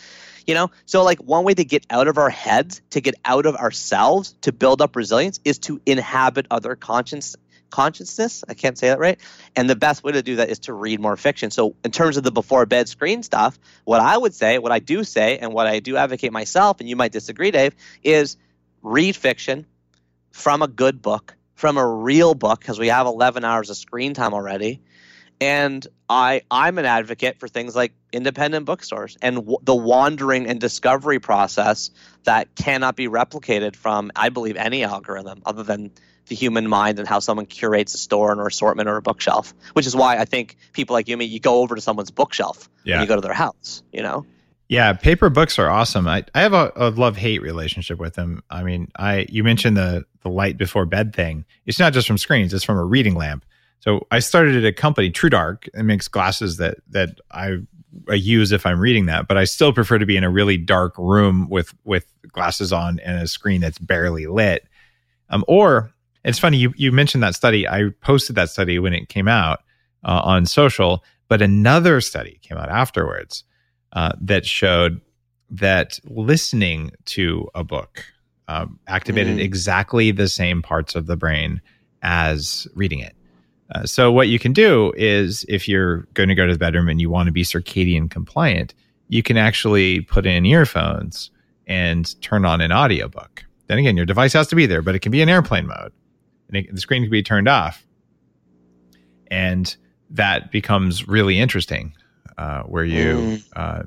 You 0.47 0.55
know? 0.55 0.71
So 0.87 1.03
like 1.03 1.19
one 1.19 1.45
way 1.45 1.55
to 1.55 1.65
get 1.65 1.85
out 1.91 2.07
of 2.07 2.17
our 2.17 2.31
heads, 2.31 2.81
to 2.91 3.01
get 3.01 3.17
out 3.25 3.47
of 3.47 3.57
ourselves, 3.57 4.35
to 4.43 4.53
build 4.53 4.81
up 4.81 4.95
resilience 4.95 5.41
is 5.45 5.59
to 5.61 5.81
inhabit 5.85 6.47
other 6.51 6.77
conscience 6.77 7.35
consciousness. 7.71 8.45
I 8.49 8.55
can't 8.55 8.79
say 8.79 8.89
that 8.89 8.99
right. 8.99 9.19
And 9.57 9.69
the 9.69 9.77
best 9.77 10.03
way 10.03 10.13
to 10.13 10.23
do 10.23 10.37
that 10.37 10.49
is 10.51 10.61
to 10.61 10.73
read 10.73 11.01
more 11.01 11.17
fiction. 11.17 11.51
So 11.51 11.77
in 11.85 11.91
terms 11.91 12.17
of 12.17 12.25
the 12.25 12.33
before 12.33 12.67
bed 12.67 12.89
screen 12.89 13.23
stuff, 13.23 13.59
what 13.85 14.01
I 14.01 14.17
would 14.17 14.35
say, 14.35 14.59
what 14.59 14.73
I 14.73 14.79
do 14.79 15.05
say, 15.05 15.39
and 15.39 15.53
what 15.53 15.67
I 15.67 15.81
do 15.81 15.97
advocate 15.97 16.33
myself, 16.33 16.81
and 16.81 16.89
you 16.89 16.97
might 16.97 17.13
disagree, 17.13 17.51
Dave, 17.51 17.75
is 18.03 18.37
read 18.83 19.17
fiction 19.17 19.67
from 20.31 20.63
a 20.63 20.69
good 20.69 21.03
book, 21.03 21.35
from 21.55 21.77
a 21.77 21.87
real 21.87 22.35
book, 22.35 22.61
because 22.61 22.79
we 22.79 22.89
have 22.89 23.07
11 23.07 23.45
hours 23.45 23.71
of 23.71 23.77
screen 23.77 24.15
time 24.15 24.35
already. 24.35 24.81
And 25.41 25.87
I, 26.09 26.43
I'm 26.51 26.79
an 26.79 26.85
advocate 26.85 27.39
for 27.39 27.47
things 27.47 27.77
like 27.77 27.93
independent 28.13 28.67
bookstores 28.67 29.17
and 29.23 29.37
w- 29.37 29.59
the 29.63 29.75
wandering 29.75 30.47
and 30.47 30.61
discovery 30.61 31.21
process 31.21 31.91
that 32.25 32.55
cannot 32.57 32.97
be 32.97 33.07
replicated 33.07 33.77
from, 33.77 34.11
I 34.17 34.31
believe, 34.31 34.57
any 34.57 34.83
algorithm 34.83 35.43
other 35.47 35.63
than 35.63 35.93
the 36.29 36.35
human 36.35 36.69
mind 36.69 36.99
and 36.99 37.09
how 37.09 37.19
someone 37.19 37.47
curates 37.47 37.95
a 37.95 37.99
store 37.99 38.33
or 38.39 38.47
assortment 38.47 38.89
or 38.89 38.97
a 38.97 39.03
bookshelf. 39.03 39.55
Which 39.73 39.87
is 39.87 39.97
why 39.97 40.19
I 40.19 40.25
think 40.25 40.57
people 40.73 40.95
like 40.95 41.09
you 41.09 41.15
and 41.15 41.19
me, 41.19 41.25
you 41.25 41.41
go 41.41 41.61
over 41.63 41.75
to 41.75 41.81
someone's 41.81 42.11
bookshelf 42.11 42.69
Yeah. 42.85 42.97
when 42.97 43.03
you 43.03 43.09
go 43.09 43.15
to 43.17 43.21
their 43.21 43.33
house. 43.35 43.83
You 43.93 44.03
know, 44.03 44.27
Yeah, 44.69 44.93
paper 44.93 45.31
books 45.31 45.59
are 45.59 45.69
awesome. 45.69 46.07
I, 46.07 46.25
I 46.35 46.41
have 46.43 46.53
a, 46.53 46.73
a 46.77 46.91
love 46.91 47.17
hate 47.17 47.43
relationship 47.43 47.99
with 47.99 48.15
them. 48.15 48.43
I 48.51 48.63
mean, 48.63 48.91
I 48.97 49.27
you 49.29 49.43
mentioned 49.45 49.77
the 49.77 50.05
the 50.23 50.29
light 50.31 50.57
before 50.59 50.85
bed 50.85 51.15
thing. 51.15 51.45
It's 51.67 51.79
not 51.79 51.93
just 51.93 52.07
from 52.07 52.19
screens; 52.19 52.53
it's 52.53 52.65
from 52.65 52.77
a 52.79 52.85
reading 52.85 53.15
lamp. 53.15 53.45
So 53.81 54.07
I 54.11 54.19
started 54.19 54.57
at 54.57 54.65
a 54.65 54.73
company, 54.73 55.11
TrueDark, 55.11 55.69
it 55.73 55.85
makes 55.85 56.09
glasses 56.09 56.57
that 56.57 56.79
that 56.91 57.21
I, 57.31 57.59
I 58.09 58.15
use 58.15 58.51
if 58.51 58.67
I'm 58.67 58.81
reading 58.81 59.07
that. 59.07 59.29
But 59.29 59.37
I 59.39 59.45
still 59.45 59.73
prefer 59.73 59.99
to 59.99 60.05
be 60.07 60.17
in 60.17 60.25
a 60.25 60.31
really 60.31 60.57
dark 60.59 60.95
room 60.99 61.49
with 61.49 61.73
with 61.85 62.05
glasses 62.33 62.73
on 62.73 62.99
and 62.99 63.23
a 63.23 63.29
screen 63.29 63.61
that's 63.61 63.79
barely 63.79 64.27
lit. 64.27 64.67
Um, 65.31 65.45
or 65.47 65.93
it's 66.25 66.39
funny 66.39 66.59
you 66.59 66.73
you 66.77 66.93
mentioned 66.93 67.23
that 67.23 67.35
study. 67.35 67.67
I 67.69 67.91
posted 68.01 68.37
that 68.37 68.51
study 68.51 68.79
when 68.79 68.93
it 68.93 69.09
came 69.09 69.29
out 69.29 69.61
uh, 70.05 70.21
on 70.25 70.47
social, 70.47 71.05
but 71.29 71.43
another 71.43 72.01
study 72.01 72.39
came 72.43 72.59
out 72.59 72.69
afterwards 72.69 73.45
uh, 73.93 74.13
that 74.21 74.45
showed 74.47 75.01
that 75.51 75.99
listening 76.05 76.91
to 77.07 77.49
a 77.55 77.65
book 77.65 78.05
um, 78.49 78.79
activated 78.87 79.37
Mm. 79.39 79.43
exactly 79.43 80.11
the 80.11 80.29
same 80.29 80.63
parts 80.63 80.95
of 80.95 81.07
the 81.07 81.17
brain 81.17 81.61
as 82.03 82.67
reading 82.75 83.01
it. 83.01 83.15
Uh, 83.75 83.85
so 83.85 84.11
what 84.11 84.29
you 84.29 84.39
can 84.39 84.53
do 84.53 84.93
is 84.97 85.45
if 85.49 85.69
you're 85.69 85.99
going 86.15 86.29
to 86.31 86.35
go 86.35 86.47
to 86.47 86.53
the 86.53 86.59
bedroom 86.59 86.89
and 86.89 87.01
you 87.01 87.11
want 87.11 87.27
to 87.27 87.33
be 87.33 87.43
circadian 87.43 88.11
compliant, 88.11 88.75
you 89.09 89.23
can 89.23 89.37
actually 89.37 90.01
put 90.03 90.25
in 90.27 90.47
earphones 90.47 91.31
and 91.67 92.21
turn 92.23 92.45
on 92.47 92.61
an 92.63 92.73
audiobook. 92.73 93.45
Then 93.67 93.79
again, 93.79 93.97
your 93.97 94.07
device 94.07 94.33
has 94.33 94.47
to 94.49 94.57
be 94.57 94.65
there, 94.65 94.81
but 94.81 94.95
it 94.95 95.01
can 95.01 95.13
be 95.13 95.21
in 95.21 95.29
airplane 95.29 95.67
mode 95.67 95.93
and 96.49 96.57
it, 96.57 96.75
the 96.75 96.81
screen 96.81 97.03
can 97.03 97.11
be 97.11 97.23
turned 97.23 97.49
off. 97.49 97.85
And 99.31 99.75
that 100.11 100.51
becomes 100.51 101.07
really 101.07 101.39
interesting 101.39 101.93
uh, 102.39 102.63
where 102.63 102.85
you 102.85 103.17
Mm. 103.19 103.43
uh, 103.57 103.83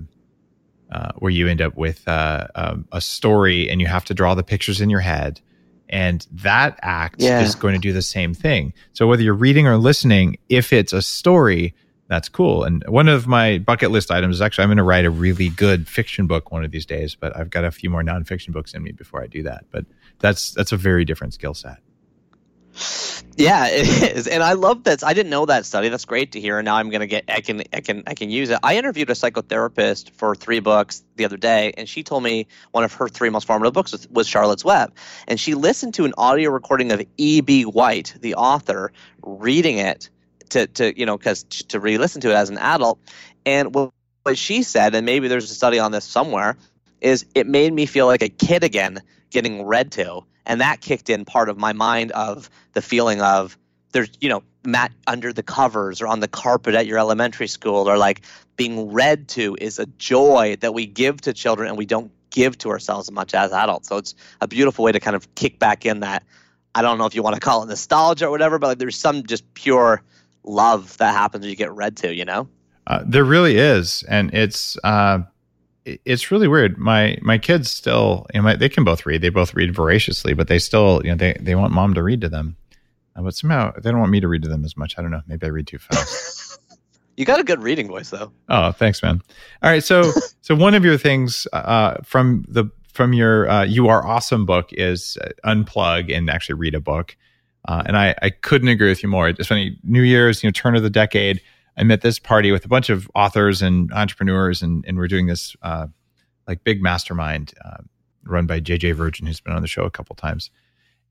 uh, 0.95 1.11
where 1.19 1.31
you 1.31 1.47
end 1.47 1.61
up 1.61 1.77
with 1.77 2.05
uh, 2.07 2.47
um, 2.53 2.85
a 2.91 2.99
story 2.99 3.69
and 3.69 3.79
you 3.79 3.87
have 3.87 4.03
to 4.03 4.13
draw 4.13 4.35
the 4.35 4.43
pictures 4.43 4.81
in 4.81 4.89
your 4.89 4.99
head. 4.99 5.39
And 5.87 6.27
that 6.33 6.77
act 6.81 7.21
Yeah. 7.21 7.41
is 7.41 7.55
going 7.55 7.73
to 7.75 7.79
do 7.79 7.93
the 7.93 8.01
same 8.01 8.33
thing. 8.33 8.73
So 8.91 9.07
whether 9.07 9.23
you're 9.23 9.33
reading 9.33 9.67
or 9.67 9.77
listening, 9.77 10.37
if 10.49 10.73
it's 10.73 10.91
a 10.91 11.01
story, 11.01 11.73
that's 12.09 12.27
cool. 12.27 12.65
And 12.65 12.83
one 12.89 13.07
of 13.07 13.25
my 13.25 13.57
bucket 13.59 13.89
list 13.91 14.11
items 14.11 14.35
is 14.35 14.41
actually 14.41 14.63
I'm 14.63 14.67
going 14.69 14.77
to 14.77 14.83
write 14.83 15.05
a 15.05 15.09
really 15.09 15.47
good 15.47 15.87
fiction 15.87 16.27
book 16.27 16.51
one 16.51 16.65
of 16.65 16.71
these 16.71 16.85
days, 16.85 17.15
but 17.15 17.35
I've 17.37 17.49
got 17.49 17.63
a 17.63 17.71
few 17.71 17.89
more 17.89 18.03
nonfiction 18.03 18.51
books 18.51 18.73
in 18.73 18.83
me 18.83 18.91
before 18.91 19.23
I 19.23 19.27
do 19.27 19.43
that. 19.43 19.63
But 19.71 19.85
that's 20.19 20.51
that's 20.51 20.73
a 20.73 20.77
very 20.77 21.05
different 21.05 21.33
skill 21.33 21.53
set. 21.53 21.77
Yeah, 23.37 23.67
it 23.69 24.17
is, 24.17 24.27
and 24.27 24.43
I 24.43 24.53
love 24.53 24.83
that. 24.83 25.03
I 25.03 25.13
didn't 25.13 25.29
know 25.29 25.45
that 25.45 25.65
study. 25.65 25.89
That's 25.89 26.05
great 26.05 26.33
to 26.33 26.41
hear, 26.41 26.59
and 26.59 26.65
now 26.65 26.75
I'm 26.75 26.89
gonna 26.89 27.07
get. 27.07 27.25
I 27.27 27.41
can. 27.41 27.63
I 27.73 27.81
can. 27.81 28.03
I 28.07 28.13
can 28.13 28.29
use 28.29 28.49
it. 28.49 28.59
I 28.63 28.77
interviewed 28.77 29.09
a 29.09 29.13
psychotherapist 29.13 30.11
for 30.11 30.35
three 30.35 30.59
books 30.59 31.03
the 31.15 31.25
other 31.25 31.37
day, 31.37 31.73
and 31.77 31.87
she 31.87 32.03
told 32.03 32.23
me 32.23 32.47
one 32.71 32.83
of 32.83 32.93
her 32.93 33.07
three 33.07 33.29
most 33.29 33.47
formative 33.47 33.73
books 33.73 33.91
was, 33.91 34.07
was 34.09 34.27
Charlotte's 34.27 34.65
Web, 34.65 34.93
and 35.27 35.39
she 35.39 35.55
listened 35.55 35.95
to 35.95 36.05
an 36.05 36.13
audio 36.17 36.51
recording 36.51 36.91
of 36.91 37.01
E.B. 37.17 37.63
White, 37.63 38.15
the 38.19 38.35
author, 38.35 38.91
reading 39.23 39.77
it 39.77 40.09
to 40.49 40.67
to 40.67 40.97
you 40.97 41.05
know 41.05 41.17
because 41.17 41.43
to 41.43 41.79
re-listen 41.79 42.21
to 42.21 42.29
it 42.29 42.35
as 42.35 42.49
an 42.49 42.57
adult, 42.57 42.99
and 43.45 43.73
what, 43.73 43.91
what 44.23 44.37
she 44.37 44.63
said, 44.63 44.95
and 44.95 45.05
maybe 45.05 45.27
there's 45.27 45.49
a 45.49 45.55
study 45.55 45.79
on 45.79 45.91
this 45.91 46.05
somewhere, 46.05 46.57
is 46.99 47.25
it 47.33 47.47
made 47.47 47.73
me 47.73 47.85
feel 47.85 48.05
like 48.05 48.21
a 48.21 48.29
kid 48.29 48.63
again 48.63 49.01
getting 49.29 49.65
read 49.65 49.91
to 49.93 50.23
and 50.45 50.61
that 50.61 50.81
kicked 50.81 51.09
in 51.09 51.25
part 51.25 51.49
of 51.49 51.57
my 51.57 51.73
mind 51.73 52.11
of 52.11 52.49
the 52.73 52.81
feeling 52.81 53.21
of 53.21 53.57
there's 53.91 54.09
you 54.19 54.29
know 54.29 54.43
Matt 54.63 54.91
under 55.07 55.33
the 55.33 55.43
covers 55.43 56.01
or 56.01 56.07
on 56.07 56.19
the 56.19 56.27
carpet 56.27 56.75
at 56.75 56.85
your 56.85 56.99
elementary 56.99 57.47
school 57.47 57.89
or 57.89 57.97
like 57.97 58.21
being 58.55 58.91
read 58.91 59.27
to 59.29 59.57
is 59.59 59.79
a 59.79 59.85
joy 59.85 60.55
that 60.61 60.73
we 60.73 60.85
give 60.85 61.21
to 61.21 61.33
children 61.33 61.67
and 61.67 61.77
we 61.77 61.85
don't 61.85 62.11
give 62.29 62.57
to 62.59 62.69
ourselves 62.69 63.09
as 63.09 63.11
much 63.11 63.33
as 63.33 63.51
adults. 63.51 63.89
So 63.89 63.97
it's 63.97 64.15
a 64.39 64.47
beautiful 64.47 64.85
way 64.85 64.91
to 64.91 64.99
kind 64.99 65.15
of 65.15 65.33
kick 65.35 65.59
back 65.59 65.85
in 65.85 66.01
that 66.01 66.23
i 66.73 66.81
don't 66.81 66.97
know 66.97 67.05
if 67.05 67.15
you 67.15 67.21
want 67.21 67.35
to 67.35 67.41
call 67.41 67.63
it 67.63 67.67
nostalgia 67.67 68.27
or 68.27 68.31
whatever 68.31 68.57
but 68.57 68.67
like 68.67 68.77
there's 68.77 68.97
some 68.97 69.23
just 69.23 69.53
pure 69.53 70.01
love 70.43 70.97
that 70.97 71.13
happens 71.13 71.41
when 71.41 71.49
you 71.49 71.55
get 71.55 71.71
read 71.71 71.97
to 71.97 72.13
you 72.13 72.25
know? 72.25 72.47
Uh, 72.87 73.03
there 73.05 73.23
really 73.23 73.57
is. 73.57 74.03
And 74.03 74.33
it's 74.33 74.77
uh 74.83 75.19
it's 75.85 76.31
really 76.31 76.47
weird. 76.47 76.77
My 76.77 77.17
my 77.21 77.37
kids 77.37 77.71
still, 77.71 78.25
you 78.33 78.39
know, 78.39 78.43
my, 78.43 78.55
they 78.55 78.69
can 78.69 78.83
both 78.83 79.05
read. 79.05 79.21
They 79.21 79.29
both 79.29 79.53
read 79.53 79.73
voraciously, 79.73 80.33
but 80.33 80.47
they 80.47 80.59
still, 80.59 81.01
you 81.03 81.11
know, 81.11 81.17
they 81.17 81.35
they 81.39 81.55
want 81.55 81.73
mom 81.73 81.93
to 81.95 82.03
read 82.03 82.21
to 82.21 82.29
them. 82.29 82.55
Uh, 83.15 83.23
but 83.23 83.35
somehow 83.35 83.73
they 83.73 83.89
don't 83.89 83.99
want 83.99 84.11
me 84.11 84.19
to 84.19 84.27
read 84.27 84.43
to 84.43 84.49
them 84.49 84.63
as 84.63 84.77
much. 84.77 84.97
I 84.97 85.01
don't 85.01 85.11
know. 85.11 85.21
Maybe 85.27 85.45
I 85.45 85.49
read 85.49 85.67
too 85.67 85.79
fast. 85.79 86.59
you 87.17 87.25
got 87.25 87.39
a 87.39 87.43
good 87.43 87.61
reading 87.61 87.87
voice, 87.87 88.09
though. 88.09 88.31
Oh, 88.49 88.71
thanks, 88.71 89.01
man. 89.01 89.21
All 89.63 89.69
right, 89.69 89.83
so 89.83 90.11
so 90.41 90.55
one 90.55 90.75
of 90.75 90.85
your 90.85 90.97
things 90.97 91.47
uh, 91.53 91.95
from 92.03 92.45
the 92.47 92.65
from 92.93 93.13
your 93.13 93.49
uh, 93.49 93.63
"You 93.63 93.87
Are 93.87 94.05
Awesome" 94.05 94.45
book 94.45 94.69
is 94.71 95.17
uh, 95.21 95.29
unplug 95.45 96.15
and 96.15 96.29
actually 96.29 96.55
read 96.55 96.75
a 96.75 96.81
book. 96.81 97.17
Uh, 97.67 97.83
and 97.85 97.97
I 97.97 98.15
I 98.21 98.29
couldn't 98.29 98.69
agree 98.69 98.89
with 98.89 99.01
you 99.01 99.09
more. 99.09 99.29
It's 99.29 99.47
funny. 99.47 99.77
New 99.83 100.03
Year's, 100.03 100.43
you 100.43 100.47
know, 100.47 100.51
turn 100.51 100.75
of 100.75 100.83
the 100.83 100.89
decade 100.89 101.41
I'm 101.77 101.91
at 101.91 102.01
this 102.01 102.19
party 102.19 102.51
with 102.51 102.65
a 102.65 102.67
bunch 102.67 102.89
of 102.89 103.09
authors 103.15 103.61
and 103.61 103.91
entrepreneurs, 103.93 104.61
and, 104.61 104.83
and 104.87 104.97
we're 104.97 105.07
doing 105.07 105.27
this 105.27 105.55
uh, 105.61 105.87
like 106.47 106.63
big 106.63 106.81
mastermind 106.81 107.53
uh, 107.63 107.77
run 108.23 108.45
by 108.45 108.59
JJ 108.59 108.95
Virgin, 108.95 109.25
who's 109.25 109.39
been 109.39 109.53
on 109.53 109.61
the 109.61 109.67
show 109.67 109.83
a 109.83 109.91
couple 109.91 110.15
times. 110.15 110.51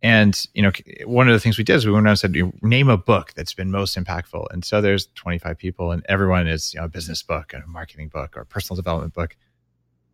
And 0.02 0.46
you 0.54 0.62
know, 0.62 0.72
one 1.04 1.28
of 1.28 1.34
the 1.34 1.40
things 1.40 1.58
we 1.58 1.64
did 1.64 1.76
is 1.76 1.86
we 1.86 1.92
went 1.92 2.06
around 2.06 2.22
and 2.22 2.34
said, 2.34 2.62
name 2.62 2.88
a 2.88 2.96
book 2.96 3.32
that's 3.34 3.52
been 3.52 3.70
most 3.70 3.96
impactful. 3.96 4.46
And 4.50 4.64
so 4.64 4.80
there's 4.80 5.08
25 5.14 5.58
people, 5.58 5.92
and 5.92 6.04
everyone 6.08 6.46
is 6.46 6.72
you 6.72 6.80
know 6.80 6.86
a 6.86 6.88
business 6.88 7.22
book, 7.22 7.52
and 7.52 7.62
a 7.62 7.66
marketing 7.66 8.08
book, 8.08 8.36
or 8.36 8.40
a 8.40 8.46
personal 8.46 8.76
development 8.76 9.12
book. 9.12 9.36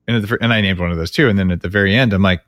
And, 0.09 0.22
the, 0.22 0.38
and 0.40 0.52
I 0.52 0.61
named 0.61 0.78
one 0.78 0.90
of 0.90 0.96
those 0.96 1.11
too. 1.11 1.28
And 1.28 1.38
then 1.38 1.50
at 1.50 1.62
the 1.62 1.68
very 1.68 1.94
end, 1.94 2.12
I'm 2.12 2.22
like, 2.22 2.42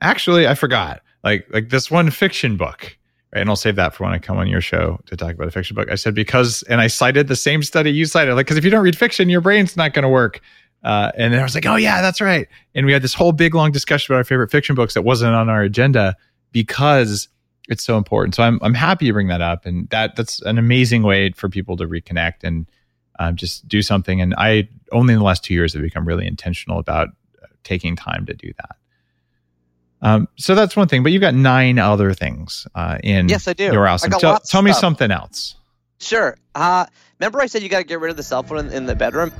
actually, 0.00 0.46
I 0.46 0.54
forgot. 0.54 1.02
Like 1.22 1.46
like 1.50 1.70
this 1.70 1.90
one 1.90 2.10
fiction 2.10 2.56
book 2.56 2.98
and 3.34 3.48
I'll 3.48 3.56
save 3.56 3.76
that 3.76 3.94
for 3.94 4.04
when 4.04 4.12
I 4.12 4.18
come 4.18 4.38
on 4.38 4.46
your 4.46 4.60
show 4.60 5.00
to 5.06 5.16
talk 5.16 5.34
about 5.34 5.48
a 5.48 5.50
fiction 5.50 5.74
book. 5.74 5.90
I 5.90 5.96
said 5.96 6.14
because, 6.14 6.62
and 6.64 6.80
I 6.80 6.86
cited 6.86 7.28
the 7.28 7.36
same 7.36 7.62
study 7.62 7.90
you 7.90 8.06
cited, 8.06 8.34
like 8.34 8.46
because 8.46 8.56
if 8.56 8.64
you 8.64 8.70
don't 8.70 8.82
read 8.82 8.96
fiction, 8.96 9.28
your 9.28 9.40
brain's 9.40 9.76
not 9.76 9.92
going 9.92 10.04
to 10.04 10.08
work. 10.08 10.40
Uh, 10.82 11.10
and 11.16 11.32
then 11.32 11.40
I 11.40 11.42
was 11.42 11.54
like, 11.54 11.66
oh 11.66 11.76
yeah, 11.76 12.02
that's 12.02 12.20
right. 12.20 12.46
And 12.74 12.86
we 12.86 12.92
had 12.92 13.02
this 13.02 13.14
whole 13.14 13.32
big 13.32 13.54
long 13.54 13.72
discussion 13.72 14.12
about 14.12 14.18
our 14.18 14.24
favorite 14.24 14.50
fiction 14.50 14.74
books 14.74 14.94
that 14.94 15.02
wasn't 15.02 15.34
on 15.34 15.48
our 15.48 15.62
agenda 15.62 16.16
because 16.52 17.28
it's 17.68 17.82
so 17.82 17.96
important. 17.96 18.34
So 18.34 18.42
I'm 18.42 18.58
I'm 18.62 18.74
happy 18.74 19.06
you 19.06 19.12
bring 19.12 19.28
that 19.28 19.40
up, 19.40 19.66
and 19.66 19.88
that 19.88 20.16
that's 20.16 20.42
an 20.42 20.58
amazing 20.58 21.02
way 21.02 21.32
for 21.32 21.48
people 21.48 21.76
to 21.78 21.86
reconnect 21.86 22.44
and 22.44 22.66
um, 23.18 23.36
just 23.36 23.66
do 23.66 23.80
something. 23.82 24.20
And 24.20 24.34
I 24.36 24.68
only 24.92 25.14
in 25.14 25.18
the 25.18 25.24
last 25.24 25.42
two 25.42 25.54
years 25.54 25.72
have 25.72 25.82
become 25.82 26.06
really 26.06 26.26
intentional 26.26 26.78
about 26.78 27.08
uh, 27.42 27.46
taking 27.62 27.96
time 27.96 28.26
to 28.26 28.34
do 28.34 28.52
that. 28.58 28.76
Um, 30.04 30.28
so 30.36 30.54
that's 30.54 30.76
one 30.76 30.86
thing, 30.86 31.02
but 31.02 31.12
you've 31.12 31.22
got 31.22 31.34
nine 31.34 31.78
other 31.78 32.12
things 32.12 32.66
uh, 32.74 32.98
in 33.02 33.30
yes, 33.30 33.48
I 33.48 33.54
do. 33.54 33.64
Your 33.64 33.88
awesome. 33.88 34.10
Tell, 34.10 34.38
tell 34.38 34.60
me 34.60 34.74
something 34.74 35.10
else. 35.10 35.56
Sure. 35.98 36.36
Uh, 36.54 36.84
remember, 37.18 37.40
I 37.40 37.46
said 37.46 37.62
you 37.62 37.70
got 37.70 37.78
to 37.78 37.84
get 37.84 38.00
rid 38.00 38.10
of 38.10 38.18
the 38.18 38.22
cell 38.22 38.42
phone 38.42 38.58
in, 38.58 38.72
in 38.72 38.86
the 38.86 38.94
bedroom. 38.94 39.32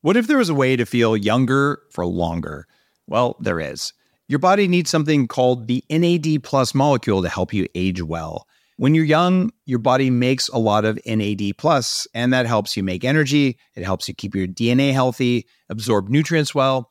What 0.00 0.16
if 0.16 0.26
there 0.26 0.38
was 0.38 0.48
a 0.48 0.54
way 0.54 0.76
to 0.76 0.86
feel 0.86 1.14
younger 1.14 1.82
for 1.90 2.06
longer? 2.06 2.66
Well, 3.06 3.36
there 3.38 3.60
is. 3.60 3.92
Your 4.28 4.38
body 4.38 4.66
needs 4.66 4.88
something 4.88 5.28
called 5.28 5.66
the 5.66 5.84
NAD 5.90 6.42
plus 6.42 6.74
molecule 6.74 7.20
to 7.20 7.28
help 7.28 7.52
you 7.52 7.66
age 7.74 8.02
well. 8.02 8.48
When 8.76 8.94
you're 8.94 9.04
young, 9.04 9.50
your 9.66 9.78
body 9.78 10.08
makes 10.08 10.48
a 10.48 10.58
lot 10.58 10.86
of 10.86 10.98
NAD 11.04 11.58
plus, 11.58 12.08
and 12.14 12.32
that 12.32 12.46
helps 12.46 12.78
you 12.78 12.82
make 12.82 13.04
energy. 13.04 13.58
It 13.74 13.84
helps 13.84 14.08
you 14.08 14.14
keep 14.14 14.34
your 14.34 14.46
DNA 14.46 14.92
healthy, 14.92 15.46
absorb 15.68 16.08
nutrients 16.08 16.54
well, 16.54 16.90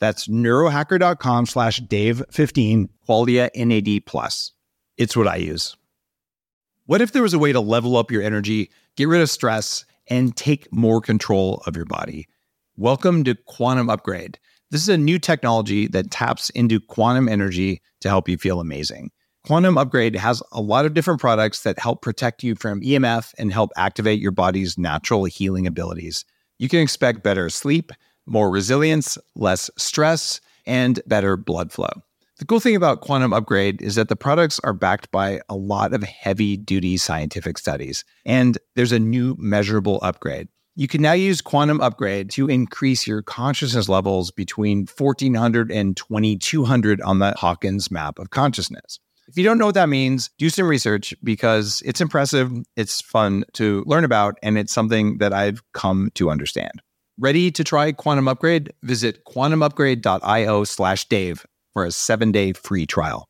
That's 0.00 0.28
neurohacker.com 0.28 1.46
slash 1.46 1.80
Dave15, 1.80 2.88
Qualia 3.08 3.50
NAD 3.54 4.06
Plus. 4.06 4.52
It's 4.96 5.16
what 5.16 5.28
I 5.28 5.36
use. 5.36 5.76
What 6.86 7.00
if 7.00 7.12
there 7.12 7.22
was 7.22 7.34
a 7.34 7.38
way 7.38 7.52
to 7.52 7.60
level 7.60 7.96
up 7.96 8.10
your 8.10 8.22
energy, 8.22 8.70
get 8.96 9.08
rid 9.08 9.22
of 9.22 9.30
stress, 9.30 9.84
and 10.08 10.36
take 10.36 10.72
more 10.72 11.00
control 11.00 11.62
of 11.66 11.76
your 11.76 11.86
body? 11.86 12.28
Welcome 12.76 13.24
to 13.24 13.34
Quantum 13.34 13.88
Upgrade. 13.88 14.38
This 14.70 14.82
is 14.82 14.88
a 14.88 14.98
new 14.98 15.18
technology 15.18 15.86
that 15.88 16.10
taps 16.10 16.50
into 16.50 16.80
quantum 16.80 17.28
energy 17.28 17.80
to 18.00 18.08
help 18.08 18.28
you 18.28 18.36
feel 18.36 18.60
amazing. 18.60 19.10
Quantum 19.46 19.78
Upgrade 19.78 20.16
has 20.16 20.42
a 20.52 20.60
lot 20.60 20.84
of 20.84 20.94
different 20.94 21.20
products 21.20 21.62
that 21.62 21.78
help 21.78 22.02
protect 22.02 22.42
you 22.42 22.54
from 22.54 22.80
EMF 22.80 23.32
and 23.38 23.52
help 23.52 23.70
activate 23.76 24.20
your 24.20 24.32
body's 24.32 24.76
natural 24.76 25.24
healing 25.24 25.66
abilities. 25.66 26.24
You 26.58 26.68
can 26.68 26.80
expect 26.80 27.22
better 27.22 27.48
sleep 27.50 27.92
more 28.26 28.50
resilience, 28.50 29.18
less 29.34 29.70
stress, 29.76 30.40
and 30.66 31.00
better 31.06 31.36
blood 31.36 31.72
flow. 31.72 31.90
The 32.38 32.44
cool 32.44 32.58
thing 32.58 32.74
about 32.74 33.00
Quantum 33.00 33.32
Upgrade 33.32 33.80
is 33.80 33.94
that 33.94 34.08
the 34.08 34.16
products 34.16 34.58
are 34.64 34.72
backed 34.72 35.10
by 35.12 35.40
a 35.48 35.54
lot 35.54 35.94
of 35.94 36.02
heavy 36.02 36.56
duty 36.56 36.96
scientific 36.96 37.58
studies, 37.58 38.04
and 38.26 38.58
there's 38.74 38.90
a 38.90 38.98
new 38.98 39.36
measurable 39.38 40.00
upgrade. 40.02 40.48
You 40.74 40.88
can 40.88 41.00
now 41.00 41.12
use 41.12 41.40
Quantum 41.40 41.80
Upgrade 41.80 42.30
to 42.30 42.48
increase 42.48 43.06
your 43.06 43.22
consciousness 43.22 43.88
levels 43.88 44.32
between 44.32 44.88
1400 44.88 45.70
and 45.70 45.96
2200 45.96 47.00
on 47.02 47.20
the 47.20 47.34
Hawkins 47.38 47.92
map 47.92 48.18
of 48.18 48.30
consciousness. 48.30 48.98
If 49.28 49.38
you 49.38 49.44
don't 49.44 49.58
know 49.58 49.66
what 49.66 49.76
that 49.76 49.88
means, 49.88 50.30
do 50.36 50.50
some 50.50 50.66
research 50.66 51.14
because 51.22 51.82
it's 51.86 52.00
impressive, 52.00 52.50
it's 52.76 53.00
fun 53.00 53.44
to 53.52 53.84
learn 53.86 54.04
about, 54.04 54.36
and 54.42 54.58
it's 54.58 54.72
something 54.72 55.18
that 55.18 55.32
I've 55.32 55.62
come 55.72 56.10
to 56.14 56.30
understand. 56.30 56.82
Ready 57.16 57.52
to 57.52 57.62
try 57.62 57.92
Quantum 57.92 58.26
Upgrade? 58.26 58.72
Visit 58.82 59.24
quantumupgrade.io 59.24 60.64
slash 60.64 61.08
Dave 61.08 61.46
for 61.72 61.84
a 61.84 61.92
seven 61.92 62.32
day 62.32 62.52
free 62.52 62.86
trial. 62.86 63.28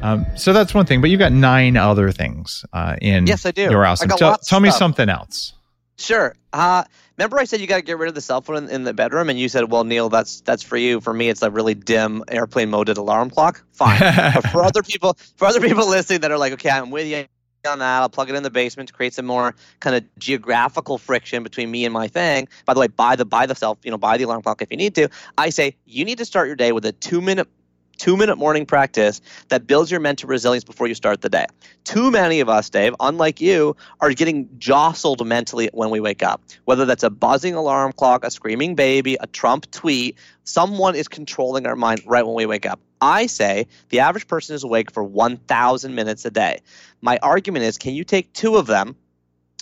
Um, 0.00 0.24
so 0.34 0.54
that's 0.54 0.72
one 0.72 0.86
thing, 0.86 1.02
but 1.02 1.10
you've 1.10 1.18
got 1.18 1.32
nine 1.32 1.76
other 1.76 2.10
things 2.10 2.64
uh, 2.72 2.96
in 3.02 3.26
yes, 3.26 3.44
I 3.44 3.50
do. 3.50 3.62
Your 3.62 3.84
awesome. 3.84 4.08
Tell, 4.10 4.38
tell 4.38 4.60
me 4.60 4.70
something 4.70 5.10
else. 5.10 5.52
Sure. 5.98 6.34
Uh, 6.52 6.84
remember, 7.18 7.38
I 7.38 7.44
said 7.44 7.60
you 7.60 7.66
got 7.66 7.78
to 7.78 7.82
get 7.82 7.98
rid 7.98 8.08
of 8.08 8.14
the 8.14 8.20
cell 8.20 8.40
phone 8.40 8.56
in, 8.56 8.70
in, 8.70 8.84
the 8.84 8.94
bedroom, 8.94 9.28
and 9.28 9.38
you 9.38 9.48
said, 9.48 9.70
"Well, 9.70 9.84
Neil, 9.84 10.08
that's 10.08 10.40
that's 10.42 10.62
for 10.62 10.76
you. 10.76 11.00
For 11.00 11.12
me, 11.12 11.28
it's 11.28 11.42
a 11.42 11.50
really 11.50 11.74
dim 11.74 12.22
airplane 12.28 12.70
moded 12.70 12.96
alarm 12.96 13.28
clock. 13.28 13.62
Fine. 13.72 13.98
but 14.34 14.48
for 14.48 14.62
other 14.62 14.82
people, 14.84 15.18
for 15.36 15.46
other 15.46 15.60
people 15.60 15.86
listening 15.88 16.20
that 16.20 16.30
are 16.30 16.38
like, 16.38 16.52
okay, 16.54 16.70
I'm 16.70 16.90
with 16.90 17.08
you 17.08 17.26
on 17.66 17.80
that. 17.80 18.00
I'll 18.00 18.08
plug 18.08 18.30
it 18.30 18.36
in 18.36 18.42
the 18.42 18.50
basement 18.50 18.88
to 18.88 18.94
create 18.94 19.14
some 19.14 19.26
more 19.26 19.54
kind 19.80 19.96
of 19.96 20.04
geographical 20.18 20.98
friction 20.98 21.42
between 21.42 21.70
me 21.70 21.84
and 21.84 21.92
my 21.92 22.08
thing. 22.08 22.48
By 22.64 22.74
the 22.74 22.80
way, 22.80 22.86
buy 22.86 23.16
the 23.16 23.24
buy 23.24 23.46
the 23.46 23.54
self, 23.54 23.78
you 23.84 23.90
know, 23.90 23.98
buy 23.98 24.16
the 24.16 24.24
alarm 24.24 24.42
clock 24.42 24.62
if 24.62 24.70
you 24.70 24.76
need 24.76 24.94
to. 24.94 25.08
I 25.36 25.50
say 25.50 25.76
you 25.84 26.04
need 26.04 26.18
to 26.18 26.24
start 26.24 26.46
your 26.46 26.56
day 26.56 26.72
with 26.72 26.84
a 26.86 26.92
two 26.92 27.20
minute 27.20 27.48
two 27.96 28.16
minute 28.16 28.36
morning 28.38 28.64
practice 28.64 29.20
that 29.48 29.66
builds 29.66 29.90
your 29.90 29.98
mental 29.98 30.28
resilience 30.28 30.62
before 30.62 30.86
you 30.86 30.94
start 30.94 31.20
the 31.20 31.28
day. 31.28 31.46
Too 31.82 32.12
many 32.12 32.38
of 32.38 32.48
us, 32.48 32.70
Dave, 32.70 32.94
unlike 33.00 33.40
you, 33.40 33.74
are 34.00 34.12
getting 34.12 34.48
jostled 34.58 35.26
mentally 35.26 35.68
when 35.72 35.90
we 35.90 35.98
wake 35.98 36.22
up. 36.22 36.40
Whether 36.64 36.84
that's 36.84 37.02
a 37.02 37.10
buzzing 37.10 37.54
alarm 37.54 37.92
clock, 37.92 38.24
a 38.24 38.30
screaming 38.30 38.76
baby, 38.76 39.16
a 39.18 39.26
Trump 39.26 39.68
tweet, 39.72 40.16
someone 40.44 40.94
is 40.94 41.08
controlling 41.08 41.66
our 41.66 41.74
mind 41.74 42.02
right 42.06 42.24
when 42.24 42.36
we 42.36 42.46
wake 42.46 42.66
up. 42.66 42.78
I 43.00 43.26
say 43.26 43.66
the 43.90 44.00
average 44.00 44.26
person 44.26 44.54
is 44.54 44.64
awake 44.64 44.90
for 44.90 45.02
1,000 45.02 45.94
minutes 45.94 46.24
a 46.24 46.30
day. 46.30 46.60
My 47.00 47.18
argument 47.22 47.64
is 47.64 47.78
can 47.78 47.94
you 47.94 48.04
take 48.04 48.32
two 48.32 48.56
of 48.56 48.66
them 48.66 48.96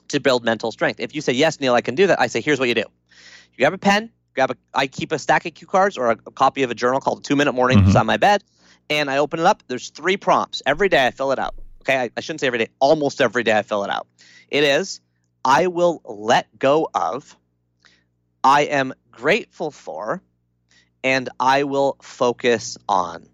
to 0.09 0.21
build 0.21 0.45
mental 0.45 0.73
strength? 0.73 1.01
If 1.01 1.15
you 1.15 1.21
say, 1.21 1.33
yes, 1.33 1.61
Neil, 1.61 1.75
I 1.75 1.81
can 1.81 1.95
do 1.95 2.07
that, 2.07 2.21
I 2.21 2.27
say, 2.29 2.41
here's 2.41 2.59
what 2.59 2.69
you 2.69 2.75
do. 2.75 2.81
You 2.81 3.59
grab 3.59 3.73
a 3.73 3.79
pen, 3.79 4.11
grab 4.35 4.51
a, 4.51 4.57
I 4.75 4.87
keep 4.87 5.13
a 5.13 5.19
stack 5.19 5.47
of 5.47 5.55
cue 5.55 5.67
cards 5.67 5.97
or 5.99 6.11
a, 6.11 6.17
a 6.27 6.31
copy 6.31 6.63
of 6.63 6.71
a 6.71 6.75
journal 6.75 7.01
called 7.01 7.25
Two 7.25 7.37
Minute 7.37 7.53
Morning 7.55 7.81
Mhm. 7.81 7.87
beside 7.87 8.05
my 8.05 8.17
bed, 8.17 8.45
and 8.91 9.11
I 9.11 9.19
open 9.19 9.41
it 9.41 9.47
up. 9.47 9.63
There's 9.69 9.91
three 9.91 10.17
prompts. 10.17 10.63
Every 10.67 10.89
day 10.89 11.07
I 11.07 11.11
fill 11.11 11.33
it 11.33 11.39
out. 11.39 11.55
Okay, 11.83 11.97
I, 11.99 12.11
I 12.17 12.21
shouldn't 12.21 12.41
say 12.41 12.47
every 12.47 12.59
day, 12.59 12.69
almost 12.81 13.21
every 13.21 13.43
day 13.45 13.57
I 13.57 13.63
fill 13.63 13.85
it 13.85 13.91
out. 13.91 14.07
It 14.49 14.65
is, 14.65 15.01
I 15.45 15.67
will 15.69 16.03
let 16.05 16.47
go 16.59 16.89
of, 16.95 17.37
I 18.45 18.63
am 18.63 18.93
grateful 19.11 19.71
for, 19.71 20.21
and 21.07 21.29
I 21.39 21.63
will 21.63 21.97
focus 22.03 22.77
on. 22.89 23.29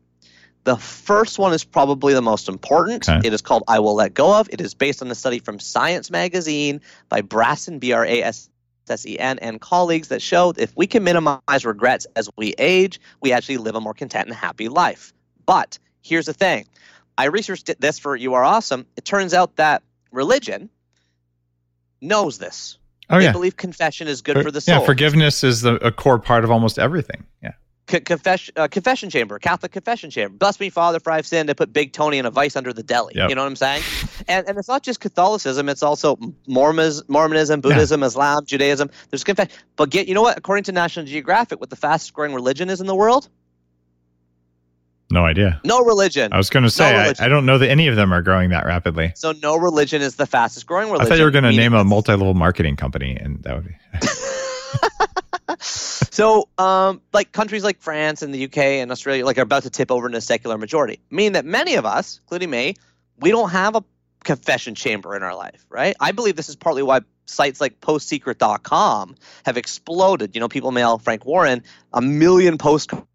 The 0.65 0.77
first 0.77 1.39
one 1.39 1.55
is 1.55 1.65
probably 1.65 2.13
the 2.13 2.21
most 2.21 2.51
important. 2.51 3.09
Okay. 3.09 3.27
It 3.27 3.33
is 3.33 3.41
called 3.41 3.65
I 3.67 3.79
Will 3.79 3.95
Let 3.95 4.13
Go 4.13 4.39
of. 4.39 4.49
It 4.53 4.61
is 4.61 4.75
based 4.75 5.01
on 5.01 5.11
a 5.11 5.15
study 5.15 5.39
from 5.39 5.59
Science 5.59 6.11
Magazine 6.11 6.83
by 7.09 7.23
Brassen, 7.23 7.79
B 7.79 7.93
R 7.93 8.05
A 8.05 8.23
S 8.25 8.51
S 8.91 9.07
E 9.07 9.19
N, 9.19 9.39
and 9.39 9.59
colleagues 9.59 10.09
that 10.09 10.21
show 10.21 10.53
if 10.59 10.77
we 10.77 10.87
can 10.87 11.03
minimize 11.03 11.65
regrets 11.65 12.07
as 12.15 12.29
we 12.37 12.53
age, 12.59 13.01
we 13.23 13.33
actually 13.33 13.57
live 13.57 13.75
a 13.75 13.81
more 13.81 13.95
content 13.95 14.29
and 14.29 14.37
happy 14.37 14.69
life. 14.69 15.15
But 15.47 15.79
here's 16.03 16.27
the 16.27 16.35
thing 16.35 16.67
I 17.17 17.25
researched 17.25 17.71
this 17.81 17.99
for 17.99 18.15
You 18.15 18.35
Are 18.35 18.45
Awesome. 18.45 18.85
It 18.99 19.07
turns 19.07 19.33
out 19.33 19.57
that 19.57 19.83
religion 20.11 20.69
knows 22.03 22.37
this. 22.37 22.77
Oh 23.09 23.19
they 23.19 23.25
yeah. 23.25 23.33
believe 23.33 23.57
confession 23.57 24.09
is 24.09 24.21
good 24.21 24.37
For- 24.37 24.43
for 24.45 24.51
the 24.51 24.61
soul. 24.61 24.81
Yeah, 24.81 24.85
forgiveness 24.85 25.43
is 25.43 25.63
the, 25.63 25.75
a 25.85 25.91
core 25.91 26.19
part 26.19 26.45
of 26.45 26.51
almost 26.51 26.79
everything. 26.79 27.25
Yeah. 27.43 27.53
Co- 27.87 28.01
confession, 28.01 28.55
uh, 28.57 28.69
confession 28.69 29.11
chamber, 29.11 29.39
Catholic 29.41 29.73
confession 29.73 30.09
chamber. 30.09 30.37
Bless 30.37 30.61
me, 30.61 30.71
Father, 30.71 31.01
for 31.01 31.11
I've 31.11 31.27
sinned. 31.27 31.51
I 31.51 31.53
put 31.53 31.73
Big 31.73 31.93
Tony 31.93 32.19
in 32.19 32.27
a 32.27 32.31
vice 32.31 32.55
under 32.55 32.73
the 32.73 32.83
deli. 32.83 33.15
Yep. 33.17 33.29
You 33.29 33.35
know 33.35 33.43
what 33.43 33.49
I'm 33.49 33.57
saying? 33.57 33.83
And 34.29 34.49
and 34.49 34.57
it's 34.57 34.69
not 34.69 34.83
just 34.83 35.01
Catholicism; 35.01 35.69
it's 35.69 35.83
also 35.83 36.17
Mormons, 36.47 37.03
Mormonism, 37.09 37.61
Buddhism, 37.61 38.03
Islam, 38.05 38.45
Judaism. 38.47 38.89
There's 39.11 39.25
confession. 39.25 39.53
But 39.77 39.91
get 39.91 40.07
you 40.07 40.15
know 40.15 40.23
what? 40.23 40.39
According 40.39 40.65
to 40.65 40.73
National 40.73 41.07
Geographic, 41.07 41.61
what 41.61 41.71
the 41.71 41.77
fastest 41.77 42.13
growing 42.13 42.35
religion 42.35 42.71
is 42.71 42.81
in 42.81 42.87
the 42.87 42.95
world? 42.95 43.29
No 45.11 45.27
idea. 45.27 45.61
No 45.65 45.85
religion. 45.85 46.33
I 46.33 46.39
was 46.39 46.49
going 46.49 46.63
to 46.63 46.71
say, 46.71 46.97
I. 46.97 47.13
I 47.19 47.29
don't 47.29 47.45
know 47.45 47.59
that 47.59 47.69
any 47.69 47.89
of 47.89 47.97
them 47.97 48.15
are 48.15 48.23
growing 48.23 48.49
that 48.51 48.65
rapidly. 48.65 49.13
so 49.15 49.33
no 49.43 49.57
religion 49.57 50.01
is 50.01 50.17
the 50.17 50.25
fastest 50.25 50.67
growing 50.67 50.87
religion. 50.87 51.07
I 51.07 51.09
thought 51.11 51.19
you 51.19 51.25
were 51.25 51.31
going 51.31 51.45
to 51.45 51.53
name 51.53 51.75
a 51.75 51.85
multi-level 51.85 52.33
marketing 52.33 52.77
company, 52.77 53.17
and 53.21 53.43
that 53.43 53.57
would 53.57 53.67
be. 53.67 53.75
so, 55.63 56.49
um, 56.59 57.01
like 57.13 57.33
countries 57.33 57.65
like 57.65 57.81
France 57.81 58.23
and 58.23 58.35
the 58.35 58.45
UK 58.45 58.59
and 58.59 58.91
Australia, 58.91 59.25
like 59.25 59.39
are 59.39 59.43
about 59.43 59.63
to 59.63 59.71
tip 59.71 59.91
over 59.91 60.07
into 60.07 60.19
a 60.19 60.23
secular 60.23 60.59
majority, 60.59 61.01
meaning 61.11 61.33
that 61.33 61.45
many 61.45 61.75
of 61.75 61.87
us, 61.87 62.21
including 62.25 62.51
me, 62.51 62.75
we 63.19 63.31
don't 63.31 63.51
have 63.51 63.77
a 63.77 63.85
confession 64.25 64.75
chamber 64.75 65.17
in 65.17 65.23
our 65.23 65.35
life, 65.35 65.65
right? 65.69 65.97
I 66.01 66.13
believe 66.13 66.37
this 66.37 66.49
is 66.49 66.57
partly 66.57 66.83
why 66.83 67.01
sites 67.27 67.61
like 67.61 67.81
postsecret.com 67.81 69.17
have 69.45 69.57
exploded. 69.57 70.35
You 70.35 70.41
know, 70.41 70.49
people 70.49 70.73
mail 70.73 70.99
Frank 70.99 71.25
Warren 71.25 71.63
a 71.93 72.01
million 72.01 72.59
postcard 72.59 73.07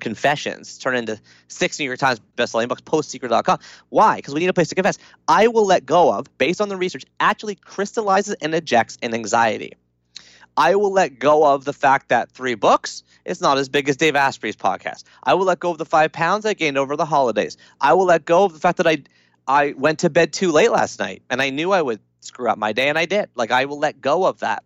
confessions, 0.00 0.78
turn 0.78 0.96
into 0.96 1.20
six 1.48 1.78
New 1.78 1.86
York 1.86 1.98
Times 1.98 2.20
bestselling 2.36 2.68
books, 2.68 2.82
postsecret.com. 2.82 3.58
Why? 3.88 4.16
Because 4.16 4.34
we 4.34 4.40
need 4.40 4.48
a 4.48 4.54
place 4.54 4.68
to 4.68 4.74
confess. 4.74 4.98
I 5.28 5.48
will 5.48 5.66
let 5.66 5.86
go 5.86 6.12
of, 6.12 6.26
based 6.38 6.60
on 6.60 6.68
the 6.68 6.76
research, 6.76 7.04
actually 7.18 7.54
crystallizes 7.54 8.34
and 8.40 8.54
ejects 8.54 8.98
an 9.02 9.14
anxiety. 9.14 9.74
I 10.56 10.74
will 10.74 10.92
let 10.92 11.18
go 11.18 11.54
of 11.54 11.64
the 11.64 11.72
fact 11.72 12.08
that 12.08 12.30
three 12.30 12.54
books 12.54 13.02
is 13.24 13.40
not 13.40 13.58
as 13.58 13.68
big 13.68 13.88
as 13.88 13.96
Dave 13.96 14.16
Asprey's 14.16 14.56
podcast. 14.56 15.04
I 15.22 15.34
will 15.34 15.46
let 15.46 15.60
go 15.60 15.70
of 15.70 15.78
the 15.78 15.84
five 15.84 16.12
pounds 16.12 16.44
I 16.46 16.54
gained 16.54 16.78
over 16.78 16.96
the 16.96 17.04
holidays. 17.04 17.56
I 17.80 17.94
will 17.94 18.06
let 18.06 18.24
go 18.24 18.44
of 18.44 18.52
the 18.52 18.60
fact 18.60 18.78
that 18.78 18.86
I 18.86 19.04
I 19.46 19.74
went 19.76 20.00
to 20.00 20.10
bed 20.10 20.32
too 20.32 20.52
late 20.52 20.70
last 20.70 20.98
night 21.00 21.22
and 21.28 21.42
I 21.42 21.50
knew 21.50 21.72
I 21.72 21.82
would 21.82 22.00
screw 22.20 22.48
up 22.48 22.58
my 22.58 22.72
day 22.72 22.88
and 22.88 22.98
I 22.98 23.06
did. 23.06 23.30
Like 23.34 23.50
I 23.50 23.64
will 23.64 23.78
let 23.78 24.00
go 24.00 24.24
of 24.26 24.40
that. 24.40 24.64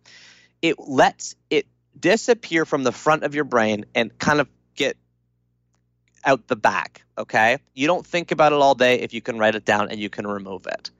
It 0.61 0.79
lets 0.79 1.35
it 1.49 1.65
disappear 1.99 2.65
from 2.65 2.83
the 2.83 2.91
front 2.91 3.23
of 3.23 3.33
your 3.33 3.45
brain 3.45 3.85
and 3.95 4.17
kind 4.19 4.39
of 4.39 4.47
out 6.25 6.47
the 6.47 6.55
back. 6.55 7.03
Okay. 7.17 7.59
You 7.73 7.87
don't 7.87 8.05
think 8.05 8.31
about 8.31 8.51
it 8.51 8.59
all 8.59 8.75
day 8.75 8.99
if 8.99 9.13
you 9.13 9.21
can 9.21 9.37
write 9.37 9.55
it 9.55 9.65
down 9.65 9.89
and 9.89 9.99
you 9.99 10.09
can 10.09 10.27
remove 10.27 10.67
it. 10.67 10.91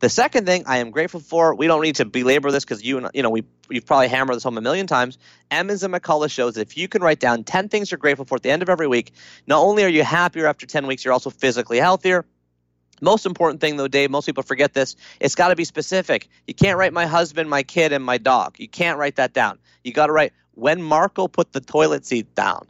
The 0.00 0.08
second 0.08 0.46
thing 0.46 0.64
I 0.66 0.78
am 0.78 0.90
grateful 0.90 1.20
for, 1.20 1.54
we 1.54 1.68
don't 1.68 1.80
need 1.80 1.94
to 1.96 2.04
belabor 2.04 2.50
this 2.50 2.64
because 2.64 2.82
you 2.82 2.98
and 2.98 3.08
you 3.14 3.22
know 3.22 3.30
we 3.30 3.44
you've 3.70 3.86
probably 3.86 4.08
hammered 4.08 4.34
this 4.34 4.42
home 4.42 4.58
a 4.58 4.60
million 4.60 4.88
times. 4.88 5.16
Emmons 5.48 5.84
and 5.84 5.94
McCullough 5.94 6.28
shows 6.28 6.54
that 6.54 6.62
if 6.62 6.76
you 6.76 6.88
can 6.88 7.02
write 7.02 7.20
down 7.20 7.44
ten 7.44 7.68
things 7.68 7.90
you're 7.92 7.98
grateful 7.98 8.24
for 8.24 8.34
at 8.34 8.42
the 8.42 8.50
end 8.50 8.62
of 8.62 8.68
every 8.68 8.88
week, 8.88 9.12
not 9.46 9.60
only 9.60 9.84
are 9.84 9.88
you 9.88 10.02
happier 10.02 10.46
after 10.46 10.66
ten 10.66 10.88
weeks, 10.88 11.04
you're 11.04 11.14
also 11.14 11.30
physically 11.30 11.78
healthier. 11.78 12.24
Most 13.00 13.26
important 13.26 13.60
thing 13.60 13.76
though, 13.76 13.86
Dave, 13.86 14.10
most 14.10 14.26
people 14.26 14.42
forget 14.42 14.74
this. 14.74 14.96
It's 15.20 15.36
got 15.36 15.48
to 15.48 15.56
be 15.56 15.64
specific. 15.64 16.28
You 16.48 16.54
can't 16.54 16.78
write 16.78 16.92
my 16.92 17.06
husband, 17.06 17.48
my 17.48 17.62
kid, 17.62 17.92
and 17.92 18.04
my 18.04 18.18
dog. 18.18 18.58
You 18.58 18.68
can't 18.68 18.98
write 18.98 19.16
that 19.16 19.32
down. 19.32 19.60
You 19.84 19.92
got 19.92 20.06
to 20.06 20.12
write 20.12 20.32
when 20.54 20.82
Marco 20.82 21.28
put 21.28 21.52
the 21.52 21.60
toilet 21.60 22.04
seat 22.04 22.34
down. 22.34 22.66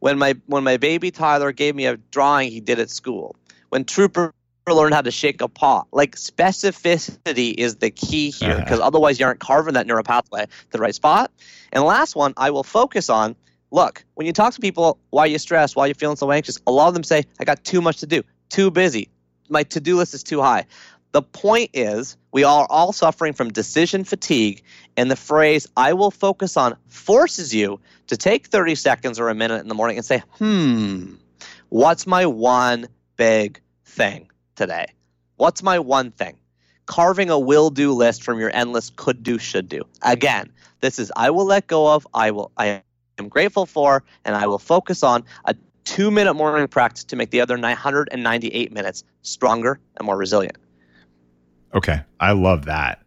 When 0.00 0.18
my 0.18 0.34
when 0.46 0.64
my 0.64 0.76
baby 0.76 1.10
Tyler 1.10 1.52
gave 1.52 1.74
me 1.74 1.86
a 1.86 1.96
drawing 1.96 2.50
he 2.50 2.60
did 2.60 2.78
at 2.78 2.90
school. 2.90 3.36
When 3.70 3.84
Trooper 3.84 4.32
learned 4.68 4.94
how 4.94 5.02
to 5.02 5.10
shake 5.12 5.40
a 5.40 5.48
pot. 5.48 5.86
Like 5.92 6.16
specificity 6.16 7.54
is 7.54 7.76
the 7.76 7.90
key 7.90 8.30
here 8.30 8.50
Uh-huh. 8.52 8.60
because 8.60 8.80
otherwise 8.80 9.20
you 9.20 9.26
aren't 9.26 9.40
carving 9.40 9.74
that 9.74 9.86
neural 9.86 10.02
pathway 10.02 10.46
to 10.46 10.70
the 10.70 10.78
right 10.78 10.94
spot. 10.94 11.30
And 11.72 11.84
last 11.84 12.16
one 12.16 12.34
I 12.36 12.50
will 12.50 12.64
focus 12.64 13.08
on. 13.08 13.36
Look, 13.70 14.04
when 14.14 14.26
you 14.26 14.32
talk 14.32 14.54
to 14.54 14.60
people, 14.60 14.98
why 15.10 15.26
you 15.26 15.38
stressed? 15.38 15.76
Why 15.76 15.86
you're 15.86 15.90
you 15.90 15.94
feeling 15.94 16.16
so 16.16 16.30
anxious? 16.30 16.58
A 16.66 16.70
lot 16.70 16.88
of 16.88 16.94
them 16.94 17.02
say, 17.04 17.24
I 17.40 17.44
got 17.44 17.64
too 17.64 17.80
much 17.80 17.98
to 17.98 18.06
do, 18.06 18.22
too 18.48 18.70
busy. 18.70 19.08
My 19.48 19.64
to 19.64 19.80
do 19.80 19.96
list 19.96 20.14
is 20.14 20.22
too 20.22 20.40
high. 20.40 20.66
The 21.12 21.22
point 21.22 21.70
is, 21.72 22.16
we 22.32 22.44
are 22.44 22.66
all 22.68 22.92
suffering 22.92 23.32
from 23.32 23.52
decision 23.52 24.04
fatigue, 24.04 24.62
and 24.96 25.10
the 25.10 25.16
phrase 25.16 25.66
I 25.76 25.92
will 25.92 26.10
focus 26.10 26.56
on 26.56 26.76
forces 26.88 27.54
you 27.54 27.80
to 28.08 28.16
take 28.16 28.46
30 28.46 28.74
seconds 28.74 29.18
or 29.18 29.28
a 29.28 29.34
minute 29.34 29.60
in 29.60 29.68
the 29.68 29.74
morning 29.74 29.96
and 29.96 30.06
say, 30.06 30.22
hmm, 30.38 31.14
what's 31.68 32.06
my 32.06 32.26
one 32.26 32.88
big 33.16 33.60
thing 33.84 34.30
today? 34.54 34.86
What's 35.36 35.62
my 35.62 35.78
one 35.78 36.10
thing? 36.12 36.36
Carving 36.86 37.30
a 37.30 37.38
will 37.38 37.70
do 37.70 37.92
list 37.92 38.22
from 38.22 38.38
your 38.38 38.50
endless 38.54 38.90
could 38.94 39.22
do, 39.22 39.38
should 39.38 39.68
do. 39.68 39.82
Again, 40.02 40.52
this 40.80 40.98
is 40.98 41.10
I 41.16 41.30
will 41.30 41.46
let 41.46 41.66
go 41.66 41.92
of, 41.92 42.06
I 42.14 42.30
will 42.30 42.52
I 42.56 42.82
am 43.18 43.28
grateful 43.28 43.66
for, 43.66 44.04
and 44.24 44.36
I 44.36 44.46
will 44.46 44.58
focus 44.58 45.02
on 45.02 45.24
a 45.44 45.54
two 45.84 46.10
minute 46.10 46.34
morning 46.34 46.68
practice 46.68 47.04
to 47.04 47.16
make 47.16 47.30
the 47.30 47.40
other 47.40 47.56
998 47.56 48.72
minutes 48.72 49.04
stronger 49.22 49.80
and 49.96 50.06
more 50.06 50.16
resilient. 50.16 50.56
Okay, 51.74 52.00
I 52.20 52.32
love 52.32 52.66
that. 52.66 53.02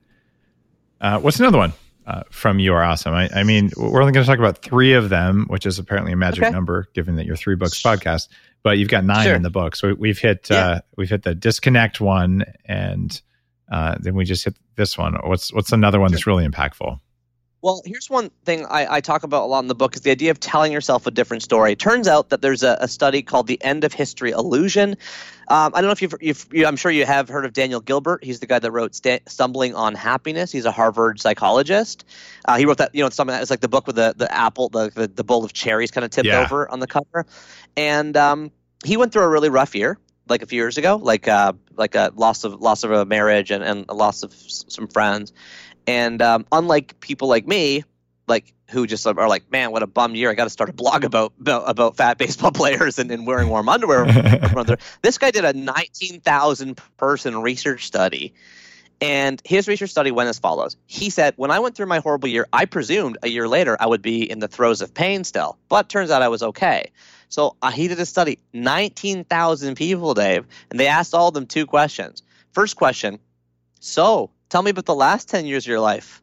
Uh, 1.01 1.19
what's 1.19 1.39
another 1.39 1.57
one 1.57 1.73
uh, 2.05 2.23
from 2.29 2.59
You 2.59 2.73
Are 2.73 2.83
Awesome? 2.83 3.13
I, 3.13 3.29
I 3.33 3.43
mean, 3.43 3.71
we're 3.77 4.01
only 4.01 4.11
going 4.13 4.23
to 4.25 4.29
talk 4.29 4.39
about 4.39 4.59
three 4.59 4.93
of 4.93 5.09
them, 5.09 5.45
which 5.47 5.65
is 5.65 5.79
apparently 5.79 6.11
a 6.13 6.15
magic 6.17 6.43
Okay. 6.43 6.51
number, 6.51 6.87
given 6.93 7.15
that 7.15 7.25
you're 7.25 7.35
three 7.37 7.55
books 7.55 7.81
podcast. 7.81 8.27
But 8.63 8.77
you've 8.77 8.89
got 8.89 9.05
nine 9.05 9.25
Sure. 9.25 9.35
in 9.35 9.41
the 9.41 9.49
book, 9.49 9.75
so 9.75 9.93
we've 9.97 10.19
hit 10.19 10.47
Yeah. 10.49 10.57
uh, 10.67 10.79
we've 10.97 11.09
hit 11.09 11.23
the 11.23 11.33
disconnect 11.33 12.01
one, 12.01 12.43
and 12.65 13.21
uh, 13.71 13.95
then 13.99 14.15
we 14.15 14.25
just 14.25 14.43
hit 14.43 14.57
this 14.75 14.97
one. 14.97 15.13
What's 15.23 15.53
what's 15.53 15.71
another 15.71 15.99
one 15.99 16.11
that's 16.11 16.27
really 16.27 16.45
impactful? 16.45 16.99
Well, 17.61 17.81
here's 17.83 18.09
one 18.09 18.29
thing 18.45 18.65
I, 18.65 18.95
I 18.95 19.01
talk 19.01 19.23
about 19.23 19.43
a 19.43 19.47
lot 19.47 19.59
in 19.59 19.67
the 19.67 19.75
book 19.75 19.93
is 19.95 20.01
the 20.01 20.11
idea 20.11 20.31
of 20.31 20.39
telling 20.39 20.71
yourself 20.71 21.05
a 21.07 21.11
different 21.11 21.43
story. 21.43 21.73
It 21.73 21.79
turns 21.79 22.07
out 22.07 22.29
that 22.29 22.41
there's 22.41 22.63
a, 22.63 22.77
a 22.79 22.87
study 22.87 23.21
called 23.21 23.47
the 23.47 23.61
end 23.61 23.83
of 23.83 23.91
history 23.91 24.31
illusion. 24.31 24.91
Um, 25.49 25.73
I 25.75 25.81
don't 25.81 25.85
know 25.87 25.91
if 25.91 26.01
you've, 26.01 26.15
you've 26.21 26.47
you, 26.53 26.65
I'm 26.65 26.77
sure 26.77 26.89
you 26.89 27.05
have 27.05 27.27
heard 27.27 27.43
of 27.43 27.51
Daniel 27.51 27.81
Gilbert. 27.81 28.23
He's 28.23 28.39
the 28.39 28.45
guy 28.47 28.59
that 28.59 28.71
wrote 28.71 28.95
Sta- 28.95 29.19
Stumbling 29.27 29.75
on 29.75 29.93
Happiness. 29.93 30.53
He's 30.53 30.63
a 30.63 30.71
Harvard 30.71 31.19
psychologist. 31.19 32.05
Uh, 32.45 32.57
he 32.57 32.65
wrote 32.65 32.77
that, 32.77 32.95
you 32.95 33.03
know, 33.03 33.09
something 33.09 33.33
that 33.33 33.41
was 33.41 33.49
like 33.49 33.59
the 33.59 33.67
book 33.67 33.87
with 33.87 33.97
the, 33.97 34.13
the 34.15 34.33
apple, 34.33 34.69
the, 34.69 34.89
the, 34.95 35.07
the 35.07 35.23
bowl 35.25 35.43
of 35.43 35.51
cherries 35.51 35.91
kind 35.91 36.05
of 36.05 36.11
tipped 36.11 36.27
Yeah. 36.27 36.41
over 36.43 36.71
on 36.71 36.79
the 36.79 36.87
cover. 36.87 37.25
And 37.75 38.15
um, 38.15 38.51
he 38.85 38.95
went 38.95 39.11
through 39.11 39.23
a 39.23 39.29
really 39.29 39.49
rough 39.49 39.75
year 39.75 39.97
like 40.29 40.43
a 40.43 40.45
few 40.45 40.57
years 40.61 40.77
ago, 40.77 40.95
like 40.95 41.27
uh, 41.27 41.53
like 41.75 41.95
a 41.95 42.11
loss 42.15 42.43
of 42.43 42.61
loss 42.61 42.83
of 42.83 42.91
a 42.91 43.03
marriage 43.03 43.49
and, 43.49 43.63
and 43.63 43.85
a 43.89 43.95
loss 43.95 44.21
of 44.21 44.31
s- 44.31 44.63
some 44.69 44.87
friends. 44.87 45.33
And 45.87 46.21
um, 46.21 46.45
unlike 46.51 46.99
people 46.99 47.27
like 47.27 47.47
me, 47.47 47.83
like 48.27 48.53
who 48.69 48.85
just 48.85 49.05
are 49.07 49.27
like, 49.27 49.51
man, 49.51 49.71
what 49.71 49.83
a 49.83 49.87
bum 49.87 50.15
year! 50.15 50.29
I 50.29 50.35
got 50.35 50.43
to 50.45 50.49
start 50.49 50.69
a 50.69 50.73
blog 50.73 51.03
about 51.03 51.33
about, 51.39 51.97
fat 51.97 52.17
baseball 52.17 52.51
players 52.53 52.99
and, 52.99 53.11
and 53.11 53.25
wearing 53.25 53.49
warm 53.49 53.67
underwear. 53.67 54.05
this 55.01 55.17
guy 55.17 55.31
did 55.31 55.43
a 55.43 55.53
nineteen 55.53 56.21
thousand 56.21 56.79
person 56.97 57.41
research 57.41 57.87
study, 57.87 58.33
And 59.01 59.41
his 59.43 59.67
research 59.67 59.89
study 59.89 60.11
went 60.11 60.29
as 60.29 60.39
follows. 60.39 60.77
He 60.85 61.09
said, 61.09 61.33
When 61.37 61.51
I 61.51 61.59
went 61.59 61.75
through 61.75 61.87
my 61.87 61.99
horrible 61.99 62.29
year, 62.29 62.47
I 62.53 62.65
presumed 62.65 63.17
a 63.23 63.27
year 63.27 63.47
later 63.47 63.75
I 63.79 63.87
would 63.87 64.01
be 64.01 64.29
in 64.29 64.39
the 64.39 64.47
throes 64.47 64.81
of 64.81 64.93
pain 64.93 65.23
still, 65.23 65.57
but 65.67 65.89
turns 65.89 66.11
out 66.11 66.21
I 66.21 66.27
was 66.27 66.43
okay. 66.43 66.91
So 67.29 67.55
uh, 67.61 67.71
he 67.71 67.87
did 67.87 67.99
a 67.99 68.05
study, 68.05 68.39
19,000 68.53 69.75
people, 69.75 70.13
Dave, 70.15 70.45
and 70.69 70.79
they 70.79 70.87
asked 70.87 71.13
all 71.13 71.27
of 71.27 71.33
them 71.35 71.45
two 71.45 71.65
questions. 71.65 72.23
First 72.53 72.75
question 72.75 73.19
So 73.79 74.31
tell 74.49 74.61
me 74.61 74.71
about 74.71 74.85
the 74.85 74.95
last 74.95 75.29
10 75.29 75.45
years 75.45 75.65
of 75.65 75.69
your 75.69 75.79
life. 75.79 76.21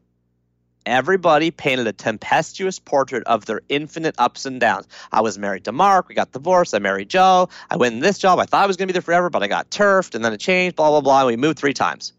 Everybody 0.85 1.51
painted 1.51 1.87
a 1.87 1.91
tempestuous 1.91 2.79
portrait 2.79 3.23
of 3.25 3.45
their 3.45 3.61
infinite 3.67 4.15
ups 4.17 4.45
and 4.45 4.59
downs. 4.59 4.87
I 5.11 5.19
was 5.19 5.37
married 5.37 5.65
to 5.65 5.73
Mark. 5.73 6.07
We 6.07 6.15
got 6.15 6.31
divorced. 6.31 6.73
I 6.73 6.79
married 6.79 7.09
Joe. 7.09 7.49
I 7.69 7.75
went 7.75 7.95
in 7.95 7.99
this 7.99 8.17
job. 8.17 8.39
I 8.39 8.45
thought 8.45 8.63
I 8.63 8.67
was 8.67 8.77
going 8.77 8.87
to 8.87 8.93
be 8.93 8.93
there 8.93 9.01
forever, 9.01 9.29
but 9.29 9.43
I 9.43 9.47
got 9.47 9.69
turfed 9.69 10.15
and 10.15 10.23
then 10.23 10.31
it 10.31 10.39
changed, 10.39 10.77
blah, 10.77 10.89
blah, 10.89 11.01
blah. 11.01 11.25
We 11.25 11.35
moved 11.35 11.59
three 11.59 11.73
times. 11.73 12.13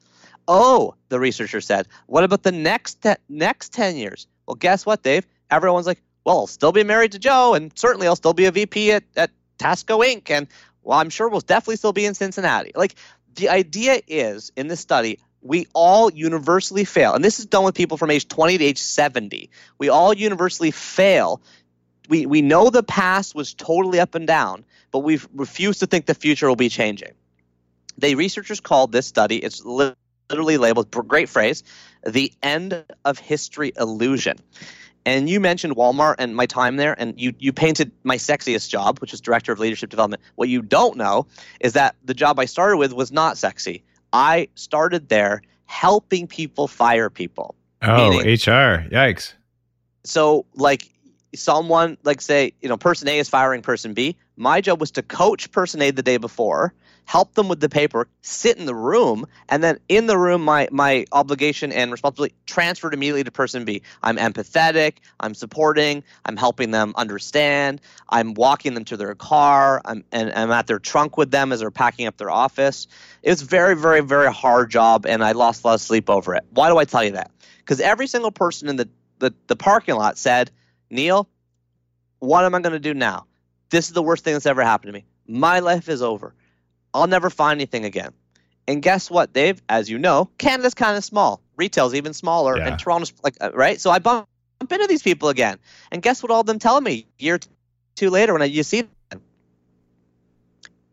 Oh, 0.46 0.94
the 1.08 1.18
researcher 1.18 1.62
said, 1.62 1.88
what 2.06 2.24
about 2.24 2.42
the 2.42 2.52
next 2.52 3.02
te- 3.02 3.16
next 3.30 3.72
10 3.72 3.96
years? 3.96 4.26
Well, 4.46 4.54
guess 4.54 4.84
what, 4.84 5.02
Dave? 5.02 5.26
Everyone's 5.50 5.86
like, 5.86 6.02
well, 6.24 6.40
I'll 6.40 6.46
still 6.46 6.72
be 6.72 6.84
married 6.84 7.12
to 7.12 7.18
Joe, 7.18 7.54
and 7.54 7.72
certainly 7.74 8.06
I'll 8.06 8.16
still 8.16 8.34
be 8.34 8.44
a 8.44 8.50
VP 8.50 8.92
at, 8.92 9.04
at 9.16 9.30
Tasco 9.58 10.04
Inc. 10.04 10.30
And 10.30 10.46
well, 10.82 10.98
I'm 10.98 11.10
sure 11.10 11.28
we'll 11.28 11.40
definitely 11.40 11.76
still 11.76 11.94
be 11.94 12.04
in 12.04 12.14
Cincinnati. 12.14 12.72
Like 12.74 12.96
the 13.34 13.48
idea 13.48 14.00
is 14.06 14.52
in 14.56 14.68
this 14.68 14.80
study, 14.80 15.18
we 15.42 15.66
all 15.72 16.10
universally 16.12 16.84
fail. 16.84 17.14
And 17.14 17.24
this 17.24 17.38
is 17.38 17.46
done 17.46 17.64
with 17.64 17.74
people 17.74 17.96
from 17.96 18.10
age 18.10 18.28
20 18.28 18.58
to 18.58 18.64
age 18.64 18.78
70. 18.78 19.50
We 19.78 19.88
all 19.88 20.12
universally 20.12 20.70
fail. 20.70 21.40
We, 22.08 22.26
we 22.26 22.42
know 22.42 22.70
the 22.70 22.82
past 22.82 23.34
was 23.34 23.54
totally 23.54 24.00
up 24.00 24.14
and 24.14 24.26
down, 24.26 24.64
but 24.90 25.00
we 25.00 25.20
refuse 25.34 25.78
to 25.78 25.86
think 25.86 26.06
the 26.06 26.14
future 26.14 26.48
will 26.48 26.56
be 26.56 26.68
changing. 26.68 27.12
The 27.98 28.14
researchers 28.14 28.60
called 28.60 28.92
this 28.92 29.06
study, 29.06 29.36
it's 29.36 29.64
literally 29.64 30.56
labeled, 30.56 30.90
great 30.90 31.28
phrase, 31.28 31.64
the 32.06 32.32
end 32.42 32.84
of 33.04 33.18
history 33.18 33.72
illusion. 33.76 34.38
And 35.04 35.28
you 35.28 35.40
mentioned 35.40 35.74
Walmart 35.74 36.16
and 36.18 36.36
my 36.36 36.46
time 36.46 36.76
there, 36.76 36.94
and 36.98 37.18
you, 37.18 37.32
you 37.38 37.52
painted 37.52 37.92
my 38.04 38.16
sexiest 38.16 38.68
job, 38.68 38.98
which 38.98 39.14
is 39.14 39.20
director 39.20 39.52
of 39.52 39.58
leadership 39.58 39.90
development. 39.90 40.22
What 40.34 40.48
you 40.48 40.60
don't 40.60 40.96
know 40.96 41.26
is 41.60 41.74
that 41.74 41.96
the 42.04 42.14
job 42.14 42.38
I 42.38 42.44
started 42.44 42.76
with 42.76 42.92
was 42.92 43.10
not 43.10 43.38
sexy. 43.38 43.84
I 44.12 44.48
started 44.54 45.08
there 45.08 45.42
helping 45.66 46.26
people 46.26 46.68
fire 46.68 47.10
people. 47.10 47.54
Oh, 47.82 48.10
Meaning, 48.10 48.20
HR. 48.20 48.88
Yikes. 48.90 49.34
So, 50.04 50.46
like, 50.54 50.88
someone, 51.34 51.98
like, 52.04 52.20
say, 52.20 52.52
you 52.60 52.68
know, 52.68 52.76
person 52.76 53.08
A 53.08 53.18
is 53.18 53.28
firing 53.28 53.62
person 53.62 53.94
B. 53.94 54.16
My 54.36 54.60
job 54.60 54.80
was 54.80 54.90
to 54.92 55.02
coach 55.02 55.50
person 55.50 55.82
A 55.82 55.90
the 55.90 56.02
day 56.02 56.16
before 56.16 56.72
help 57.08 57.32
them 57.32 57.48
with 57.48 57.58
the 57.58 57.70
paperwork, 57.70 58.10
sit 58.20 58.58
in 58.58 58.66
the 58.66 58.74
room, 58.74 59.26
and 59.48 59.64
then 59.64 59.78
in 59.88 60.06
the 60.06 60.18
room, 60.18 60.44
my 60.44 60.68
my 60.70 61.06
obligation 61.10 61.72
and 61.72 61.90
responsibility 61.90 62.34
transferred 62.44 62.92
immediately 62.92 63.24
to 63.24 63.30
person 63.30 63.64
B. 63.64 63.80
I'm 64.02 64.18
empathetic, 64.18 64.98
I'm 65.18 65.32
supporting, 65.32 66.04
I'm 66.26 66.36
helping 66.36 66.70
them 66.70 66.92
understand, 66.96 67.80
I'm 68.10 68.34
walking 68.34 68.74
them 68.74 68.84
to 68.84 68.98
their 68.98 69.14
car, 69.14 69.80
I'm 69.86 70.04
and 70.12 70.30
I'm 70.34 70.50
at 70.50 70.66
their 70.66 70.78
trunk 70.78 71.16
with 71.16 71.30
them 71.30 71.50
as 71.50 71.60
they're 71.60 71.70
packing 71.70 72.06
up 72.06 72.18
their 72.18 72.30
office. 72.30 72.86
It 73.22 73.30
was 73.30 73.40
very, 73.40 73.74
very, 73.74 74.02
very 74.02 74.30
hard 74.30 74.70
job, 74.70 75.06
and 75.06 75.24
I 75.24 75.32
lost 75.32 75.64
a 75.64 75.68
lot 75.68 75.74
of 75.74 75.80
sleep 75.80 76.10
over 76.10 76.34
it. 76.34 76.44
Why 76.50 76.68
do 76.68 76.76
I 76.76 76.84
tell 76.84 77.02
you 77.02 77.12
that? 77.12 77.30
Because 77.60 77.80
every 77.80 78.06
single 78.06 78.32
person 78.32 78.68
in 78.68 78.76
the, 78.76 78.88
the, 79.18 79.32
the 79.46 79.56
parking 79.56 79.94
lot 79.94 80.18
said, 80.18 80.50
Neil, 80.90 81.26
what 82.18 82.44
am 82.44 82.54
I 82.54 82.60
going 82.60 82.74
to 82.74 82.78
do 82.78 82.92
now? 82.92 83.24
This 83.70 83.86
is 83.88 83.94
the 83.94 84.02
worst 84.02 84.24
thing 84.24 84.34
that's 84.34 84.44
ever 84.44 84.62
happened 84.62 84.88
to 84.88 84.92
me. 84.92 85.06
My 85.26 85.60
life 85.60 85.88
is 85.88 86.02
over. 86.02 86.34
I'll 86.94 87.06
never 87.06 87.30
find 87.30 87.58
anything 87.58 87.84
again. 87.84 88.12
And 88.66 88.82
guess 88.82 89.10
what, 89.10 89.32
Dave? 89.32 89.62
As 89.68 89.88
you 89.88 89.98
know, 89.98 90.28
Canada's 90.38 90.74
kind 90.74 90.96
of 90.96 91.04
small. 91.04 91.40
Retail's 91.56 91.94
even 91.94 92.12
smaller, 92.12 92.56
yeah. 92.56 92.68
and 92.68 92.78
Toronto's 92.78 93.12
like 93.24 93.34
uh, 93.40 93.50
right. 93.54 93.80
So 93.80 93.90
I 93.90 93.98
bump, 93.98 94.28
bump 94.58 94.70
into 94.70 94.86
these 94.86 95.02
people 95.02 95.30
again, 95.30 95.58
and 95.90 96.02
guess 96.02 96.22
what? 96.22 96.30
All 96.30 96.40
of 96.40 96.46
them 96.46 96.58
tell 96.58 96.80
me 96.80 97.06
year 97.18 97.40
two 97.96 98.10
later 98.10 98.32
when 98.34 98.42
I, 98.42 98.44
you 98.44 98.62
see 98.62 98.82
them. 98.82 99.22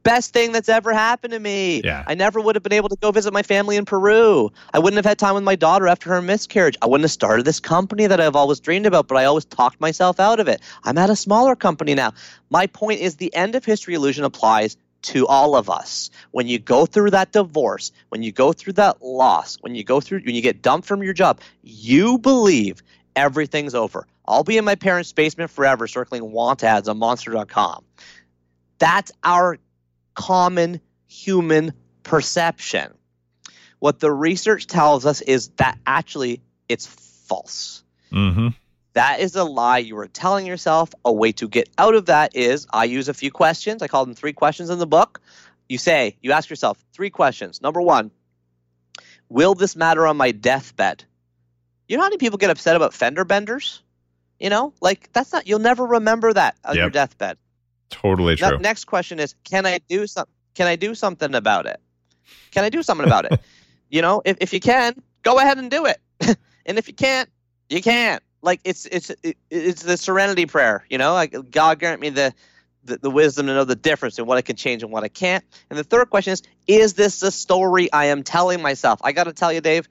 Best 0.03 0.33
thing 0.33 0.51
that's 0.51 0.69
ever 0.69 0.93
happened 0.93 1.33
to 1.33 1.39
me. 1.39 1.81
Yeah. 1.83 2.03
I 2.05 2.13
never 2.13 2.39
would 2.39 2.55
have 2.55 2.61
been 2.61 2.73
able 2.73 2.89
to 2.89 2.95
go 2.95 3.11
visit 3.11 3.33
my 3.33 3.41
family 3.41 3.75
in 3.75 3.85
Peru. 3.85 4.51
I 4.71 4.77
wouldn't 4.77 4.97
have 4.97 5.05
had 5.05 5.17
time 5.17 5.33
with 5.33 5.43
my 5.43 5.55
daughter 5.55 5.87
after 5.87 6.11
her 6.11 6.21
miscarriage. 6.21 6.77
I 6.81 6.85
wouldn't 6.85 7.05
have 7.05 7.11
started 7.11 7.43
this 7.43 7.59
company 7.59 8.05
that 8.05 8.21
I've 8.21 8.35
always 8.35 8.59
dreamed 8.59 8.85
about, 8.85 9.07
but 9.07 9.17
I 9.17 9.25
always 9.25 9.45
talked 9.45 9.81
myself 9.81 10.19
out 10.19 10.39
of 10.39 10.47
it. 10.47 10.61
I'm 10.83 10.99
at 10.99 11.09
a 11.09 11.15
smaller 11.15 11.55
company 11.55 11.95
now. 11.95 12.13
My 12.51 12.67
point 12.67 13.01
is 13.01 13.15
the 13.15 13.33
end 13.33 13.55
of 13.55 13.65
history 13.65 13.95
illusion 13.95 14.25
applies 14.25 14.77
to 15.05 15.27
all 15.27 15.55
of 15.55 15.69
us. 15.69 16.09
When 16.31 16.47
you 16.47 16.59
go 16.59 16.85
through 16.85 17.11
that 17.11 17.31
divorce, 17.31 17.91
when 18.09 18.23
you 18.23 18.31
go 18.31 18.53
through 18.53 18.73
that 18.73 19.01
loss, 19.01 19.57
when 19.61 19.75
you 19.75 19.83
go 19.83 20.01
through 20.01 20.21
when 20.25 20.35
you 20.35 20.41
get 20.41 20.61
dumped 20.61 20.87
from 20.87 21.03
your 21.03 21.13
job, 21.13 21.39
you 21.61 22.17
believe 22.17 22.81
everything's 23.15 23.75
over. 23.75 24.07
I'll 24.27 24.43
be 24.43 24.57
in 24.57 24.65
my 24.65 24.75
parents' 24.75 25.13
basement 25.13 25.51
forever 25.51 25.87
circling 25.87 26.31
want 26.31 26.63
ads 26.63 26.87
on 26.87 26.97
monster.com. 26.97 27.85
That's 28.79 29.11
our 29.23 29.57
common 30.15 30.81
human 31.07 31.73
perception. 32.03 32.93
What 33.79 33.99
the 33.99 34.11
research 34.11 34.67
tells 34.67 35.05
us 35.05 35.21
is 35.21 35.49
that 35.57 35.77
actually 35.85 36.41
it's 36.67 36.87
false. 36.87 37.83
Mm-hmm. 38.11 38.47
That 38.95 39.19
is 39.19 39.35
a 39.35 39.43
lie 39.43 39.79
you 39.79 39.97
are 39.97 40.07
telling 40.07 40.45
yourself. 40.45 40.91
A 41.03 41.11
way 41.11 41.33
to 41.33 41.49
get 41.49 41.69
out 41.77 41.95
of 41.95 42.05
that 42.05 42.33
is 42.33 42.65
I 42.71 42.85
use 42.85 43.09
a 43.09 43.13
few 43.13 43.29
questions. 43.29 43.81
I 43.81 43.89
call 43.89 44.05
them 44.05 44.15
three 44.15 44.31
questions 44.31 44.69
in 44.69 44.79
the 44.79 44.87
book. 44.87 45.19
You 45.67 45.77
say, 45.77 46.15
you 46.21 46.31
ask 46.31 46.49
yourself 46.49 46.81
three 46.93 47.09
questions. 47.09 47.61
Number 47.61 47.81
one, 47.81 48.09
will 49.27 49.53
this 49.53 49.75
matter 49.75 50.07
on 50.07 50.15
my 50.15 50.31
deathbed? 50.31 51.03
You 51.89 51.97
know 51.97 52.03
how 52.03 52.07
many 52.07 52.17
people 52.17 52.37
get 52.37 52.49
upset 52.49 52.77
about 52.77 52.93
fender 52.93 53.25
benders? 53.25 53.81
You 54.39 54.49
know, 54.49 54.73
like 54.79 55.11
that's 55.11 55.33
not, 55.33 55.45
you'll 55.45 55.59
never 55.59 55.85
remember 55.85 56.31
that 56.31 56.55
on 56.63 56.75
yep. 56.75 56.83
your 56.83 56.89
deathbed. 56.89 57.37
Totally 57.89 58.37
true. 58.37 58.59
next 58.59 58.85
question 58.85 59.19
is, 59.19 59.35
can 59.43 59.65
I 59.65 59.79
do 59.89 60.07
some, 60.07 60.25
can 60.53 60.67
I 60.67 60.77
do 60.77 60.95
something 60.95 61.35
about 61.35 61.65
it? 61.65 61.81
Can 62.51 62.63
I 62.63 62.69
do 62.69 62.81
something 62.81 63.05
about 63.05 63.25
it? 63.25 63.41
you 63.89 64.01
know, 64.01 64.21
if, 64.23 64.37
if 64.39 64.53
you 64.53 64.61
can, 64.61 64.95
go 65.21 65.37
ahead 65.37 65.57
and 65.57 65.69
do 65.69 65.85
it. 65.85 65.99
and 66.65 66.77
if 66.77 66.87
you 66.87 66.93
can't, 66.93 67.29
you 67.69 67.81
can't 67.81 68.23
like 68.41 68.61
it's 68.63 68.85
it's 68.85 69.11
it's 69.49 69.83
the 69.83 69.97
serenity 69.97 70.45
prayer 70.45 70.85
you 70.89 70.97
know? 70.97 71.13
Like 71.13 71.51
god 71.51 71.79
grant 71.79 72.01
me 72.01 72.09
the, 72.09 72.33
the, 72.83 72.97
the 72.97 73.09
wisdom 73.09 73.47
to 73.47 73.53
know 73.53 73.63
the 73.63 73.75
difference 73.75 74.19
in 74.19 74.25
what 74.25 74.37
i 74.37 74.41
can 74.41 74.55
change 74.55 74.83
and 74.83 74.91
what 74.91 75.03
i 75.03 75.07
can't. 75.07 75.43
And 75.69 75.77
the 75.77 75.83
third 75.83 76.09
question 76.09 76.33
is 76.33 76.41
is 76.67 76.93
this 76.93 77.19
the 77.19 77.31
story 77.31 77.91
i 77.91 78.05
am 78.05 78.23
telling 78.23 78.61
myself? 78.61 78.99
I 79.03 79.11
got 79.11 79.25
to 79.25 79.33
tell 79.33 79.51
you 79.51 79.61
dave 79.61 79.87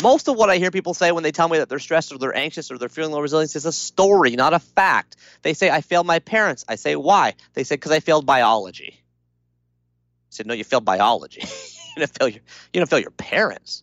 most 0.00 0.28
of 0.28 0.36
what 0.36 0.50
i 0.50 0.56
hear 0.56 0.70
people 0.70 0.94
say 0.94 1.12
when 1.12 1.22
they 1.22 1.32
tell 1.32 1.48
me 1.48 1.58
that 1.58 1.68
they're 1.68 1.78
stressed 1.78 2.12
or 2.12 2.18
they're 2.18 2.36
anxious 2.36 2.70
or 2.70 2.78
they're 2.78 2.88
feeling 2.88 3.12
low 3.12 3.20
resilience 3.20 3.56
is 3.56 3.66
a 3.66 3.72
story 3.72 4.36
not 4.36 4.54
a 4.54 4.58
fact. 4.58 5.16
They 5.42 5.54
say 5.54 5.70
i 5.70 5.80
failed 5.80 6.06
my 6.06 6.18
parents. 6.20 6.64
I 6.68 6.76
say 6.76 6.96
why? 6.96 7.34
They 7.54 7.64
say 7.64 7.74
because 7.74 7.92
i 7.92 8.00
failed 8.00 8.26
biology. 8.26 8.94
I 8.96 10.30
said 10.30 10.46
no 10.46 10.54
you 10.54 10.64
failed 10.64 10.84
biology. 10.84 11.42
You 11.96 12.06
didn't 12.06 12.18
fail 12.18 12.28
your 12.28 12.40
you 12.72 12.80
didn't 12.80 12.88
fail 12.88 13.00
your 13.00 13.10
parents. 13.10 13.82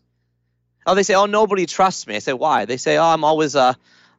Oh, 0.87 0.95
they 0.95 1.03
say, 1.03 1.15
oh, 1.15 1.25
nobody 1.25 1.65
trusts 1.65 2.07
me. 2.07 2.15
I 2.15 2.19
say, 2.19 2.31
why? 2.31 2.63
They 2.63 2.77
say, 2.77 2.97
oh, 2.97 3.03
I'm 3.03 3.25
always 3.25 3.57
uh, 3.57 3.73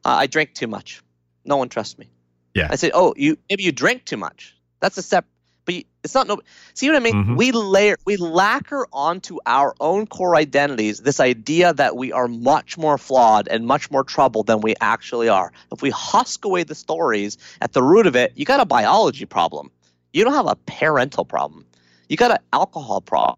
uh, 0.05 0.09
I 0.09 0.27
drink 0.27 0.53
too 0.53 0.67
much. 0.67 1.01
No 1.45 1.57
one 1.57 1.69
trusts 1.69 1.97
me. 1.97 2.09
Yeah. 2.53 2.67
I 2.69 2.75
said, 2.75 2.91
oh, 2.93 3.13
you 3.17 3.37
maybe 3.49 3.63
you 3.63 3.71
drink 3.71 4.05
too 4.05 4.17
much. 4.17 4.55
That's 4.79 4.97
a 4.97 5.01
step, 5.01 5.25
but 5.65 5.75
you, 5.75 5.83
it's 6.03 6.13
not 6.13 6.27
no. 6.27 6.39
See 6.73 6.87
what 6.87 6.95
I 6.95 6.99
mean? 6.99 7.13
Mm-hmm. 7.13 7.35
We 7.35 7.51
layer, 7.51 7.97
we 8.05 8.17
lacquer 8.17 8.87
onto 8.91 9.37
our 9.45 9.75
own 9.79 10.07
core 10.07 10.35
identities 10.35 10.99
this 10.99 11.19
idea 11.19 11.73
that 11.73 11.95
we 11.95 12.11
are 12.11 12.27
much 12.27 12.77
more 12.77 12.97
flawed 12.97 13.47
and 13.47 13.67
much 13.67 13.91
more 13.91 14.03
troubled 14.03 14.47
than 14.47 14.61
we 14.61 14.75
actually 14.81 15.29
are. 15.29 15.51
If 15.71 15.81
we 15.81 15.89
husk 15.89 16.45
away 16.45 16.63
the 16.63 16.75
stories 16.75 17.37
at 17.61 17.73
the 17.73 17.83
root 17.83 18.07
of 18.07 18.15
it, 18.15 18.33
you 18.35 18.45
got 18.45 18.59
a 18.59 18.65
biology 18.65 19.25
problem. 19.25 19.71
You 20.13 20.23
don't 20.23 20.33
have 20.33 20.47
a 20.47 20.55
parental 20.55 21.25
problem. 21.25 21.65
You 22.07 22.17
got 22.17 22.31
an 22.31 22.39
alcohol 22.51 23.01
problem. 23.01 23.37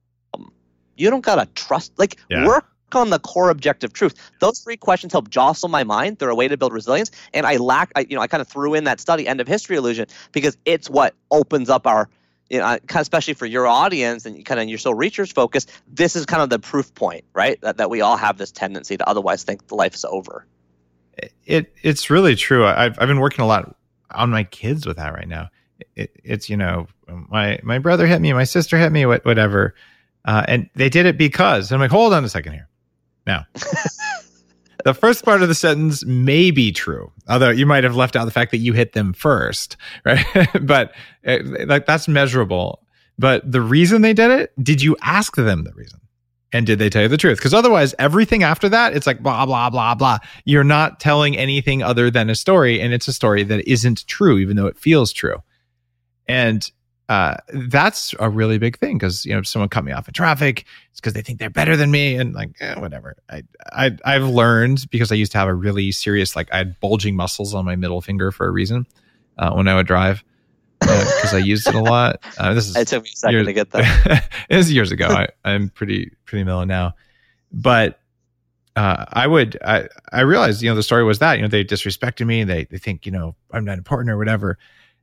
You 0.96 1.10
don't 1.10 1.26
got 1.26 1.40
a 1.40 1.48
trust. 1.54 1.92
Like 1.98 2.18
yeah. 2.30 2.46
work 2.46 2.71
on 2.96 3.10
the 3.10 3.20
core 3.20 3.50
objective 3.50 3.94
truth. 3.94 4.16
Those 4.40 4.60
three 4.60 4.78
questions 4.78 5.14
help 5.14 5.30
jostle 5.30 5.70
my 5.70 5.84
mind. 5.84 6.18
They're 6.18 6.30
a 6.30 6.36
way 6.36 6.48
to 6.48 6.58
build 6.58 6.74
resilience. 6.74 7.12
And 7.34 7.46
I 7.46 7.58
lack, 7.58 7.92
I, 7.96 8.06
you 8.10 8.16
know, 8.16 8.22
I 8.22 8.28
kind 8.28 8.42
of 8.42 8.48
threw 8.48 8.74
in 8.74 8.86
that 8.86 9.00
study, 9.00 9.28
end 9.28 9.42
of 9.42 9.48
history 9.48 9.78
illusion, 9.78 10.08
because 10.32 10.58
it's 10.66 10.90
what 10.90 11.16
opens 11.30 11.70
up 11.70 11.88
our, 11.88 12.10
you 12.50 12.60
know, 12.60 12.66
kind 12.66 12.96
of 12.96 13.02
especially 13.02 13.34
for 13.34 13.46
your 13.46 13.68
audience 13.68 14.26
and 14.26 14.44
kind 14.46 14.60
of 14.60 14.68
you're 14.68 14.78
so 14.78 14.92
research 14.92 15.34
focused. 15.34 15.72
This 15.88 16.16
is 16.16 16.26
kind 16.26 16.42
of 16.42 16.50
the 16.50 16.60
proof 16.60 16.94
point, 16.94 17.24
right? 17.34 17.60
That, 17.62 17.78
that 17.78 17.90
we 17.90 18.02
all 18.02 18.18
have 18.18 18.38
this 18.38 18.52
tendency 18.52 18.98
to 18.98 19.08
otherwise 19.08 19.44
think 19.44 19.68
the 19.68 19.76
life 19.76 19.96
is 19.96 20.06
over. 20.06 20.46
It 21.46 21.74
it's 21.84 22.10
really 22.10 22.36
true. 22.36 22.66
I've 22.66 22.98
I've 23.00 23.08
been 23.08 23.20
working 23.20 23.44
a 23.44 23.48
lot 23.48 23.76
on 24.10 24.30
my 24.30 24.44
kids 24.44 24.88
with 24.88 24.98
that 24.98 25.14
right 25.14 25.28
now. 25.28 25.50
It, 25.96 26.12
it's 26.24 26.50
you 26.50 26.58
know 26.58 26.88
my 27.08 27.60
my 27.64 27.80
brother 27.80 28.08
hit 28.08 28.22
me, 28.22 28.34
my 28.34 28.46
sister 28.46 28.78
hit 28.78 28.92
me, 28.92 29.06
whatever, 29.06 29.76
uh, 30.26 30.44
and 30.48 30.70
they 30.74 30.90
did 30.90 31.06
it 31.06 31.18
because. 31.18 31.72
I'm 31.72 31.80
like, 31.80 31.92
hold 31.92 32.14
on 32.14 32.24
a 32.24 32.30
second 32.30 32.54
here 32.54 32.70
now, 33.26 33.46
the 34.86 34.94
first 34.94 35.24
part 35.24 35.42
of 35.42 35.48
the 35.48 35.56
sentence 35.56 36.06
may 36.06 36.52
be 36.52 36.72
true, 36.72 37.12
although 37.28 37.50
you 37.50 37.66
might 37.66 37.84
have 37.84 37.96
left 37.96 38.16
out 38.16 38.26
the 38.26 38.32
fact 38.32 38.52
that 38.52 38.58
you 38.58 38.74
hit 38.74 38.94
them 38.94 39.14
first, 39.14 39.78
right? 40.06 40.26
but 40.62 40.94
uh, 41.26 41.40
like 41.66 41.86
that's 41.86 42.08
measurable. 42.08 42.84
But 43.20 43.50
the 43.50 43.62
reason 43.62 44.02
they 44.02 44.14
did 44.14 44.32
it, 44.32 44.52
did 44.64 44.82
you 44.82 44.96
ask 45.02 45.36
them 45.36 45.64
the 45.64 45.74
reason? 45.74 46.00
And 46.54 46.66
did 46.66 46.80
they 46.80 46.90
tell 46.90 47.04
you 47.04 47.08
the 47.08 47.18
truth? 47.18 47.38
Because 47.38 47.54
otherwise, 47.54 47.96
everything 47.98 48.44
after 48.44 48.68
that, 48.70 48.94
it's 48.94 49.08
like 49.08 49.24
blah, 49.24 49.46
blah, 49.46 49.70
blah, 49.70 49.96
blah. 49.96 50.18
You're 50.44 50.64
not 50.64 51.00
telling 51.00 51.38
anything 51.38 51.82
other 51.82 52.12
than 52.12 52.30
a 52.30 52.36
story. 52.36 52.82
And 52.82 52.94
it's 52.94 53.08
a 53.08 53.14
story 53.14 53.44
that 53.44 53.66
isn't 53.70 54.06
true, 54.08 54.38
even 54.38 54.58
though 54.58 54.66
it 54.66 54.78
feels 54.78 55.14
true. 55.14 55.38
And 56.28 56.70
uh, 57.12 57.36
that's 57.68 58.16
a 58.22 58.30
really 58.30 58.58
big 58.58 58.80
thing 58.80 58.98
because 58.98 59.26
you 59.26 59.34
know 59.34 59.40
if 59.40 59.46
someone 59.46 59.68
cut 59.68 59.84
me 59.84 59.92
off 59.92 60.08
in 60.08 60.14
traffic, 60.14 60.66
it's 60.92 61.02
because 61.02 61.12
they 61.12 61.22
think 61.22 61.40
they're 61.40 61.50
better 61.50 61.76
than 61.76 61.92
me, 61.92 62.16
and 62.16 62.34
like 62.34 62.52
eh, 62.62 62.80
whatever. 62.80 63.18
I, 63.30 63.44
I 63.74 63.92
I've 64.06 64.24
learned 64.24 64.90
because 64.92 65.12
I 65.12 65.16
used 65.16 65.34
to 65.34 65.38
have 65.38 65.50
a 65.50 65.54
really 65.54 65.92
serious 65.92 66.38
like 66.38 66.48
I 66.54 66.60
had 66.60 66.80
bulging 66.80 67.18
muscles 67.18 67.54
on 67.54 67.66
my 67.66 67.76
middle 67.76 68.00
finger 68.00 68.32
for 68.32 68.48
a 68.48 68.50
reason 68.50 68.88
uh, 69.38 69.52
when 69.52 69.68
I 69.68 69.76
would 69.76 69.88
drive 69.88 70.24
because 70.80 71.34
uh, 71.34 71.36
I 71.36 71.40
used 71.40 71.68
it 71.68 71.76
a 71.76 71.82
lot. 71.82 72.24
Uh, 72.38 72.54
this 72.54 72.70
is 72.70 72.76
it 72.78 72.88
took 72.88 73.04
me 73.04 73.10
a 73.14 73.18
second 73.18 73.34
years, 73.34 73.48
to 73.48 73.54
get 73.54 73.72
that. 73.72 74.30
this 74.50 74.68
is 74.68 74.72
years 74.72 74.94
ago. 74.94 75.08
I, 75.08 75.28
I'm 75.44 75.68
pretty 75.68 76.14
pretty 76.24 76.46
mellow 76.46 76.64
now, 76.64 76.96
but 77.52 78.00
uh, 78.78 79.04
I 79.12 79.28
would 79.28 79.58
I 79.62 79.90
I 80.14 80.22
realized 80.22 80.62
you 80.62 80.70
know 80.70 80.76
the 80.78 80.84
story 80.84 81.04
was 81.04 81.20
that 81.20 81.34
you 81.36 81.42
know 81.42 81.50
they 81.50 81.66
disrespected 81.66 82.26
me. 82.26 82.40
and 82.40 82.50
They 82.50 82.64
they 82.72 82.78
think 82.78 83.06
you 83.06 83.12
know 83.12 83.36
I'm 83.52 83.66
not 83.66 83.78
important 83.78 84.12
or 84.12 84.18
whatever. 84.18 84.58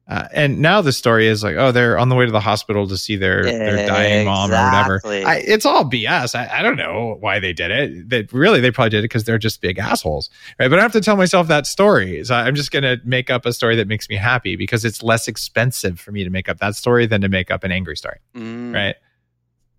Uh, 0.08 0.26
and 0.32 0.58
now 0.58 0.80
the 0.80 0.92
story 0.92 1.26
is 1.26 1.44
like, 1.44 1.56
oh, 1.56 1.70
they're 1.70 1.98
on 1.98 2.08
the 2.08 2.14
way 2.14 2.24
to 2.24 2.32
the 2.32 2.40
hospital 2.40 2.88
to 2.88 2.96
see 2.96 3.16
their 3.16 3.44
their 3.44 3.86
dying 3.86 4.24
mom 4.24 4.50
or 4.50 4.54
whatever. 4.54 5.00
I, 5.04 5.42
it's 5.46 5.66
all 5.66 5.84
BS. 5.84 6.34
I, 6.34 6.60
I, 6.60 6.62
don't 6.62 6.76
know 6.76 7.18
why 7.20 7.40
they 7.40 7.52
did 7.52 7.70
it. 7.70 8.08
That 8.08 8.32
really 8.32 8.60
they 8.60 8.70
probably 8.70 8.88
did 8.88 9.00
it 9.00 9.02
because 9.02 9.24
they're 9.24 9.36
just 9.36 9.60
big 9.60 9.78
assholes, 9.78 10.30
right? 10.58 10.68
But 10.70 10.78
I 10.78 10.82
have 10.82 10.92
to 10.92 11.02
tell 11.02 11.16
myself 11.16 11.48
that 11.48 11.66
story. 11.66 12.24
So 12.24 12.34
I'm 12.34 12.54
just 12.54 12.70
gonna 12.70 12.96
make 13.04 13.28
up 13.28 13.44
a 13.44 13.52
story 13.52 13.76
that 13.76 13.86
makes 13.86 14.08
me 14.08 14.16
happy 14.16 14.56
because 14.56 14.82
it's 14.86 15.02
less 15.02 15.28
expensive 15.28 16.00
for 16.00 16.10
me 16.10 16.24
to 16.24 16.30
make 16.30 16.48
up 16.48 16.58
that 16.60 16.74
story 16.74 17.04
than 17.04 17.20
to 17.20 17.28
make 17.28 17.50
up 17.50 17.62
an 17.62 17.70
angry 17.70 17.96
story, 17.96 18.18
mm. 18.34 18.74
right? 18.74 18.96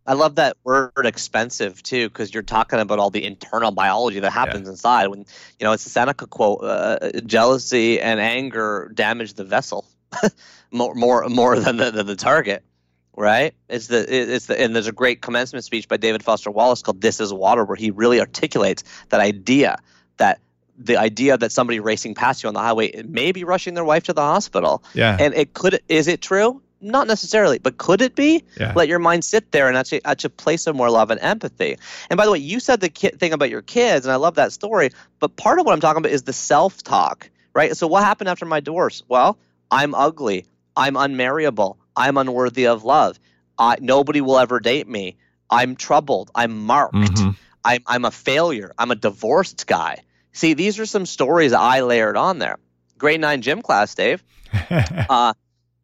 I 0.06 0.14
love 0.14 0.36
that 0.36 0.58
word 0.64 0.92
expensive 1.06 1.82
too, 1.82 2.08
because 2.08 2.34
you're 2.34 2.44
talking 2.44 2.80
about 2.80 3.00
all 3.00 3.10
the 3.10 3.26
internal 3.26 3.72
biology 3.72 4.20
that 4.20 4.32
happens 4.32 4.68
yeah. 4.68 4.72
inside. 4.72 5.08
When 5.08 5.20
you 5.22 5.64
know, 5.64 5.72
it's 5.72 5.88
a 5.88 5.90
Seneca 5.90 6.28
quote: 6.28 6.64
uh, 6.64 7.20
"Jealousy 7.26 8.00
and 8.00 8.20
anger 8.20 8.92
damage 8.94 9.34
the 9.34 9.44
vessel." 9.44 9.88
more 10.72 10.94
more 10.96 11.28
more 11.30 11.60
than 11.60 11.78
the, 11.78 11.92
than 11.92 12.06
the 12.06 12.16
target 12.16 12.64
right 13.16 13.54
it's 13.68 13.88
the 13.88 14.34
it's 14.34 14.48
the 14.48 14.60
and 14.60 14.76
there's 14.76 14.88
a 14.88 14.92
great 14.92 15.22
commencement 15.22 15.64
speech 15.64 15.88
by 15.88 15.98
david 15.98 16.24
foster 16.24 16.52
wallace 16.52 16.82
called 16.82 17.02
this 17.02 17.20
is 17.20 17.34
water 17.34 17.66
where 17.66 17.76
he 17.76 17.92
really 17.92 18.20
articulates 18.20 18.84
that 19.10 19.20
idea 19.20 19.78
that 20.18 20.40
the 20.78 20.96
idea 20.96 21.38
that 21.38 21.52
somebody 21.52 21.80
racing 21.80 22.16
past 22.16 22.44
you 22.44 22.48
on 22.48 22.54
the 22.54 22.60
highway 22.60 23.04
may 23.04 23.32
be 23.32 23.44
rushing 23.44 23.74
their 23.74 23.84
wife 23.84 24.04
to 24.04 24.14
the 24.14 24.22
hospital 24.22 24.84
yeah 24.94 25.18
and 25.20 25.34
it 25.34 25.54
could 25.54 25.80
is 25.90 26.08
it 26.08 26.22
true 26.22 26.62
not 26.82 27.08
necessarily, 27.08 27.60
but 27.60 27.78
could 27.78 28.02
it 28.02 28.16
be? 28.16 28.44
Yeah. 28.60 28.74
Let 28.76 28.88
your 28.88 29.00
mind 29.00 29.26
sit 29.26 29.52
there 29.52 29.68
and 29.68 29.78
actually 29.78 30.04
actually 30.06 30.32
place 30.32 30.64
some 30.64 30.78
more 30.78 30.90
love 30.90 31.12
and 31.12 31.20
empathy. 31.22 31.78
And 32.10 32.18
by 32.18 32.26
the 32.26 32.32
way, 32.32 32.40
you 32.40 32.60
said 32.60 32.80
the 32.80 32.90
thing 32.90 33.34
about 33.34 33.50
your 33.50 33.62
kids, 33.62 34.06
and 34.06 34.14
I 34.14 34.16
love 34.16 34.36
that 34.36 34.52
story. 34.52 34.92
But 35.20 35.36
part 35.36 35.60
of 35.60 35.66
what 35.66 35.74
I'm 35.74 35.82
talking 35.82 36.00
about 36.00 36.12
is 36.12 36.24
the 36.24 36.34
self 36.34 36.82
talk, 36.84 37.30
right? 37.54 37.76
So 37.76 37.88
what 37.88 38.04
happened 38.04 38.30
after 38.30 38.46
my 38.46 38.60
divorce? 38.60 39.04
Well, 39.08 39.38
I'm 39.72 39.94
ugly. 39.96 40.46
I'm 40.76 40.96
unmarriable. 40.96 41.78
I'm 41.96 42.18
unworthy 42.18 42.68
of 42.68 42.84
love. 42.84 43.20
I, 43.58 43.78
nobody 43.82 44.22
will 44.22 44.40
ever 44.40 44.60
date 44.60 44.88
me. 44.88 45.18
I'm 45.50 45.76
troubled. 45.76 46.32
I'm 46.34 46.66
marked. 46.66 46.96
Mm-hmm. 46.96 47.32
I'm, 47.64 47.84
I'm 47.86 48.06
a 48.06 48.12
failure. 48.12 48.74
I'm 48.78 48.92
a 48.92 48.96
divorced 48.96 49.68
guy. 49.68 50.04
See, 50.32 50.54
these 50.54 50.80
are 50.80 50.86
some 50.86 51.06
stories 51.06 51.54
I 51.54 51.82
layered 51.82 52.16
on 52.16 52.40
there. 52.40 52.58
Grade 52.98 53.20
nine 53.20 53.42
gym 53.42 53.62
class, 53.62 53.94
Dave. 53.96 54.24
uh, 55.10 55.34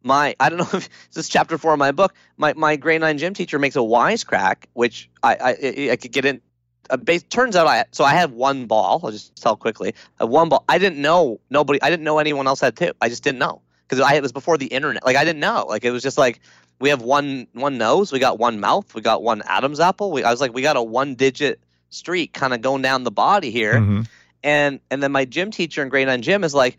my 0.02 0.36
I 0.38 0.48
don't 0.48 0.58
know 0.58 0.68
if 0.78 0.88
this 1.12 1.26
is 1.26 1.28
chapter 1.28 1.58
four 1.58 1.72
of 1.72 1.78
my 1.78 1.92
book. 1.92 2.14
My 2.36 2.54
my 2.54 2.76
grade 2.76 3.00
nine 3.00 3.18
gym 3.18 3.34
teacher 3.34 3.58
makes 3.58 3.76
a 3.76 3.80
wisecrack, 3.80 4.64
which 4.72 5.10
I 5.22 5.34
I, 5.34 5.90
I 5.92 5.96
could 5.96 6.12
get 6.12 6.24
in. 6.24 6.40
Uh, 6.88 6.96
base, 6.96 7.24
turns 7.24 7.56
out 7.56 7.66
I 7.66 7.84
so 7.90 8.04
I 8.04 8.12
had 8.12 8.30
one 8.30 8.66
ball. 8.66 9.00
I'll 9.02 9.10
just 9.10 9.34
tell 9.36 9.56
quickly. 9.56 9.94
Uh, 10.20 10.26
one 10.26 10.48
ball. 10.48 10.64
I 10.68 10.78
didn't 10.78 11.02
know 11.02 11.40
nobody. 11.50 11.82
I 11.82 11.90
didn't 11.90 12.04
know 12.04 12.18
anyone 12.18 12.46
else 12.46 12.60
had 12.60 12.76
two. 12.76 12.92
I 13.00 13.08
just 13.08 13.24
didn't 13.24 13.40
know 13.40 13.62
because 13.88 14.00
I 14.00 14.14
it 14.14 14.22
was 14.22 14.32
before 14.32 14.58
the 14.58 14.66
internet. 14.66 15.04
Like 15.04 15.16
I 15.16 15.24
didn't 15.24 15.40
know. 15.40 15.66
Like 15.68 15.84
it 15.84 15.90
was 15.90 16.02
just 16.02 16.18
like 16.18 16.40
we 16.80 16.90
have 16.90 17.02
one 17.02 17.46
one 17.52 17.78
nose, 17.78 18.12
we 18.12 18.18
got 18.18 18.38
one 18.38 18.60
mouth, 18.60 18.94
we 18.94 19.00
got 19.00 19.22
one 19.22 19.42
Adam's 19.46 19.80
apple. 19.80 20.12
We, 20.12 20.24
I 20.24 20.30
was 20.30 20.40
like, 20.40 20.54
we 20.54 20.62
got 20.62 20.76
a 20.76 20.82
one 20.82 21.14
digit 21.14 21.60
streak 21.90 22.32
kind 22.32 22.52
of 22.52 22.60
going 22.60 22.82
down 22.82 23.04
the 23.04 23.10
body 23.10 23.50
here. 23.50 23.74
Mm-hmm. 23.74 24.02
And 24.42 24.80
and 24.90 25.02
then 25.02 25.12
my 25.12 25.24
gym 25.24 25.50
teacher 25.50 25.82
in 25.82 25.88
grade 25.88 26.06
nine 26.06 26.22
gym 26.22 26.44
is 26.44 26.54
like, 26.54 26.78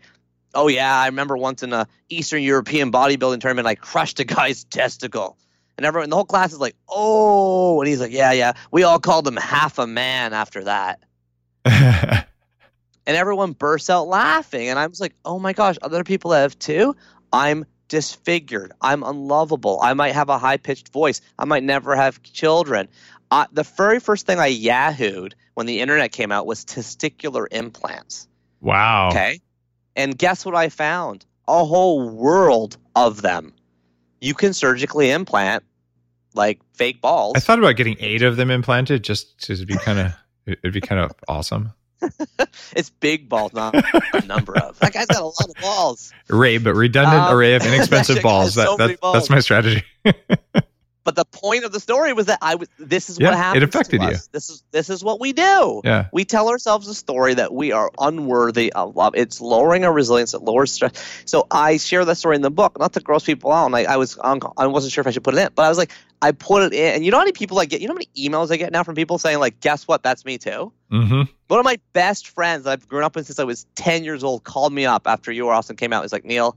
oh 0.54 0.68
yeah, 0.68 0.94
I 0.94 1.06
remember 1.06 1.36
once 1.36 1.62
in 1.62 1.72
a 1.72 1.86
Eastern 2.08 2.42
European 2.42 2.92
bodybuilding 2.92 3.40
tournament, 3.40 3.66
I 3.66 3.74
crushed 3.74 4.20
a 4.20 4.24
guy's 4.24 4.64
testicle. 4.70 5.36
And 5.76 5.86
everyone, 5.86 6.10
the 6.10 6.16
whole 6.16 6.24
class 6.24 6.52
is 6.52 6.58
like, 6.58 6.74
oh, 6.88 7.80
and 7.80 7.88
he's 7.88 8.00
like, 8.00 8.10
yeah, 8.10 8.32
yeah. 8.32 8.54
We 8.72 8.82
all 8.82 8.98
called 8.98 9.28
him 9.28 9.36
half 9.36 9.78
a 9.78 9.86
man 9.86 10.32
after 10.32 10.64
that. 10.64 11.00
and 13.08 13.16
everyone 13.16 13.52
bursts 13.52 13.88
out 13.88 14.06
laughing. 14.06 14.68
And 14.68 14.78
I 14.78 14.86
was 14.86 15.00
like, 15.00 15.14
oh 15.24 15.38
my 15.38 15.54
gosh, 15.54 15.76
other 15.80 16.04
people 16.04 16.32
have 16.32 16.56
too. 16.58 16.94
I'm 17.32 17.64
disfigured. 17.88 18.72
I'm 18.82 19.02
unlovable. 19.02 19.80
I 19.82 19.94
might 19.94 20.12
have 20.12 20.28
a 20.28 20.36
high 20.36 20.58
pitched 20.58 20.92
voice. 20.92 21.22
I 21.38 21.46
might 21.46 21.64
never 21.64 21.96
have 21.96 22.22
children. 22.22 22.86
Uh, 23.30 23.46
the 23.50 23.62
very 23.62 23.98
first 23.98 24.26
thing 24.26 24.38
I 24.38 24.52
Yahooed 24.52 25.32
when 25.54 25.66
the 25.66 25.80
internet 25.80 26.12
came 26.12 26.30
out 26.30 26.46
was 26.46 26.66
testicular 26.66 27.46
implants. 27.50 28.28
Wow. 28.60 29.08
Okay. 29.08 29.40
And 29.96 30.16
guess 30.16 30.44
what 30.44 30.54
I 30.54 30.68
found? 30.68 31.24
A 31.48 31.64
whole 31.64 32.10
world 32.10 32.76
of 32.94 33.22
them. 33.22 33.54
You 34.20 34.34
can 34.34 34.52
surgically 34.52 35.10
implant 35.10 35.64
like 36.34 36.60
fake 36.74 37.00
balls. 37.00 37.32
I 37.36 37.40
thought 37.40 37.58
about 37.58 37.76
getting 37.76 37.96
eight 38.00 38.20
of 38.20 38.36
them 38.36 38.50
implanted 38.50 39.02
just 39.02 39.40
to 39.44 39.64
be 39.64 39.76
kind 39.78 39.98
of, 39.98 40.14
it'd 40.46 40.74
be 40.74 40.82
kind 40.82 41.00
of 41.00 41.12
awesome. 41.26 41.72
it's 42.76 42.90
big 42.90 43.28
balls, 43.28 43.52
not 43.52 43.74
a 43.74 44.26
number 44.26 44.56
of. 44.56 44.78
That 44.78 44.92
guy's 44.92 45.06
got 45.06 45.20
a 45.20 45.24
lot 45.24 45.48
of 45.48 45.54
balls. 45.60 46.12
Array, 46.30 46.58
but 46.58 46.74
redundant 46.74 47.22
um, 47.22 47.36
array 47.36 47.54
of 47.54 47.62
inexpensive 47.66 48.22
balls. 48.22 48.54
That, 48.54 48.66
so 48.66 48.76
that 48.76 49.00
balls. 49.00 49.14
That's 49.14 49.30
my 49.30 49.40
strategy. 49.40 49.84
but 51.08 51.16
the 51.16 51.24
point 51.24 51.64
of 51.64 51.72
the 51.72 51.80
story 51.80 52.12
was 52.12 52.26
that 52.26 52.38
I 52.42 52.56
was. 52.56 52.68
This 52.78 53.08
is 53.08 53.18
yeah, 53.18 53.28
what 53.28 53.38
happened. 53.38 53.62
It 53.62 53.68
affected 53.70 54.02
you. 54.02 54.14
This 54.30 54.50
is 54.50 54.62
this 54.72 54.90
is 54.90 55.02
what 55.02 55.18
we 55.18 55.32
do. 55.32 55.80
Yeah. 55.82 56.08
We 56.12 56.26
tell 56.26 56.50
ourselves 56.50 56.86
a 56.86 56.94
story 56.94 57.32
that 57.32 57.54
we 57.54 57.72
are 57.72 57.90
unworthy 57.98 58.70
of 58.74 58.94
love. 58.94 59.14
It's 59.16 59.40
lowering 59.40 59.86
our 59.86 59.92
resilience. 59.92 60.34
It 60.34 60.42
lowers 60.42 60.70
stress. 60.70 60.92
So 61.24 61.46
I 61.50 61.78
share 61.78 62.04
that 62.04 62.16
story 62.16 62.36
in 62.36 62.42
the 62.42 62.50
book, 62.50 62.78
not 62.78 62.92
to 62.92 63.00
gross 63.00 63.24
people 63.24 63.50
out. 63.52 63.64
And 63.64 63.74
I, 63.74 63.84
I 63.84 63.96
was 63.96 64.18
I 64.22 64.66
wasn't 64.66 64.92
sure 64.92 65.00
if 65.00 65.06
I 65.06 65.10
should 65.10 65.24
put 65.24 65.34
it 65.34 65.38
in, 65.38 65.48
but 65.54 65.62
I 65.62 65.70
was 65.70 65.78
like, 65.78 65.92
I 66.20 66.32
put 66.32 66.64
it 66.64 66.74
in, 66.74 66.96
and 66.96 67.04
you 67.06 67.10
know 67.10 67.16
how 67.16 67.24
many 67.24 67.32
people 67.32 67.58
I 67.58 67.64
get? 67.64 67.80
You 67.80 67.88
know 67.88 67.94
how 67.94 68.00
many 68.00 68.28
emails 68.28 68.52
I 68.52 68.58
get 68.58 68.70
now 68.70 68.82
from 68.82 68.94
people 68.94 69.16
saying 69.16 69.38
like, 69.38 69.60
"Guess 69.60 69.88
what? 69.88 70.02
That's 70.02 70.26
me 70.26 70.36
too." 70.36 70.74
Mm-hmm. 70.92 71.22
One 71.46 71.58
of 71.58 71.64
my 71.64 71.78
best 71.94 72.28
friends 72.28 72.64
that 72.64 72.72
I've 72.72 72.86
grown 72.86 73.04
up 73.04 73.16
with 73.16 73.24
since 73.24 73.38
I 73.38 73.44
was 73.44 73.64
ten 73.76 74.04
years 74.04 74.22
old 74.22 74.44
called 74.44 74.74
me 74.74 74.84
up 74.84 75.06
after 75.06 75.32
You 75.32 75.48
Are 75.48 75.54
Awesome 75.54 75.76
came 75.76 75.94
out. 75.94 76.02
He's 76.02 76.12
like, 76.12 76.26
"Neil, 76.26 76.54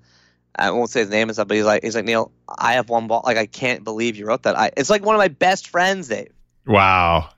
I 0.56 0.72
won't 0.72 0.90
say 0.90 1.02
his 1.02 1.10
name 1.10 1.30
and 1.30 1.36
stuff, 1.36 1.48
but 1.48 1.58
he's 1.58 1.66
like, 1.66 1.84
he's 1.84 1.96
like, 1.96 2.06
Neil, 2.06 2.32
I 2.58 2.74
have 2.74 2.90
one 2.90 3.08
ball. 3.08 3.22
Like, 3.26 3.38
I 3.38 3.46
can't 3.46 3.84
believe 3.84 4.16
you 4.16 4.26
wrote 4.26 4.44
that. 4.44 4.58
I, 4.58 4.72
it's 4.76 4.90
like 4.90 5.04
one 5.06 5.16
of 5.16 5.20
my 5.20 5.30
best 5.30 5.70
friends, 5.70 6.10
Dave. 6.10 6.32
Wow. 6.66 7.30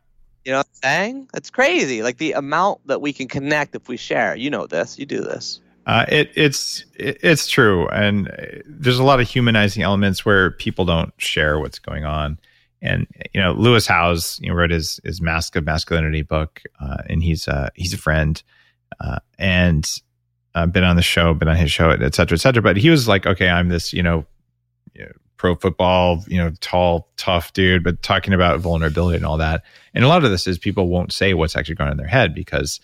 You 0.46 0.52
know 0.52 0.60
what 0.60 0.68
I'm 0.84 0.90
saying? 0.90 1.30
It's 1.34 1.50
crazy. 1.50 2.04
Like 2.04 2.18
the 2.18 2.34
amount 2.34 2.86
that 2.88 3.02
we 3.02 3.14
can 3.14 3.28
connect 3.28 3.76
if 3.76 3.88
we 3.88 3.98
share. 3.98 4.36
You 4.36 4.50
know 4.50 4.68
this. 4.68 5.00
You 5.00 5.06
do 5.06 5.22
this. 5.22 5.62
Uh, 5.86 6.06
it, 6.08 6.32
it's 6.36 6.86
it, 6.96 7.18
it's 7.22 7.50
true, 7.50 7.88
and 7.90 8.32
there's 8.66 9.00
a 9.00 9.04
lot 9.04 9.20
of 9.20 9.28
humanizing 9.28 9.84
elements 9.84 10.26
where 10.26 10.52
people 10.52 10.86
don't 10.86 11.14
share 11.18 11.60
what's 11.60 11.80
going 11.80 12.06
on. 12.06 12.40
And 12.82 13.08
you 13.34 13.42
know, 13.42 13.52
Lewis 13.52 13.88
Howes 13.88 14.40
you 14.42 14.50
know, 14.50 14.56
wrote 14.56 14.72
his 14.72 15.00
his 15.04 15.22
Mask 15.22 15.56
of 15.56 15.66
Masculinity 15.66 16.22
book, 16.22 16.62
uh, 16.80 16.98
and 17.10 17.22
he's 17.22 17.48
uh, 17.48 17.70
he's 17.76 17.94
a 17.94 17.98
friend, 17.98 18.42
uh, 19.00 19.20
and 19.38 19.90
uh, 20.56 20.66
been 20.66 20.84
on 20.84 20.96
the 20.96 21.02
show, 21.02 21.34
been 21.34 21.48
on 21.48 21.56
his 21.56 21.72
show, 21.72 21.90
et 21.90 22.16
cetera, 22.16 22.36
et 22.36 22.42
cetera. 22.42 22.62
But 22.62 22.78
he 22.78 22.90
was 22.90 23.08
like, 23.08 23.26
okay, 23.26 23.50
I'm 23.50 23.70
this, 23.70 23.94
you 23.94 24.04
know, 24.04 24.26
you 24.94 25.06
know, 25.06 25.12
pro 25.38 25.56
football, 25.56 26.24
you 26.28 26.38
know, 26.38 26.52
tall, 26.62 27.10
tough 27.18 27.52
dude, 27.54 27.84
but 27.84 28.02
talking 28.02 28.34
about 28.34 28.60
vulnerability 28.60 29.18
and 29.18 29.26
all 29.26 29.38
that. 29.38 29.64
And 29.94 30.06
a 30.06 30.08
lot 30.08 30.24
of 30.24 30.32
this 30.32 30.48
is 30.48 30.58
people 30.58 30.88
won't 30.88 31.12
say 31.12 31.34
what's 31.34 31.56
actually 31.56 31.76
going 31.76 31.90
on 31.90 31.94
in 31.94 31.98
their 31.98 32.08
head 32.08 32.34
because 32.34 32.80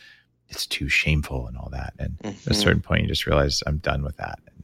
it's 0.49 0.65
too 0.65 0.89
shameful 0.89 1.47
and 1.47 1.55
all 1.55 1.69
that. 1.69 1.93
And 1.99 2.17
mm-hmm. 2.17 2.27
at 2.27 2.33
a 2.33 2.37
mm-hmm. 2.37 2.53
certain 2.53 2.81
point, 2.81 3.03
you 3.03 3.07
just 3.07 3.25
realize 3.25 3.63
I'm 3.65 3.77
done 3.77 4.03
with 4.03 4.17
that. 4.17 4.39
And, 4.47 4.63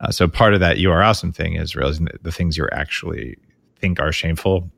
uh, 0.00 0.10
so 0.10 0.28
part 0.28 0.54
of 0.54 0.60
that 0.60 0.78
you 0.78 0.92
are 0.92 1.02
awesome 1.02 1.32
thing 1.32 1.54
is 1.54 1.74
realizing 1.74 2.04
that 2.04 2.22
the 2.22 2.32
things 2.32 2.56
you're 2.56 2.72
actually 2.74 3.38
think 3.78 3.98
are 3.98 4.12
shameful, 4.12 4.70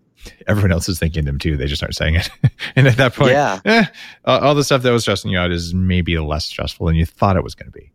everyone 0.47 0.73
else 0.73 0.89
is 0.89 0.99
thinking 0.99 1.25
them 1.25 1.39
too. 1.39 1.57
They 1.57 1.67
just 1.67 1.83
aren't 1.83 1.95
saying 1.95 2.17
it. 2.17 2.31
and 2.77 2.87
at 2.87 2.97
that 2.97 3.15
point, 3.15 3.33
yeah. 3.33 3.61
Eh, 3.65 3.85
all 4.25 4.55
the 4.55 4.65
stuff 4.65 4.83
that 4.83 4.91
was 4.91 5.03
stressing 5.03 5.31
you 5.31 5.39
out 5.39 5.51
is 5.51 5.75
maybe 5.75 6.19
less 6.19 6.47
stressful 6.47 6.87
than 6.87 6.97
you 6.97 7.07
thought 7.07 7.37
it 7.37 7.45
was 7.45 7.55
going 7.55 7.71
to 7.71 7.79
be. 7.79 7.91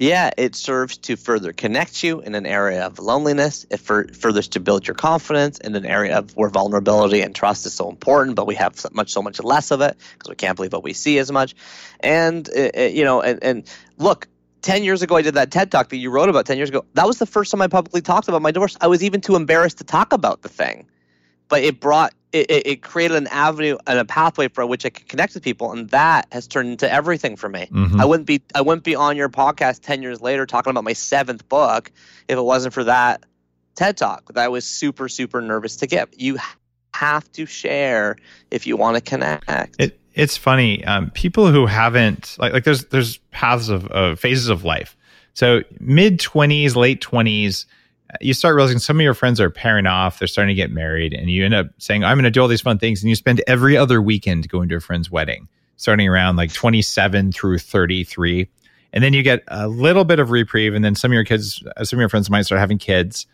Yeah, 0.00 0.30
it 0.36 0.54
serves 0.54 0.96
to 0.98 1.16
further 1.16 1.52
connect 1.52 2.04
you 2.04 2.20
in 2.20 2.36
an 2.36 2.46
area 2.46 2.86
of 2.86 3.00
loneliness. 3.00 3.66
It 3.68 3.80
for, 3.80 4.06
furthers 4.14 4.46
to 4.48 4.60
build 4.60 4.86
your 4.86 4.94
confidence 4.94 5.58
in 5.58 5.74
an 5.74 5.84
area 5.84 6.18
of 6.18 6.36
where 6.36 6.48
vulnerability 6.48 7.20
and 7.20 7.34
trust 7.34 7.66
is 7.66 7.74
so 7.74 7.90
important, 7.90 8.36
but 8.36 8.46
we 8.46 8.54
have 8.54 8.78
so 8.78 8.90
much, 8.92 9.10
so 9.10 9.22
much 9.22 9.42
less 9.42 9.72
of 9.72 9.80
it 9.80 9.96
because 10.12 10.28
we 10.28 10.36
can't 10.36 10.54
believe 10.54 10.72
what 10.72 10.84
we 10.84 10.92
see 10.92 11.18
as 11.18 11.32
much. 11.32 11.56
And 11.98 12.48
uh, 12.56 12.70
uh, 12.76 12.82
you 12.82 13.02
know, 13.02 13.20
and, 13.22 13.42
and 13.42 13.64
look, 13.96 14.28
10 14.62 14.84
years 14.84 15.02
ago, 15.02 15.16
I 15.16 15.22
did 15.22 15.34
that 15.34 15.50
TED 15.50 15.72
talk 15.72 15.88
that 15.88 15.96
you 15.96 16.10
wrote 16.10 16.28
about 16.28 16.46
10 16.46 16.56
years 16.58 16.68
ago. 16.68 16.84
That 16.94 17.08
was 17.08 17.18
the 17.18 17.26
first 17.26 17.50
time 17.50 17.60
I 17.60 17.66
publicly 17.66 18.00
talked 18.00 18.28
about 18.28 18.40
my 18.40 18.52
divorce. 18.52 18.76
I 18.80 18.86
was 18.86 19.02
even 19.02 19.20
too 19.20 19.34
embarrassed 19.34 19.78
to 19.78 19.84
talk 19.84 20.12
about 20.12 20.42
the 20.42 20.48
thing. 20.48 20.86
But 21.48 21.62
it 21.62 21.80
brought 21.80 22.12
it, 22.32 22.50
it, 22.50 22.66
it 22.66 22.82
created 22.82 23.16
an 23.16 23.26
avenue 23.28 23.78
and 23.86 23.98
a 23.98 24.04
pathway 24.04 24.48
for 24.48 24.66
which 24.66 24.84
I 24.84 24.90
could 24.90 25.08
connect 25.08 25.32
with 25.34 25.42
people, 25.42 25.72
and 25.72 25.88
that 25.90 26.26
has 26.30 26.46
turned 26.46 26.68
into 26.68 26.90
everything 26.92 27.36
for 27.36 27.48
me. 27.48 27.68
Mhm. 27.72 28.00
I 28.00 28.04
wouldn't 28.04 28.26
be 28.26 28.42
I 28.54 28.60
wouldn't 28.60 28.84
be 28.84 28.94
on 28.94 29.16
your 29.16 29.28
podcast 29.30 29.80
ten 29.80 30.02
years 30.02 30.20
later 30.20 30.44
talking 30.44 30.70
about 30.70 30.84
my 30.84 30.92
seventh 30.92 31.48
book 31.48 31.90
if 32.28 32.36
it 32.36 32.42
wasn't 32.42 32.74
for 32.74 32.84
that 32.84 33.24
TED 33.76 33.96
talk 33.96 34.32
that 34.34 34.44
I 34.44 34.48
was 34.48 34.66
super 34.66 35.08
super 35.08 35.40
nervous 35.40 35.76
to 35.76 35.86
give. 35.86 36.08
You 36.16 36.38
have 36.92 37.30
to 37.32 37.46
share 37.46 38.16
if 38.50 38.66
you 38.66 38.76
want 38.76 38.96
to 38.96 39.00
connect. 39.00 39.76
It, 39.78 39.98
it's 40.14 40.36
funny. 40.36 40.84
Um, 40.84 41.10
people 41.10 41.50
who 41.50 41.64
haven't 41.66 42.36
like 42.38 42.52
like 42.52 42.64
there's 42.64 42.84
there's 42.86 43.18
paths 43.30 43.68
of 43.68 43.90
uh, 43.90 44.16
phases 44.16 44.48
of 44.48 44.64
life. 44.64 44.96
So 45.32 45.62
mid 45.80 46.18
twenties, 46.20 46.74
late 46.76 47.00
twenties, 47.00 47.66
you 48.20 48.34
start 48.34 48.54
realizing 48.54 48.78
some 48.78 48.96
of 48.98 49.02
your 49.02 49.14
friends 49.14 49.40
are 49.40 49.50
pairing 49.50 49.86
off. 49.86 50.18
They're 50.18 50.28
starting 50.28 50.54
to 50.54 50.60
get 50.60 50.70
married, 50.70 51.12
and 51.12 51.30
you 51.30 51.44
end 51.44 51.54
up 51.54 51.68
saying, 51.78 52.04
"I'm 52.04 52.16
going 52.16 52.24
to 52.24 52.30
do 52.30 52.40
all 52.40 52.48
these 52.48 52.60
fun 52.60 52.78
things," 52.78 53.02
and 53.02 53.08
you 53.08 53.16
spend 53.16 53.42
every 53.46 53.76
other 53.76 54.00
weekend 54.00 54.48
going 54.48 54.68
to 54.70 54.76
a 54.76 54.80
friend's 54.80 55.10
wedding, 55.10 55.48
starting 55.76 56.08
around 56.08 56.36
like 56.36 56.52
27 56.52 57.32
through 57.32 57.58
33, 57.58 58.48
and 58.92 59.04
then 59.04 59.12
you 59.12 59.22
get 59.22 59.42
a 59.48 59.68
little 59.68 60.04
bit 60.04 60.18
of 60.18 60.30
reprieve, 60.30 60.74
and 60.74 60.84
then 60.84 60.94
some 60.94 61.10
of 61.10 61.14
your 61.14 61.24
kids, 61.24 61.62
uh, 61.76 61.84
some 61.84 61.98
of 61.98 62.00
your 62.00 62.08
friends 62.08 62.30
might 62.30 62.42
start 62.42 62.60
having 62.60 62.78
kids. 62.78 63.26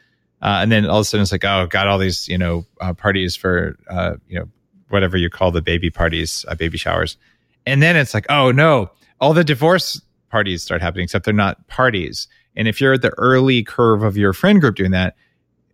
Uh, 0.43 0.59
and 0.61 0.70
then 0.70 0.85
all 0.85 0.99
of 0.99 1.03
a 1.03 1.05
sudden 1.05 1.22
it's 1.22 1.33
like, 1.33 1.45
oh, 1.45 1.66
got 1.66 1.87
all 1.87 1.97
these, 1.97 2.29
you 2.29 2.37
know, 2.37 2.66
uh, 2.81 2.93
parties 2.93 3.35
for, 3.35 3.79
uh, 3.89 4.14
you 4.29 4.39
know, 4.39 4.47
whatever 4.91 5.16
you 5.16 5.31
call 5.31 5.51
the 5.51 5.62
baby 5.62 5.91
parties, 5.91 6.45
uh, 6.49 6.55
baby 6.55 6.77
showers. 6.77 7.16
And 7.66 7.83
then 7.83 7.97
it's 7.97 8.12
like, 8.12 8.27
oh 8.29 8.51
no, 8.51 8.91
all 9.20 9.33
the 9.33 9.45
divorce 9.45 10.03
parties 10.29 10.62
start 10.62 10.83
happening, 10.83 11.05
except 11.05 11.25
they're 11.25 11.33
not 11.33 11.66
parties. 11.68 12.29
And 12.57 12.68
if 12.68 12.80
you're 12.80 12.94
at 12.94 13.02
the 13.02 13.12
early 13.18 13.62
curve 13.62 14.02
of 14.02 14.16
your 14.16 14.32
friend 14.32 14.61
group 14.61 14.76
doing 14.76 14.92
that, 14.92 15.16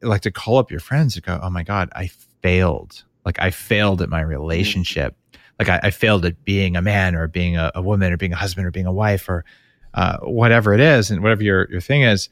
like 0.02 0.22
to 0.22 0.30
call 0.30 0.58
up 0.58 0.70
your 0.70 0.80
friends 0.80 1.16
and 1.16 1.24
go, 1.24 1.38
oh 1.42 1.50
my 1.50 1.62
God, 1.62 1.90
I 1.94 2.10
failed. 2.42 3.04
Like 3.24 3.40
I 3.40 3.50
failed 3.50 4.00
at 4.02 4.08
my 4.08 4.20
relationship. 4.20 5.14
Like 5.58 5.68
I, 5.68 5.80
I 5.84 5.90
failed 5.90 6.24
at 6.24 6.42
being 6.44 6.76
a 6.76 6.82
man 6.82 7.14
or 7.14 7.28
being 7.28 7.56
a, 7.56 7.70
a 7.74 7.82
woman 7.82 8.12
or 8.12 8.16
being 8.16 8.32
a 8.32 8.36
husband 8.36 8.66
or 8.66 8.70
being 8.70 8.86
a 8.86 8.92
wife 8.92 9.28
or 9.28 9.44
uh, 9.92 10.18
whatever 10.18 10.72
it 10.72 10.80
is 10.80 11.10
and 11.10 11.22
whatever 11.22 11.42
your, 11.42 11.70
your 11.70 11.80
thing 11.80 12.02
is. 12.02 12.30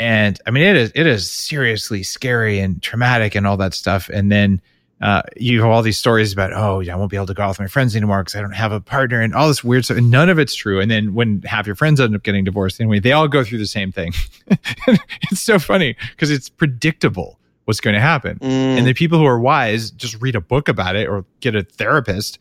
And 0.00 0.40
I 0.46 0.50
mean, 0.50 0.64
it 0.64 0.76
is, 0.76 0.92
it 0.94 1.06
is 1.06 1.30
seriously 1.30 2.02
scary 2.02 2.60
and 2.60 2.82
traumatic 2.82 3.34
and 3.34 3.46
all 3.46 3.58
that 3.58 3.74
stuff. 3.74 4.08
And 4.08 4.32
then, 4.32 4.62
uh, 5.02 5.22
you 5.36 5.60
have 5.60 5.68
all 5.68 5.82
these 5.82 5.98
stories 5.98 6.32
about, 6.32 6.52
oh, 6.52 6.78
yeah, 6.78 6.94
I 6.94 6.96
won't 6.96 7.10
be 7.10 7.16
able 7.16 7.26
to 7.26 7.34
go 7.34 7.42
out 7.42 7.48
with 7.48 7.58
my 7.58 7.66
friends 7.66 7.96
anymore 7.96 8.20
because 8.20 8.36
I 8.36 8.40
don't 8.40 8.54
have 8.54 8.70
a 8.70 8.80
partner 8.80 9.20
and 9.20 9.34
all 9.34 9.48
this 9.48 9.64
weird 9.64 9.84
stuff. 9.84 9.96
And 9.96 10.12
none 10.12 10.28
of 10.28 10.38
it's 10.38 10.54
true. 10.54 10.78
And 10.78 10.88
then 10.88 11.12
when 11.12 11.42
half 11.42 11.66
your 11.66 11.74
friends 11.74 12.00
end 12.00 12.14
up 12.14 12.22
getting 12.22 12.44
divorced 12.44 12.80
anyway, 12.80 13.00
they 13.00 13.10
all 13.10 13.26
go 13.26 13.42
through 13.42 13.58
the 13.58 13.66
same 13.66 13.90
thing. 13.90 14.12
it's 14.86 15.40
so 15.40 15.58
funny 15.58 15.96
because 16.12 16.30
it's 16.30 16.48
predictable 16.48 17.40
what's 17.64 17.80
going 17.80 17.94
to 17.94 18.00
happen. 18.00 18.38
Mm. 18.38 18.78
And 18.78 18.86
the 18.86 18.94
people 18.94 19.18
who 19.18 19.24
are 19.24 19.40
wise 19.40 19.90
just 19.90 20.22
read 20.22 20.36
a 20.36 20.40
book 20.40 20.68
about 20.68 20.94
it 20.94 21.08
or 21.08 21.24
get 21.40 21.56
a 21.56 21.64
therapist 21.64 22.38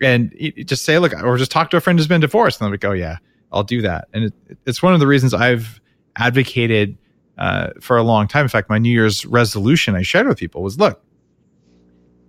and 0.00 0.32
just 0.64 0.84
say, 0.84 1.00
look, 1.00 1.12
or 1.24 1.36
just 1.36 1.50
talk 1.50 1.70
to 1.70 1.76
a 1.76 1.80
friend 1.80 1.98
who's 1.98 2.06
been 2.06 2.20
divorced. 2.20 2.60
And 2.60 2.66
they'll 2.66 2.78
be 2.78 2.86
like, 2.86 2.92
oh, 2.92 2.94
yeah, 2.94 3.16
I'll 3.50 3.64
do 3.64 3.82
that. 3.82 4.06
And 4.12 4.26
it, 4.26 4.58
it's 4.64 4.80
one 4.80 4.94
of 4.94 5.00
the 5.00 5.08
reasons 5.08 5.34
I've 5.34 5.80
advocated 6.16 6.98
uh, 7.36 7.70
for 7.80 7.96
a 7.96 8.04
long 8.04 8.28
time. 8.28 8.44
In 8.44 8.48
fact, 8.48 8.70
my 8.70 8.78
New 8.78 8.92
Year's 8.92 9.26
resolution 9.26 9.96
I 9.96 10.02
shared 10.02 10.28
with 10.28 10.38
people 10.38 10.62
was 10.62 10.78
look, 10.78 11.02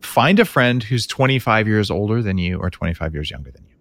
find 0.02 0.40
a 0.40 0.46
friend 0.46 0.84
who's 0.84 1.08
25 1.08 1.68
years 1.68 1.92
older 1.92 2.22
than 2.22 2.38
you 2.38 2.60
or 2.60 2.70
25 2.70 3.14
years 3.14 3.30
younger 3.32 3.52
than 3.52 3.64
you. 3.64 3.76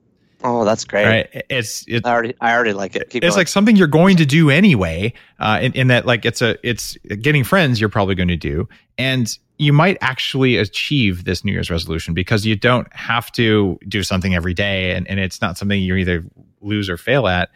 oh, 0.45 0.64
that's 0.64 0.85
great. 0.85 1.07
Right? 1.07 1.45
It's 1.49 1.85
it, 1.89 2.07
I 2.07 2.12
already 2.12 2.35
I 2.41 2.55
already 2.55 2.73
like 2.73 2.97
it. 2.97 3.11
Keep 3.11 3.25
it's 3.25 3.35
going. 3.35 3.41
like 3.41 3.49
something 3.49 3.77
you're 3.77 3.87
going 3.87 4.17
to 4.19 4.27
do 4.27 4.51
anyway. 4.51 5.12
Uh, 5.39 5.59
in, 5.62 5.73
in 5.73 5.89
that, 5.89 6.07
like 6.07 6.25
it's 6.25 6.43
a 6.43 6.57
it's 6.67 6.97
getting 7.21 7.45
friends 7.45 7.81
you're 7.81 7.91
probably 7.91 8.14
going 8.14 8.29
to 8.29 8.37
do, 8.37 8.69
and 8.99 9.37
you 9.59 9.73
might 9.73 9.97
actually 10.01 10.57
achieve 10.57 11.25
this 11.25 11.45
New 11.45 11.53
Year's 11.53 11.71
resolution 11.71 12.14
because 12.14 12.45
you 12.45 12.57
don't 12.57 12.93
have 12.95 13.33
to 13.33 13.79
do 13.89 14.03
something 14.03 14.35
every 14.35 14.55
day, 14.55 14.93
and, 14.93 15.09
and 15.09 15.19
it's 15.19 15.41
not 15.41 15.57
something 15.57 15.81
you 15.81 15.97
either 15.97 16.25
lose 16.61 16.91
or 16.91 16.97
fail 16.97 17.27
at. 17.27 17.51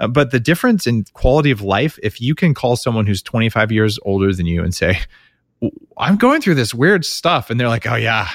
Uh, 0.00 0.06
but 0.06 0.30
the 0.30 0.40
difference 0.40 0.86
in 0.86 1.04
quality 1.12 1.50
of 1.50 1.60
life, 1.60 1.98
if 2.02 2.20
you 2.20 2.34
can 2.34 2.54
call 2.54 2.76
someone 2.76 3.06
who's 3.06 3.22
25 3.22 3.72
years 3.72 3.98
older 4.02 4.32
than 4.32 4.46
you 4.46 4.62
and 4.62 4.74
say, 4.74 4.98
I'm 5.96 6.16
going 6.16 6.40
through 6.40 6.54
this 6.54 6.72
weird 6.72 7.04
stuff. 7.04 7.50
And 7.50 7.58
they're 7.58 7.68
like, 7.68 7.86
oh, 7.86 7.96
yeah, 7.96 8.28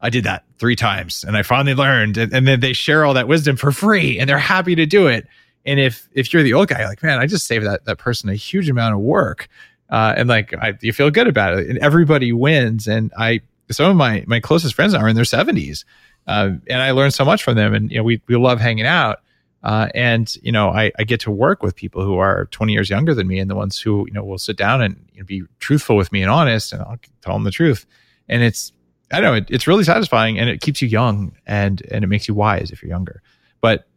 I 0.00 0.10
did 0.10 0.24
that 0.24 0.44
three 0.58 0.76
times 0.76 1.24
and 1.24 1.36
I 1.36 1.42
finally 1.42 1.74
learned. 1.74 2.16
And, 2.16 2.32
and 2.32 2.46
then 2.46 2.60
they 2.60 2.72
share 2.72 3.04
all 3.04 3.14
that 3.14 3.28
wisdom 3.28 3.56
for 3.56 3.72
free 3.72 4.18
and 4.18 4.28
they're 4.28 4.38
happy 4.38 4.74
to 4.74 4.86
do 4.86 5.06
it. 5.06 5.26
And 5.66 5.78
if 5.78 6.08
if 6.12 6.32
you're 6.32 6.42
the 6.42 6.54
old 6.54 6.68
guy, 6.68 6.86
like, 6.86 7.02
man, 7.02 7.18
I 7.18 7.26
just 7.26 7.46
saved 7.46 7.66
that, 7.66 7.84
that 7.84 7.98
person 7.98 8.30
a 8.30 8.34
huge 8.34 8.68
amount 8.68 8.94
of 8.94 9.00
work. 9.00 9.48
Uh, 9.90 10.14
and 10.16 10.28
like, 10.28 10.54
I, 10.54 10.74
you 10.80 10.92
feel 10.92 11.10
good 11.10 11.26
about 11.26 11.58
it 11.58 11.68
and 11.68 11.78
everybody 11.78 12.32
wins. 12.32 12.86
And 12.86 13.12
I, 13.18 13.40
some 13.70 13.90
of 13.90 13.96
my, 13.96 14.24
my 14.26 14.40
closest 14.40 14.74
friends 14.74 14.94
are 14.94 15.08
in 15.08 15.16
their 15.16 15.24
70s. 15.24 15.84
Uh, 16.26 16.50
and 16.68 16.82
I 16.82 16.90
learned 16.92 17.14
so 17.14 17.24
much 17.24 17.42
from 17.42 17.56
them. 17.56 17.74
And, 17.74 17.90
you 17.90 17.98
know, 17.98 18.04
we, 18.04 18.20
we 18.28 18.36
love 18.36 18.60
hanging 18.60 18.86
out. 18.86 19.20
Uh, 19.62 19.88
and 19.94 20.36
you 20.42 20.52
know, 20.52 20.68
I, 20.70 20.92
I 20.98 21.04
get 21.04 21.20
to 21.20 21.30
work 21.30 21.62
with 21.62 21.74
people 21.74 22.04
who 22.04 22.16
are 22.16 22.46
20 22.46 22.72
years 22.72 22.88
younger 22.88 23.14
than 23.14 23.26
me, 23.26 23.38
and 23.38 23.50
the 23.50 23.56
ones 23.56 23.78
who 23.80 24.06
you 24.06 24.12
know 24.12 24.22
will 24.22 24.38
sit 24.38 24.56
down 24.56 24.80
and 24.80 25.04
you 25.12 25.20
know, 25.20 25.26
be 25.26 25.42
truthful 25.58 25.96
with 25.96 26.12
me 26.12 26.22
and 26.22 26.30
honest, 26.30 26.72
and 26.72 26.82
I'll 26.82 26.98
tell 27.22 27.34
them 27.34 27.44
the 27.44 27.50
truth. 27.50 27.84
And 28.28 28.42
it's 28.42 28.72
I 29.10 29.20
don't 29.20 29.32
know 29.32 29.36
it, 29.38 29.46
it's 29.50 29.66
really 29.66 29.84
satisfying, 29.84 30.38
and 30.38 30.48
it 30.48 30.60
keeps 30.60 30.80
you 30.80 30.88
young, 30.88 31.32
and 31.46 31.82
and 31.90 32.04
it 32.04 32.06
makes 32.06 32.28
you 32.28 32.34
wise 32.34 32.70
if 32.70 32.82
you're 32.82 32.90
younger. 32.90 33.20
But 33.60 33.88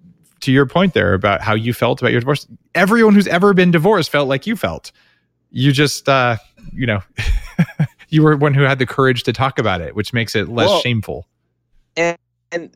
to 0.41 0.51
your 0.51 0.65
point 0.65 0.95
there 0.95 1.13
about 1.13 1.41
how 1.41 1.53
you 1.53 1.73
felt 1.73 2.01
about 2.01 2.11
your 2.11 2.21
divorce, 2.21 2.47
everyone 2.73 3.13
who's 3.13 3.27
ever 3.27 3.53
been 3.53 3.69
divorced 3.69 4.09
felt 4.09 4.27
like 4.27 4.47
you 4.47 4.55
felt. 4.55 4.91
You 5.51 5.71
just 5.71 6.09
uh, 6.09 6.37
you 6.73 6.87
know, 6.87 7.03
you 8.09 8.23
were 8.23 8.35
one 8.35 8.55
who 8.55 8.63
had 8.63 8.79
the 8.79 8.87
courage 8.87 9.23
to 9.23 9.33
talk 9.33 9.59
about 9.59 9.81
it, 9.81 9.95
which 9.95 10.11
makes 10.13 10.35
it 10.35 10.49
less 10.49 10.69
Well, 10.69 10.81
shameful. 10.81 11.27
and 11.95 12.17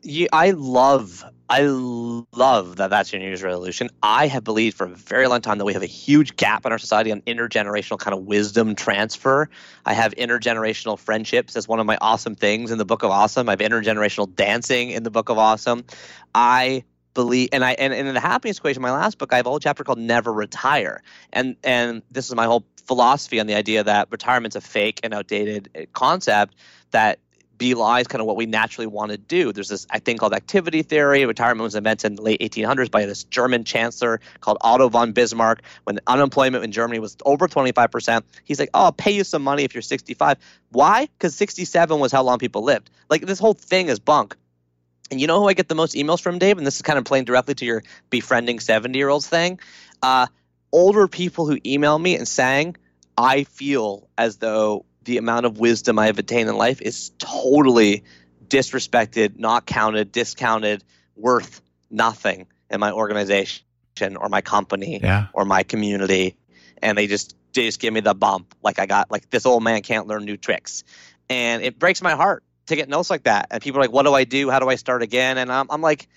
you, 0.02 0.28
I 0.32 0.52
love, 0.52 1.24
I 1.48 1.62
love 1.62 2.76
that 2.76 2.90
that's 2.90 3.12
your 3.12 3.20
New 3.20 3.26
Year's 3.26 3.42
resolution. 3.42 3.90
I 4.02 4.26
have 4.26 4.44
believed 4.44 4.76
for 4.76 4.84
a 4.84 4.90
very 4.90 5.26
long 5.26 5.40
time 5.40 5.58
that 5.58 5.64
we 5.64 5.72
have 5.74 5.82
a 5.82 5.86
huge 5.86 6.36
gap 6.36 6.64
in 6.64 6.72
our 6.72 6.78
society 6.78 7.12
on 7.12 7.20
intergenerational 7.22 7.98
kind 7.98 8.14
of 8.14 8.24
wisdom 8.24 8.74
transfer. 8.74 9.48
I 9.84 9.92
have 9.92 10.14
intergenerational 10.14 10.98
friendships 10.98 11.56
as 11.56 11.68
one 11.68 11.80
of 11.80 11.86
my 11.86 11.98
awesome 12.00 12.34
things 12.34 12.70
in 12.70 12.78
the 12.78 12.84
Book 12.84 13.02
of 13.02 13.10
Awesome. 13.10 13.48
I 13.48 13.52
have 13.52 13.60
intergenerational 13.60 14.34
dancing 14.34 14.90
in 14.90 15.02
the 15.02 15.10
Book 15.10 15.28
of 15.28 15.38
Awesome. 15.38 15.84
I 16.34 16.84
believe, 17.14 17.48
and 17.52 17.64
I 17.64 17.72
and, 17.72 17.92
and 17.92 18.08
in 18.08 18.14
the 18.14 18.20
happiness 18.20 18.58
equation, 18.58 18.82
my 18.82 18.92
last 18.92 19.18
book, 19.18 19.32
I 19.32 19.36
have 19.36 19.46
a 19.46 19.48
whole 19.48 19.58
chapter 19.58 19.82
called 19.82 19.98
"Never 19.98 20.32
Retire," 20.32 21.02
and 21.32 21.56
and 21.64 22.02
this 22.10 22.28
is 22.28 22.34
my 22.34 22.44
whole 22.44 22.64
philosophy 22.86 23.40
on 23.40 23.46
the 23.46 23.54
idea 23.54 23.82
that 23.82 24.08
retirement's 24.10 24.54
a 24.54 24.60
fake 24.60 25.00
and 25.02 25.12
outdated 25.12 25.88
concept 25.92 26.54
that 26.92 27.18
belies 27.58 28.06
kind 28.06 28.20
of 28.20 28.26
what 28.26 28.36
we 28.36 28.46
naturally 28.46 28.86
want 28.86 29.10
to 29.12 29.18
do. 29.18 29.52
There's 29.52 29.68
this 29.68 29.86
I 29.90 29.98
think 29.98 30.20
called 30.20 30.34
activity 30.34 30.82
theory. 30.82 31.24
Retirement 31.24 31.62
was 31.62 31.74
invented 31.74 32.12
in 32.12 32.16
the 32.16 32.22
late 32.22 32.40
1800s 32.40 32.90
by 32.90 33.06
this 33.06 33.24
German 33.24 33.64
chancellor 33.64 34.20
called 34.40 34.58
Otto 34.60 34.88
von 34.88 35.12
Bismarck. 35.12 35.62
When 35.84 36.00
unemployment 36.06 36.64
in 36.64 36.72
Germany 36.72 36.98
was 36.98 37.16
over 37.24 37.48
25%, 37.48 38.22
he's 38.44 38.58
like, 38.58 38.70
"Oh, 38.74 38.84
I'll 38.84 38.92
pay 38.92 39.12
you 39.12 39.24
some 39.24 39.42
money 39.42 39.64
if 39.64 39.74
you're 39.74 39.82
65." 39.82 40.38
Why? 40.70 41.06
Because 41.06 41.34
67 41.34 41.98
was 41.98 42.12
how 42.12 42.22
long 42.22 42.38
people 42.38 42.62
lived. 42.62 42.90
Like 43.08 43.22
this 43.22 43.38
whole 43.38 43.54
thing 43.54 43.88
is 43.88 43.98
bunk. 43.98 44.36
And 45.10 45.20
you 45.20 45.26
know 45.26 45.40
who 45.40 45.48
I 45.48 45.54
get 45.54 45.68
the 45.68 45.74
most 45.74 45.94
emails 45.94 46.20
from, 46.20 46.38
Dave? 46.38 46.58
And 46.58 46.66
this 46.66 46.76
is 46.76 46.82
kind 46.82 46.98
of 46.98 47.04
playing 47.04 47.24
directly 47.24 47.54
to 47.56 47.64
your 47.64 47.82
befriending 48.10 48.58
70 48.60 48.98
year 48.98 49.08
olds 49.08 49.26
thing. 49.26 49.60
Uh, 50.02 50.26
older 50.72 51.06
people 51.06 51.46
who 51.46 51.58
email 51.64 51.98
me 51.98 52.16
and 52.16 52.26
saying, 52.26 52.76
I 53.16 53.44
feel 53.44 54.08
as 54.18 54.36
though 54.36 54.84
the 55.06 55.16
amount 55.16 55.46
of 55.46 55.58
wisdom 55.58 55.98
I 55.98 56.06
have 56.06 56.18
attained 56.18 56.48
in 56.48 56.56
life 56.56 56.82
is 56.82 57.10
totally 57.18 58.04
disrespected, 58.46 59.38
not 59.38 59.66
counted, 59.66 60.12
discounted, 60.12 60.84
worth 61.16 61.62
nothing 61.90 62.46
in 62.70 62.80
my 62.80 62.92
organization 62.92 63.62
or 64.16 64.28
my 64.28 64.40
company 64.42 65.00
Yeah. 65.02 65.26
or 65.32 65.44
my 65.44 65.62
community. 65.62 66.36
And 66.82 66.96
they 66.98 67.06
just 67.06 67.34
they 67.54 67.64
just 67.64 67.80
give 67.80 67.94
me 67.94 68.00
the 68.00 68.14
bump. 68.14 68.54
Like 68.62 68.78
I 68.78 68.86
got 68.86 69.10
like 69.10 69.30
this 69.30 69.46
old 69.46 69.62
man 69.64 69.80
can't 69.82 70.06
learn 70.06 70.24
new 70.24 70.36
tricks. 70.36 70.84
And 71.30 71.62
it 71.62 71.78
breaks 71.78 72.02
my 72.02 72.14
heart 72.14 72.44
to 72.66 72.76
get 72.76 72.88
notes 72.88 73.08
like 73.08 73.24
that. 73.24 73.48
And 73.50 73.62
people 73.62 73.80
are 73.80 73.82
like, 73.84 73.92
What 73.92 74.02
do 74.04 74.12
I 74.12 74.24
do? 74.24 74.50
How 74.50 74.58
do 74.58 74.68
I 74.68 74.74
start 74.74 75.02
again? 75.02 75.38
And 75.38 75.50
I'm 75.50 75.66
I'm 75.70 75.80
like, 75.80 76.08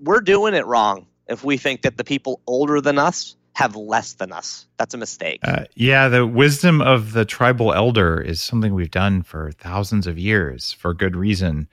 we're 0.00 0.20
doing 0.22 0.54
it 0.54 0.64
wrong 0.66 1.06
if 1.28 1.44
we 1.44 1.56
think 1.58 1.82
that 1.82 1.96
the 1.96 2.04
people 2.04 2.40
older 2.46 2.80
than 2.80 2.98
us 2.98 3.36
have 3.54 3.76
less 3.76 4.14
than 4.14 4.32
us. 4.32 4.66
That's 4.76 4.94
a 4.94 4.98
mistake. 4.98 5.40
Uh, 5.42 5.64
yeah, 5.74 6.08
the 6.08 6.26
wisdom 6.26 6.80
of 6.80 7.12
the 7.12 7.24
tribal 7.24 7.72
elder 7.72 8.20
is 8.20 8.40
something 8.40 8.74
we've 8.74 8.90
done 8.90 9.22
for 9.22 9.52
thousands 9.52 10.06
of 10.06 10.18
years 10.18 10.72
for 10.72 10.92
good 10.92 11.16
reason. 11.16 11.68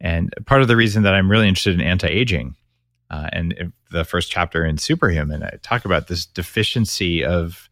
And 0.00 0.32
part 0.46 0.62
of 0.62 0.68
the 0.68 0.76
reason 0.76 1.02
that 1.02 1.14
I'm 1.14 1.30
really 1.30 1.48
interested 1.48 1.74
in 1.74 1.80
anti 1.80 2.08
aging, 2.08 2.54
uh, 3.10 3.28
and 3.32 3.72
the 3.90 4.04
first 4.04 4.30
chapter 4.30 4.64
in 4.64 4.78
Superhuman, 4.78 5.42
I 5.42 5.58
talk 5.62 5.84
about 5.84 6.06
this 6.06 6.24
deficiency 6.24 7.24
of 7.24 7.68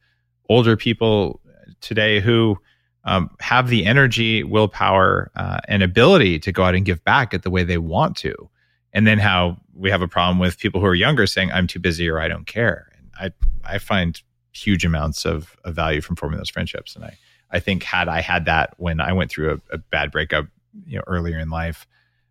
older 0.49 0.77
people 0.77 1.41
today 1.81 2.21
who 2.21 2.59
um, 3.05 3.31
have 3.41 3.69
the 3.69 3.87
energy, 3.87 4.43
willpower, 4.43 5.31
uh, 5.37 5.59
and 5.69 5.83
ability 5.83 6.39
to 6.41 6.53
go 6.53 6.65
out 6.65 6.75
and 6.75 6.85
give 6.85 7.03
back 7.05 7.33
at 7.33 7.43
the 7.43 7.51
way 7.51 7.65
they 7.65 7.79
want 7.79 8.17
to. 8.19 8.35
And 8.93 9.07
then 9.07 9.19
how 9.19 9.59
we 9.75 9.91
have 9.91 10.03
a 10.03 10.09
problem 10.09 10.39
with 10.39 10.59
people 10.59 10.81
who 10.81 10.87
are 10.87 10.95
younger 10.95 11.27
saying, 11.27 11.51
I'm 11.51 11.67
too 11.67 11.81
busy 11.81 12.09
or 12.09 12.21
I 12.21 12.29
don't 12.29 12.47
care. 12.47 12.92
I, 13.19 13.31
I 13.65 13.79
find 13.79 14.21
huge 14.53 14.85
amounts 14.85 15.25
of, 15.25 15.57
of 15.65 15.75
value 15.75 16.01
from 16.01 16.17
forming 16.17 16.39
those 16.39 16.51
friendships. 16.51 16.95
And 16.95 17.05
I, 17.05 17.17
I 17.51 17.61
think 17.61 17.83
had 17.83 18.09
I 18.09 18.21
had 18.21 18.47
that 18.47 18.75
when 18.79 19.01
I 19.01 19.13
went 19.13 19.31
through 19.31 19.61
a, 19.71 19.75
a 19.75 19.79
bad 19.79 20.11
breakup 20.11 20.47
you 20.87 20.97
know 20.97 21.05
earlier 21.07 21.39
in 21.39 21.51
life, 21.51 21.87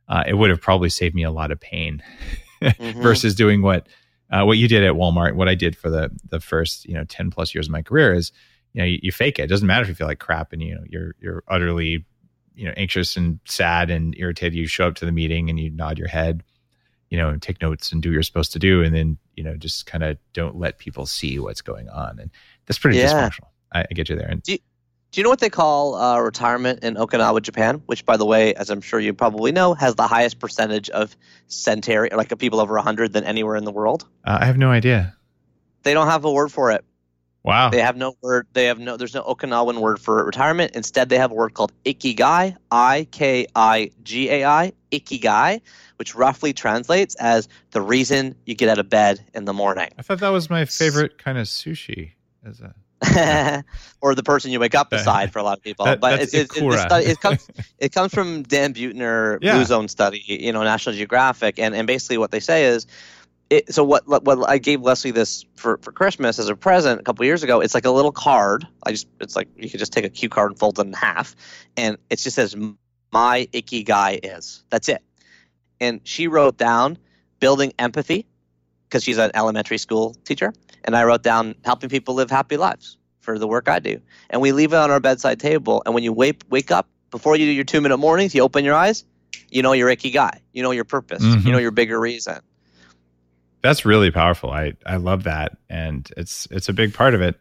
uh, 0.08 0.24
it 0.28 0.34
would 0.34 0.50
have 0.50 0.62
probably 0.62 0.90
saved 0.90 1.16
me 1.16 1.24
a 1.24 1.32
lot 1.32 1.52
of 1.52 1.60
pain 1.60 2.04
mm-hmm. 2.62 3.02
versus 3.02 3.36
doing 3.36 3.62
what 3.62 3.88
uh, 4.32 4.44
what 4.44 4.58
you 4.58 4.68
did 4.68 4.84
at 4.84 4.94
Walmart. 4.94 5.36
What 5.36 5.48
I 5.48 5.56
did 5.56 5.78
for 5.78 5.90
the 5.90 6.10
the 6.30 6.40
first 6.40 6.86
you 6.86 6.96
know 6.96 7.04
ten 7.04 7.30
plus 7.30 7.54
years 7.54 7.68
of 7.68 7.72
my 7.72 7.82
career 7.82 8.14
is 8.14 8.32
you 8.74 8.82
know 8.82 8.86
you, 8.86 9.00
you 9.04 9.12
fake 9.12 9.40
it. 9.40 9.44
It 9.44 9.48
doesn't 9.48 9.68
matter 9.68 9.84
if 9.84 9.90
you 9.90 9.96
feel 9.96 10.08
like 10.08 10.20
crap 10.20 10.54
and 10.54 10.62
you 10.62 10.76
know 10.76 10.84
you're 10.90 11.16
you're 11.20 11.44
utterly 11.48 12.06
you 12.56 12.66
know 12.66 12.74
anxious 12.76 13.16
and 13.16 13.40
sad 13.46 13.90
and 13.92 14.16
irritated. 14.18 14.56
You 14.56 14.68
show 14.68 14.88
up 14.88 14.96
to 14.96 15.06
the 15.06 15.12
meeting 15.12 15.50
and 15.50 15.60
you 15.60 15.70
nod 15.70 16.00
your 16.00 16.08
head, 16.08 16.44
you 17.12 17.18
know, 17.18 17.30
and 17.30 17.42
take 17.42 17.62
notes 17.62 17.92
and 17.92 18.02
do 18.02 18.10
what 18.10 18.14
you're 18.14 18.24
supposed 18.24 18.54
to 18.54 18.60
do, 18.60 18.82
and 18.82 18.96
then 18.96 19.18
you 19.36 19.44
know 19.44 19.56
just 19.56 19.86
kind 19.86 20.04
of 20.04 20.18
don't 20.34 20.56
let 20.56 20.80
people 20.80 21.06
see 21.06 21.38
what's 21.38 21.62
going 21.62 21.88
on, 21.90 22.18
and 22.18 22.32
that's 22.66 22.80
pretty 22.80 22.98
yeah. 22.98 23.14
dysfunctional. 23.14 23.50
I, 23.72 23.82
I, 23.82 23.94
get 23.94 24.10
you 24.10 24.16
there. 24.16 24.28
And 24.28 24.42
do 24.42 24.54
you, 24.54 24.58
do 25.12 25.20
you 25.20 25.24
know 25.24 25.30
what 25.30 25.40
they 25.40 25.50
call 25.50 25.96
uh, 25.96 26.20
retirement 26.20 26.84
in 26.84 26.96
Okinawa, 26.96 27.42
Japan? 27.42 27.84
Which, 27.86 28.06
by 28.06 28.18
the 28.18 28.26
way, 28.26 28.54
as 28.56 28.70
I'm 28.70 28.82
sure 28.82 29.00
you 29.00 29.14
probably 29.14 29.52
know, 29.52 29.74
has 29.74 29.96
the 29.96 30.08
highest 30.08 30.40
percentage 30.40 30.90
of 30.90 31.16
centenary, 31.48 32.10
like 32.14 32.38
people 32.40 32.62
over 32.62 32.76
100 32.76 33.14
than 33.14 33.26
anywhere 33.26 33.58
in 33.58 33.66
the 33.66 33.72
world. 33.72 34.08
Uh, 34.26 34.40
I 34.42 34.46
have 34.46 34.58
no 34.58 34.72
idea. 34.72 35.16
They 35.84 35.94
don't 35.94 36.08
have 36.08 36.24
a 36.26 36.32
word 36.32 36.52
for 36.52 36.72
it. 36.72 36.86
Wow. 37.44 37.70
They 37.70 37.82
have 37.82 37.98
no 37.98 38.16
word. 38.22 38.48
They 38.54 38.66
have 38.66 38.78
no. 38.78 38.98
There's 38.98 39.16
no 39.16 39.24
Okinawan 39.24 39.80
word 39.80 40.00
for 40.00 40.24
retirement. 40.24 40.76
Instead, 40.76 41.10
they 41.10 41.18
have 41.18 41.32
a 41.32 41.34
word 41.34 41.54
called 41.54 41.72
ikigai. 41.86 42.56
I 42.72 43.08
K 43.12 43.48
I 43.56 43.92
G 44.04 44.30
A 44.30 44.46
I. 44.46 44.74
Ikigai, 44.92 45.62
which 45.96 46.16
roughly 46.16 46.52
translates 46.52 47.16
as 47.16 47.48
the 47.72 47.82
reason 47.82 48.36
you 48.46 48.56
get 48.56 48.68
out 48.68 48.78
of 48.78 48.90
bed 48.90 49.26
in 49.34 49.46
the 49.46 49.54
morning. 49.54 49.90
I 49.98 50.02
thought 50.02 50.20
that 50.20 50.30
was 50.30 50.50
my 50.50 50.66
favorite 50.66 51.18
kind 51.18 51.38
of 51.38 51.48
sushi. 51.48 52.12
As 52.44 52.60
a 52.60 52.76
or 54.02 54.14
the 54.14 54.22
person 54.24 54.52
you 54.52 54.60
wake 54.60 54.76
up 54.76 54.92
beside 54.92 55.34
for 55.34 55.40
a 55.40 55.44
lot 55.44 55.58
of 55.58 55.64
people. 55.64 55.86
That, 55.86 56.00
but 56.00 56.22
it's, 56.22 56.34
it's, 56.34 56.56
it, 56.56 56.64
it, 56.64 57.20
comes 57.20 57.48
it 57.80 57.92
comes 57.92 58.14
from 58.14 58.44
Dan 58.44 58.74
Buettner 58.74 59.40
yeah. 59.42 59.56
Blue 59.56 59.66
Zone 59.66 59.88
study, 59.88 60.24
you 60.26 60.54
know, 60.54 60.64
National 60.64 60.96
Geographic, 60.96 61.58
and 61.58 61.74
and 61.74 61.88
basically 61.88 62.18
what 62.18 62.32
they 62.32 62.40
say 62.40 62.66
is. 62.66 62.86
It, 63.52 63.74
so 63.74 63.84
what 63.84 64.08
what 64.08 64.50
I 64.50 64.58
gave 64.58 64.82
Leslie 64.82 65.12
this 65.12 65.46
for, 65.56 65.78
for 65.82 65.92
Christmas 65.92 66.40
as 66.40 66.48
a 66.48 66.56
present 66.56 67.02
a 67.02 67.04
couple 67.04 67.26
years 67.26 67.44
ago. 67.44 67.60
It's 67.60 67.74
like 67.74 67.86
a 67.86 67.92
little 67.92 68.14
card. 68.14 68.66
I 68.82 68.92
just 68.92 69.08
it's 69.20 69.36
like 69.36 69.50
you 69.58 69.70
could 69.70 69.80
just 69.80 69.92
take 69.92 70.06
a 70.06 70.10
cue 70.10 70.30
card 70.30 70.52
and 70.52 70.58
fold 70.58 70.80
it 70.80 70.88
in 70.88 70.94
half, 70.94 71.36
and 71.76 71.98
it 72.10 72.16
just 72.16 72.36
says 72.36 72.56
my 73.12 73.48
ikigai 73.52 74.22
is. 74.24 74.64
That's 74.70 74.88
it. 74.88 75.04
And 75.82 76.00
she 76.06 76.28
wrote 76.28 76.58
down 76.58 76.98
building 77.40 77.74
empathy 77.78 78.26
because 78.88 79.04
she's 79.04 79.18
an 79.18 79.32
elementary 79.34 79.78
school 79.78 80.16
teacher 80.24 80.54
and 80.84 80.96
I 80.96 81.04
wrote 81.04 81.24
down 81.24 81.56
helping 81.64 81.90
people 81.90 82.16
live 82.16 82.30
happy 82.30 82.58
lives 82.58 82.98
for 83.20 83.38
the 83.38 83.48
work 83.48 83.70
I 83.70 83.80
do. 83.80 84.02
And 84.30 84.42
we 84.42 84.52
leave 84.52 84.74
it 84.74 84.78
on 84.78 84.92
our 84.92 85.00
bedside 85.00 85.40
table. 85.40 85.84
And 85.86 85.94
when 85.94 86.04
you 86.04 86.14
wake 86.14 86.44
wake 86.50 86.72
up 86.72 86.88
before 87.10 87.36
you 87.36 87.46
do 87.46 87.52
your 87.52 87.64
two 87.64 87.82
minute 87.82 87.98
mornings, 87.98 88.34
you 88.34 88.42
open 88.42 88.66
your 88.66 88.76
eyes, 88.76 89.06
you 89.50 89.62
know 89.62 89.74
your 89.74 89.90
ikigai, 89.90 90.40
you 90.54 90.64
know 90.64 90.72
your 90.72 90.86
purpose, 90.86 91.24
mm-hmm. 91.24 91.46
you 91.46 91.54
know 91.54 91.60
your 91.60 91.72
bigger 91.72 92.00
reason. 92.00 92.40
That's 93.62 93.86
really 93.86 94.12
powerful. 94.12 94.52
I 94.52 94.74
I 94.86 94.98
love 94.98 95.24
that, 95.24 95.58
and 95.70 96.10
it's 96.18 96.48
it's 96.52 96.70
a 96.70 96.74
big 96.74 96.94
part 96.94 97.14
of 97.14 97.22
it. 97.22 97.40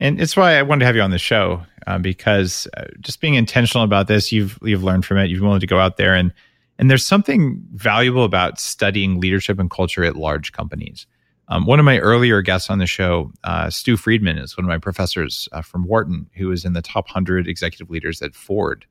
And 0.00 0.20
it's 0.20 0.36
why 0.36 0.56
I 0.56 0.62
wanted 0.62 0.80
to 0.80 0.86
have 0.86 0.96
you 0.96 1.02
on 1.02 1.10
the 1.12 1.18
show 1.18 1.62
uh, 1.86 1.98
because 1.98 2.66
uh, 2.76 2.86
just 3.00 3.20
being 3.20 3.34
intentional 3.34 3.84
about 3.84 4.08
this, 4.08 4.32
you've 4.32 4.58
you've 4.62 4.82
learned 4.82 5.04
from 5.04 5.18
it. 5.18 5.30
You've 5.30 5.42
willing 5.42 5.60
to 5.60 5.66
go 5.66 5.78
out 5.78 5.96
there 5.96 6.14
and 6.14 6.32
and 6.78 6.90
there's 6.90 7.06
something 7.06 7.62
valuable 7.74 8.24
about 8.24 8.58
studying 8.58 9.20
leadership 9.20 9.58
and 9.58 9.70
culture 9.70 10.04
at 10.04 10.16
large 10.16 10.52
companies. 10.52 11.06
Um, 11.48 11.66
one 11.66 11.78
of 11.78 11.84
my 11.84 11.98
earlier 11.98 12.40
guests 12.40 12.70
on 12.70 12.78
the 12.78 12.86
show, 12.86 13.30
uh, 13.44 13.68
Stew 13.68 13.96
Friedman, 13.96 14.38
is 14.38 14.56
one 14.56 14.64
of 14.64 14.68
my 14.68 14.78
professors 14.78 15.48
uh, 15.52 15.60
from 15.60 15.84
Wharton, 15.84 16.30
who 16.34 16.50
is 16.50 16.64
in 16.64 16.72
the 16.72 16.82
top 16.82 17.06
100 17.06 17.46
executive 17.46 17.90
leaders 17.90 18.22
at 18.22 18.34
Ford. 18.34 18.86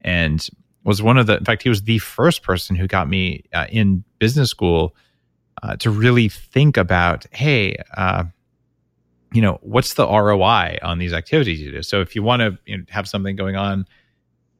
And 0.00 0.44
was 0.82 1.02
one 1.02 1.18
of 1.18 1.26
the, 1.26 1.36
in 1.36 1.44
fact, 1.44 1.62
he 1.62 1.68
was 1.68 1.82
the 1.82 1.98
first 1.98 2.42
person 2.42 2.74
who 2.74 2.86
got 2.86 3.08
me 3.08 3.44
uh, 3.52 3.66
in 3.70 4.02
business 4.18 4.48
school 4.50 4.96
uh, 5.62 5.76
to 5.76 5.90
really 5.90 6.28
think 6.28 6.76
about, 6.76 7.26
hey, 7.32 7.76
uh, 7.96 8.24
you 9.32 9.42
know, 9.42 9.58
what's 9.62 9.94
the 9.94 10.06
ROI 10.06 10.78
on 10.82 10.98
these 10.98 11.12
activities 11.12 11.60
you 11.60 11.70
do? 11.70 11.82
So 11.82 12.00
if 12.00 12.16
you 12.16 12.22
want 12.22 12.40
to 12.40 12.58
you 12.66 12.78
know, 12.78 12.84
have 12.88 13.08
something 13.08 13.36
going 13.36 13.56
on 13.56 13.86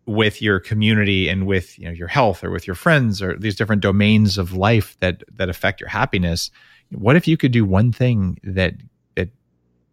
with 0.06 0.42
your 0.42 0.58
community 0.58 1.28
and 1.28 1.46
with 1.46 1.78
you 1.78 1.84
know 1.84 1.90
your 1.90 2.08
health 2.08 2.42
or 2.42 2.50
with 2.50 2.66
your 2.66 2.74
friends 2.74 3.22
or 3.22 3.36
these 3.38 3.54
different 3.54 3.82
domains 3.82 4.38
of 4.38 4.54
life 4.54 4.96
that 5.00 5.22
that 5.36 5.48
affect 5.48 5.80
your 5.80 5.88
happiness, 5.88 6.50
what 6.90 7.16
if 7.16 7.28
you 7.28 7.36
could 7.36 7.52
do 7.52 7.64
one 7.64 7.92
thing 7.92 8.38
that 8.42 8.74
that 9.16 9.28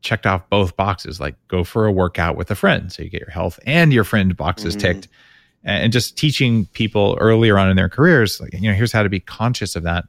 checked 0.01 0.25
off 0.25 0.47
both 0.49 0.75
boxes 0.75 1.19
like 1.19 1.35
go 1.47 1.63
for 1.63 1.85
a 1.85 1.91
workout 1.91 2.35
with 2.35 2.49
a 2.51 2.55
friend 2.55 2.91
so 2.91 3.03
you 3.03 3.09
get 3.09 3.21
your 3.21 3.29
health 3.29 3.59
and 3.65 3.93
your 3.93 4.03
friend 4.03 4.35
boxes 4.37 4.75
mm-hmm. 4.75 4.93
ticked 4.93 5.07
and 5.63 5.91
just 5.91 6.17
teaching 6.17 6.65
people 6.67 7.17
earlier 7.19 7.57
on 7.57 7.69
in 7.69 7.75
their 7.75 7.89
careers 7.89 8.39
like 8.39 8.53
you 8.53 8.69
know 8.69 8.73
here's 8.73 8.91
how 8.91 9.03
to 9.03 9.09
be 9.09 9.19
conscious 9.19 9.75
of 9.75 9.83
that 9.83 10.05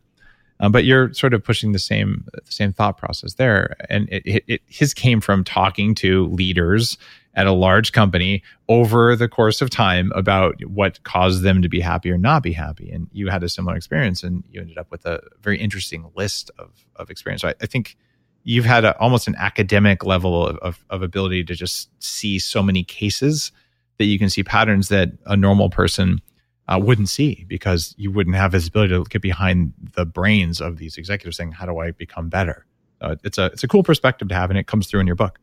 um, 0.61 0.73
but 0.73 0.85
you're 0.85 1.13
sort 1.13 1.35
of 1.35 1.43
pushing 1.43 1.73
the 1.73 1.79
same 1.79 2.27
the 2.33 2.53
same 2.53 2.73
thought 2.73 2.97
process 2.97 3.35
there 3.35 3.77
and 3.89 4.09
it, 4.11 4.23
it, 4.25 4.45
it 4.47 4.63
his 4.67 4.95
came 4.95 5.21
from 5.21 5.45
talking 5.45 5.95
to 5.95 6.27
leaders 6.29 6.99
at 7.39 7.47
a 7.47 7.53
large 7.53 7.93
company 7.93 8.43
over 8.69 9.15
the 9.15 9.29
course 9.29 9.63
of 9.63 9.71
time 9.71 10.11
about 10.17 10.61
what 10.65 11.01
caused 11.05 11.43
them 11.45 11.63
to 11.63 11.69
be 11.69 11.79
happy 11.79 12.11
or 12.11 12.19
not 12.19 12.43
be 12.43 12.53
happy. 12.53 12.91
And 12.91 13.07
you 13.13 13.29
had 13.29 13.45
a 13.45 13.49
similar 13.49 13.77
experience 13.77 14.25
and 14.25 14.43
you 14.51 14.61
ended 14.61 14.77
up 14.77 14.91
with 14.91 15.07
a 15.07 15.21
very 15.41 15.57
interesting 15.57 16.11
list 16.17 16.51
of, 16.59 16.71
of 16.97 17.11
experience. 17.11 17.43
So 17.43 17.49
I, 17.49 17.55
I 17.61 17.67
think 17.67 17.97
you've 18.43 18.65
had 18.65 18.85
a, 18.85 18.99
almost 18.99 19.29
an 19.29 19.37
academic 19.37 20.05
level 20.05 20.49
of, 20.49 20.57
of, 20.59 20.85
of 20.91 21.03
ability 21.03 21.45
to 21.45 21.55
just 21.55 21.91
see 22.03 22.41
so 22.41 22.61
many 22.61 22.83
cases 22.83 23.53
that 23.99 24.07
you 24.07 24.19
can 24.19 24.31
see 24.31 24.43
patterns 24.43 24.89
that 24.89 25.11
a 25.27 25.37
normal 25.37 25.71
person 25.71 26.21
uh, 26.69 26.79
wouldn't 26.79 27.09
see 27.09 27.45
because 27.49 27.95
you 27.97 28.11
wouldn't 28.11 28.37
have 28.37 28.53
visibility 28.53 28.95
to 28.95 29.05
get 29.05 29.23
behind 29.23 29.73
the 29.95 30.05
brains 30.05 30.61
of 30.61 30.77
these 30.77 30.99
executives 30.99 31.37
saying, 31.37 31.53
how 31.53 31.67
do 31.67 31.79
I 31.79 31.93
become 31.93 32.29
better? 32.29 32.67
Uh, 33.01 33.17
it's 33.25 33.39
a, 33.39 33.47
it's 33.47 33.65
a 33.65 33.69
cool 33.69 33.83
perspective 33.83 34.29
to 34.29 34.35
have 34.35 34.51
and 34.51 34.59
it 34.59 34.67
comes 34.67 34.87
through 34.87 35.01
in 35.01 35.07
your 35.07 35.17
book. 35.17 35.39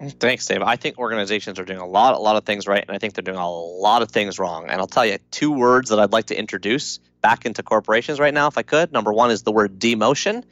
Thanks, 0.00 0.46
Dave. 0.46 0.60
I 0.62 0.76
think 0.76 0.98
organizations 0.98 1.58
are 1.58 1.64
doing 1.64 1.78
a 1.78 1.86
lot, 1.86 2.14
a 2.14 2.18
lot 2.18 2.36
of 2.36 2.44
things 2.44 2.66
right, 2.66 2.84
and 2.86 2.94
I 2.94 2.98
think 2.98 3.14
they're 3.14 3.22
doing 3.22 3.38
a 3.38 3.50
lot 3.50 4.02
of 4.02 4.10
things 4.10 4.38
wrong. 4.38 4.64
And 4.68 4.80
I'll 4.80 4.86
tell 4.86 5.06
you 5.06 5.18
two 5.30 5.52
words 5.52 5.90
that 5.90 6.00
I'd 6.00 6.12
like 6.12 6.26
to 6.26 6.38
introduce 6.38 6.98
back 7.22 7.46
into 7.46 7.62
corporations 7.62 8.18
right 8.18 8.34
now, 8.34 8.48
if 8.48 8.58
I 8.58 8.62
could. 8.62 8.92
Number 8.92 9.12
one 9.12 9.30
is 9.30 9.44
the 9.44 9.52
word 9.52 9.78
demotion. 9.78 10.44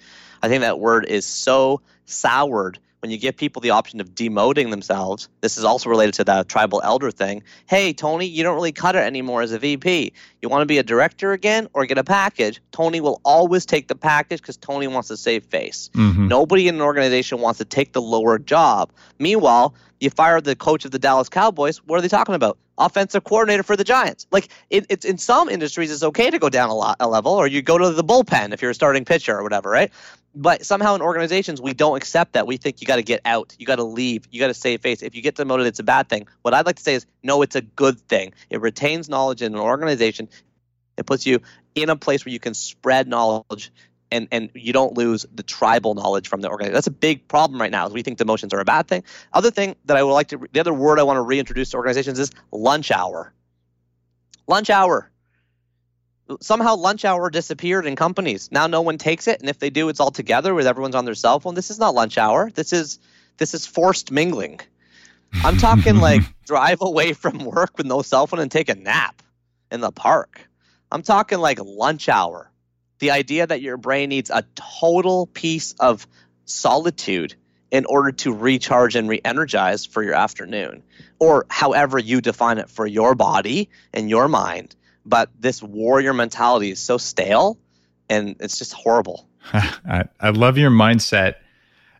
I 0.42 0.48
think 0.48 0.62
that 0.62 0.78
word 0.78 1.04
is 1.04 1.26
so 1.26 1.80
soured 2.06 2.78
when 3.02 3.10
you 3.10 3.18
give 3.18 3.36
people 3.36 3.60
the 3.60 3.70
option 3.70 4.00
of 4.00 4.14
demoting 4.14 4.70
themselves, 4.70 5.28
this 5.40 5.58
is 5.58 5.64
also 5.64 5.90
related 5.90 6.14
to 6.14 6.24
that 6.24 6.48
tribal 6.48 6.80
elder 6.84 7.10
thing. 7.10 7.42
Hey, 7.66 7.92
Tony, 7.92 8.26
you 8.26 8.44
don't 8.44 8.54
really 8.54 8.70
cut 8.70 8.94
it 8.94 9.00
anymore 9.00 9.42
as 9.42 9.50
a 9.50 9.58
VP. 9.58 10.12
You 10.40 10.48
want 10.48 10.62
to 10.62 10.66
be 10.66 10.78
a 10.78 10.84
director 10.84 11.32
again 11.32 11.66
or 11.72 11.84
get 11.84 11.98
a 11.98 12.04
package? 12.04 12.60
Tony 12.70 13.00
will 13.00 13.20
always 13.24 13.66
take 13.66 13.88
the 13.88 13.96
package 13.96 14.40
because 14.40 14.56
Tony 14.56 14.86
wants 14.86 15.08
to 15.08 15.16
save 15.16 15.42
face. 15.46 15.90
Mm-hmm. 15.94 16.28
Nobody 16.28 16.68
in 16.68 16.76
an 16.76 16.80
organization 16.80 17.40
wants 17.40 17.58
to 17.58 17.64
take 17.64 17.92
the 17.92 18.00
lower 18.00 18.38
job. 18.38 18.92
Meanwhile, 19.18 19.74
you 19.98 20.10
fire 20.10 20.40
the 20.40 20.54
coach 20.54 20.84
of 20.84 20.92
the 20.92 20.98
Dallas 21.00 21.28
Cowboys. 21.28 21.78
What 21.78 21.98
are 21.98 22.02
they 22.02 22.08
talking 22.08 22.36
about? 22.36 22.56
Offensive 22.78 23.24
coordinator 23.24 23.64
for 23.64 23.76
the 23.76 23.84
Giants. 23.84 24.28
Like 24.30 24.48
it, 24.70 24.86
it's 24.88 25.04
in 25.04 25.18
some 25.18 25.48
industries, 25.48 25.90
it's 25.90 26.02
okay 26.04 26.30
to 26.30 26.38
go 26.38 26.48
down 26.48 26.70
a, 26.70 26.74
lot, 26.74 26.96
a 27.00 27.08
level, 27.08 27.32
or 27.32 27.48
you 27.48 27.62
go 27.62 27.78
to 27.78 27.90
the 27.90 28.04
bullpen 28.04 28.52
if 28.52 28.62
you're 28.62 28.70
a 28.70 28.74
starting 28.74 29.04
pitcher 29.04 29.36
or 29.36 29.42
whatever, 29.42 29.70
right? 29.70 29.90
But 30.34 30.64
somehow 30.64 30.94
in 30.94 31.02
organizations 31.02 31.60
we 31.60 31.72
don't 31.72 31.96
accept 31.96 32.32
that 32.32 32.46
we 32.46 32.56
think 32.56 32.80
you 32.80 32.86
got 32.86 32.96
to 32.96 33.02
get 33.02 33.20
out 33.24 33.54
you 33.58 33.66
got 33.66 33.76
to 33.76 33.84
leave 33.84 34.26
you 34.30 34.40
got 34.40 34.48
to 34.48 34.54
save 34.54 34.80
face 34.80 35.02
if 35.02 35.14
you 35.14 35.22
get 35.22 35.34
demoted 35.34 35.66
it's 35.66 35.78
a 35.78 35.84
bad 35.84 36.08
thing 36.08 36.26
what 36.42 36.54
i'd 36.54 36.66
like 36.66 36.76
to 36.76 36.82
say 36.82 36.94
is 36.94 37.06
no 37.22 37.42
it's 37.42 37.56
a 37.56 37.60
good 37.60 38.00
thing 38.00 38.32
it 38.50 38.60
retains 38.60 39.08
knowledge 39.08 39.42
in 39.42 39.54
an 39.54 39.60
organization 39.60 40.28
it 40.96 41.06
puts 41.06 41.26
you 41.26 41.40
in 41.74 41.90
a 41.90 41.96
place 41.96 42.24
where 42.24 42.32
you 42.32 42.40
can 42.40 42.54
spread 42.54 43.08
knowledge 43.08 43.72
and, 44.10 44.28
and 44.30 44.50
you 44.54 44.72
don't 44.72 44.96
lose 44.96 45.24
the 45.34 45.42
tribal 45.42 45.94
knowledge 45.94 46.28
from 46.28 46.42
the 46.42 46.50
organization. 46.50 46.74
That's 46.74 46.86
a 46.86 46.90
big 46.90 47.26
problem 47.28 47.58
right 47.58 47.70
now. 47.70 47.88
We 47.88 48.02
think 48.02 48.18
demotions 48.18 48.52
are 48.52 48.60
a 48.60 48.64
bad 48.64 48.86
thing. 48.86 49.04
Other 49.32 49.50
thing 49.50 49.74
that 49.86 49.96
I 49.96 50.02
would 50.02 50.12
like 50.12 50.28
to, 50.28 50.46
the 50.52 50.60
other 50.60 50.74
word 50.74 50.98
I 50.98 51.02
want 51.02 51.16
to 51.16 51.22
reintroduce 51.22 51.70
to 51.70 51.78
organizations 51.78 52.18
is 52.18 52.30
lunch 52.52 52.90
hour. 52.90 53.32
Lunch 54.46 54.68
hour 54.68 55.10
somehow 56.40 56.76
lunch 56.76 57.04
hour 57.04 57.30
disappeared 57.30 57.86
in 57.86 57.96
companies. 57.96 58.50
Now 58.50 58.66
no 58.66 58.82
one 58.82 58.98
takes 58.98 59.26
it, 59.26 59.40
and 59.40 59.48
if 59.48 59.58
they 59.58 59.70
do, 59.70 59.88
it's 59.88 60.00
all 60.00 60.10
together 60.10 60.54
with 60.54 60.66
everyone's 60.66 60.94
on 60.94 61.04
their 61.04 61.14
cell 61.14 61.40
phone. 61.40 61.54
This 61.54 61.70
is 61.70 61.78
not 61.78 61.94
lunch 61.94 62.18
hour. 62.18 62.50
This 62.50 62.72
is 62.72 62.98
this 63.38 63.54
is 63.54 63.66
forced 63.66 64.10
mingling. 64.10 64.60
I'm 65.32 65.56
talking 65.56 65.96
like 66.00 66.22
drive 66.46 66.82
away 66.82 67.12
from 67.12 67.38
work 67.38 67.76
with 67.76 67.86
no 67.86 68.02
cell 68.02 68.26
phone 68.26 68.40
and 68.40 68.50
take 68.50 68.68
a 68.68 68.74
nap 68.74 69.22
in 69.70 69.80
the 69.80 69.92
park. 69.92 70.40
I'm 70.90 71.02
talking 71.02 71.38
like 71.38 71.58
lunch 71.60 72.08
hour. 72.08 72.50
The 72.98 73.10
idea 73.10 73.46
that 73.46 73.62
your 73.62 73.76
brain 73.76 74.10
needs 74.10 74.30
a 74.30 74.44
total 74.54 75.26
piece 75.26 75.72
of 75.80 76.06
solitude 76.44 77.34
in 77.70 77.86
order 77.86 78.12
to 78.12 78.32
recharge 78.32 78.94
and 78.94 79.08
re-energize 79.08 79.86
for 79.86 80.02
your 80.02 80.14
afternoon 80.14 80.82
or 81.18 81.46
however 81.48 81.98
you 81.98 82.20
define 82.20 82.58
it 82.58 82.68
for 82.68 82.86
your 82.86 83.14
body 83.14 83.70
and 83.94 84.10
your 84.10 84.28
mind 84.28 84.76
but 85.04 85.30
this 85.38 85.62
warrior 85.62 86.12
mentality 86.12 86.70
is 86.70 86.80
so 86.80 86.98
stale 86.98 87.58
and 88.08 88.36
it's 88.40 88.58
just 88.58 88.72
horrible. 88.72 89.28
I, 89.52 90.04
I, 90.20 90.30
love 90.30 90.58
your 90.58 90.70
mindset. 90.70 91.36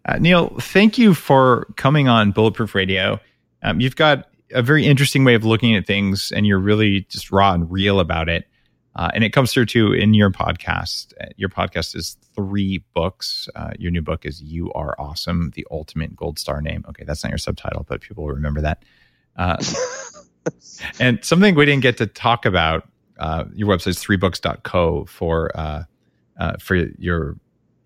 Uh, 0.05 0.19
Neil, 0.19 0.57
thank 0.61 0.99
you 0.99 1.15
for 1.15 1.67
coming 1.77 2.09
on 2.09 2.33
Bulletproof 2.33 2.75
Radio. 2.75 3.21
Um, 3.63 3.81
you've 3.81 3.97
got 3.97 4.29
a 4.53 4.63
very 4.63 4.87
interesting 4.87 5.25
way 5.25 5.35
of 5.35 5.45
looking 5.45 5.75
at 5.75 5.87
things, 5.87 6.33
and 6.33 6.47
you're 6.47 6.59
really 6.59 7.03
just 7.09 7.33
raw 7.33 7.53
and 7.53 7.71
real 7.71 8.01
about 8.01 8.29
it. 8.29 8.47
Uh, 8.95 9.11
and 9.15 9.25
it 9.25 9.33
comes 9.33 9.53
through 9.53 9.67
too 9.67 9.93
in 9.93 10.13
your 10.13 10.31
podcast. 10.31 11.13
Your 11.37 11.49
podcast 11.49 11.97
is 11.97 12.17
three 12.35 12.85
books. 12.95 13.49
Uh, 13.55 13.71
your 13.79 13.91
new 13.91 14.03
book 14.03 14.27
is 14.27 14.43
"You 14.43 14.73
Are 14.73 14.95
Awesome: 14.99 15.51
The 15.55 15.67
Ultimate 15.71 16.15
Gold 16.15 16.39
Star 16.39 16.61
Name." 16.61 16.85
Okay, 16.89 17.05
that's 17.05 17.25
not 17.25 17.31
your 17.31 17.39
subtitle, 17.39 17.87
but 17.89 18.03
people 18.03 18.25
will 18.25 18.35
remember 18.35 18.61
that. 18.61 18.85
Uh, 19.37 19.57
and 21.01 21.25
something 21.25 21.55
we 21.55 21.65
didn't 21.65 21.83
get 21.83 21.97
to 21.99 22.07
talk 22.07 22.45
about. 22.45 22.89
Uh, 23.23 23.45
your 23.55 23.69
website 23.69 23.87
is 23.89 23.99
threebooks.co 23.99 25.05
for 25.05 25.57
uh, 25.57 25.85
uh, 26.41 26.55
for 26.59 26.75
your 26.75 27.37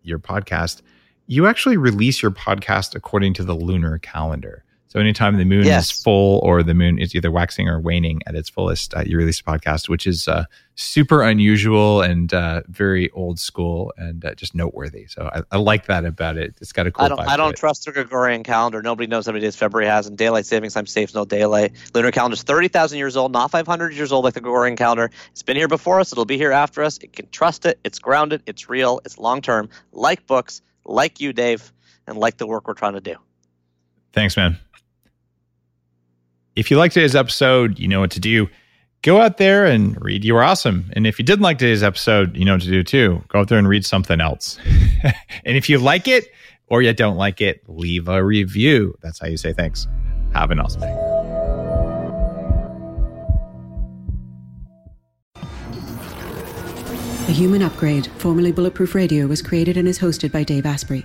your 0.03 0.19
podcast. 0.19 0.81
You 1.27 1.47
actually 1.47 1.77
release 1.77 2.23
your 2.23 2.31
podcast 2.31 2.95
according 2.95 3.35
to 3.35 3.45
the 3.45 3.55
lunar 3.55 3.99
calendar. 3.99 4.65
So 4.97 5.01
anytime 5.01 5.37
the 5.37 5.45
moon 5.45 5.67
yes. 5.67 5.91
is 5.91 6.03
full 6.03 6.41
or 6.43 6.63
the 6.63 6.73
moon 6.73 6.99
is 6.99 7.15
either 7.15 7.31
waxing 7.31 7.69
or 7.69 7.79
waning 7.79 8.23
at 8.27 8.35
its 8.35 8.49
fullest, 8.49 8.95
uh, 8.95 9.03
you 9.05 9.19
release 9.19 9.41
a 9.41 9.43
podcast, 9.43 9.91
which 9.91 10.07
is 10.07 10.27
uh, 10.27 10.47
super 10.75 11.23
unusual 11.23 12.01
and 12.01 12.33
uh, 12.33 12.63
very 12.69 13.11
old 13.11 13.39
school 13.39 13.93
and 13.99 14.25
uh, 14.25 14.35
just 14.35 14.55
noteworthy. 14.55 15.05
So 15.07 15.29
I, 15.31 15.43
I, 15.53 15.59
like 15.59 15.85
that 15.89 16.07
about 16.07 16.39
it. 16.39 16.55
It's 16.63 16.73
got 16.73 16.87
a 16.87 16.91
cool. 16.91 17.05
I 17.05 17.09
don't. 17.11 17.21
I 17.21 17.37
don't 17.37 17.55
trust 17.55 17.85
the 17.85 17.93
Gregorian 17.93 18.43
calendar. 18.43 18.81
Nobody 18.81 19.07
knows 19.07 19.27
how 19.27 19.33
many 19.33 19.43
days 19.43 19.55
February 19.55 19.87
has, 19.87 20.07
and 20.07 20.17
daylight 20.17 20.47
savings 20.47 20.73
time 20.73 20.87
saves 20.87 21.15
no 21.15 21.27
daylight. 21.27 21.73
Lunar 21.93 22.11
calendar 22.11 22.33
is 22.33 22.43
thirty 22.43 22.69
thousand 22.69 22.97
years 22.97 23.19
old, 23.19 23.33
not 23.33 23.51
five 23.51 23.67
hundred 23.67 23.93
years 23.93 24.13
old 24.13 24.25
like 24.25 24.33
the 24.33 24.41
Gregorian 24.41 24.77
calendar. 24.77 25.11
It's 25.31 25.43
been 25.43 25.59
here 25.59 25.69
before 25.69 26.01
us. 26.01 26.11
It'll 26.11 26.25
be 26.25 26.39
here 26.39 26.53
after 26.53 26.83
us. 26.83 26.97
It 27.03 27.13
can 27.13 27.29
trust 27.29 27.67
it. 27.67 27.79
It's 27.85 27.99
grounded. 27.99 28.45
It's 28.47 28.71
real. 28.71 29.03
It's 29.05 29.19
long 29.19 29.43
term. 29.43 29.69
Like 29.93 30.27
books, 30.27 30.63
like 30.87 31.21
you, 31.21 31.35
Dave, 31.35 31.71
and 32.07 32.17
like 32.17 32.39
the 32.39 32.47
work 32.47 32.67
we're 32.67 32.73
trying 32.73 32.95
to 32.95 33.03
do. 33.03 33.17
Thanks, 34.15 34.35
man. 34.35 34.59
If 36.57 36.71
you 36.71 36.79
liked 36.79 36.95
today's 36.95 37.15
episode, 37.15 37.79
you 37.79 37.87
know 37.87 38.01
what 38.01 38.11
to 38.13 38.21
do. 38.21 38.49
Go 39.03 39.21
out 39.21 39.37
there 39.37 39.67
and 39.67 40.03
read 40.03 40.25
You 40.25 40.35
Are 40.37 40.43
Awesome. 40.43 40.91
And 40.95 41.07
if 41.07 41.19
you 41.19 41.25
didn't 41.25 41.43
like 41.43 41.59
today's 41.59 41.83
episode, 41.83 42.35
you 42.35 42.47
know 42.47 42.55
what 42.55 42.63
to 42.63 42.71
do 42.71 42.83
too. 42.83 43.23
Go 43.29 43.41
out 43.41 43.49
there 43.49 43.59
and 43.59 43.69
read 43.69 43.85
something 43.85 44.23
else. 44.23 44.59
and 45.45 45.59
if 45.59 45.69
you 45.69 45.77
like 45.77 46.09
it 46.09 46.33
or 46.69 46.81
you 46.81 46.95
don't 46.95 47.19
like 47.19 47.43
it, 47.43 47.63
leave 47.69 48.09
a 48.09 48.25
review. 48.25 48.97
That's 49.03 49.19
how 49.21 49.27
you 49.27 49.37
say 49.37 49.53
thanks. 49.53 49.87
Have 50.33 50.51
an 50.51 50.59
awesome 50.59 50.81
day. 50.81 50.95
The 57.27 57.33
Human 57.33 57.61
Upgrade, 57.61 58.07
formerly 58.17 58.53
Bulletproof 58.53 58.95
Radio, 58.95 59.27
was 59.27 59.43
created 59.43 59.77
and 59.77 59.87
is 59.87 59.99
hosted 59.99 60.33
by 60.33 60.43
Dave 60.43 60.65
Asprey. 60.65 61.05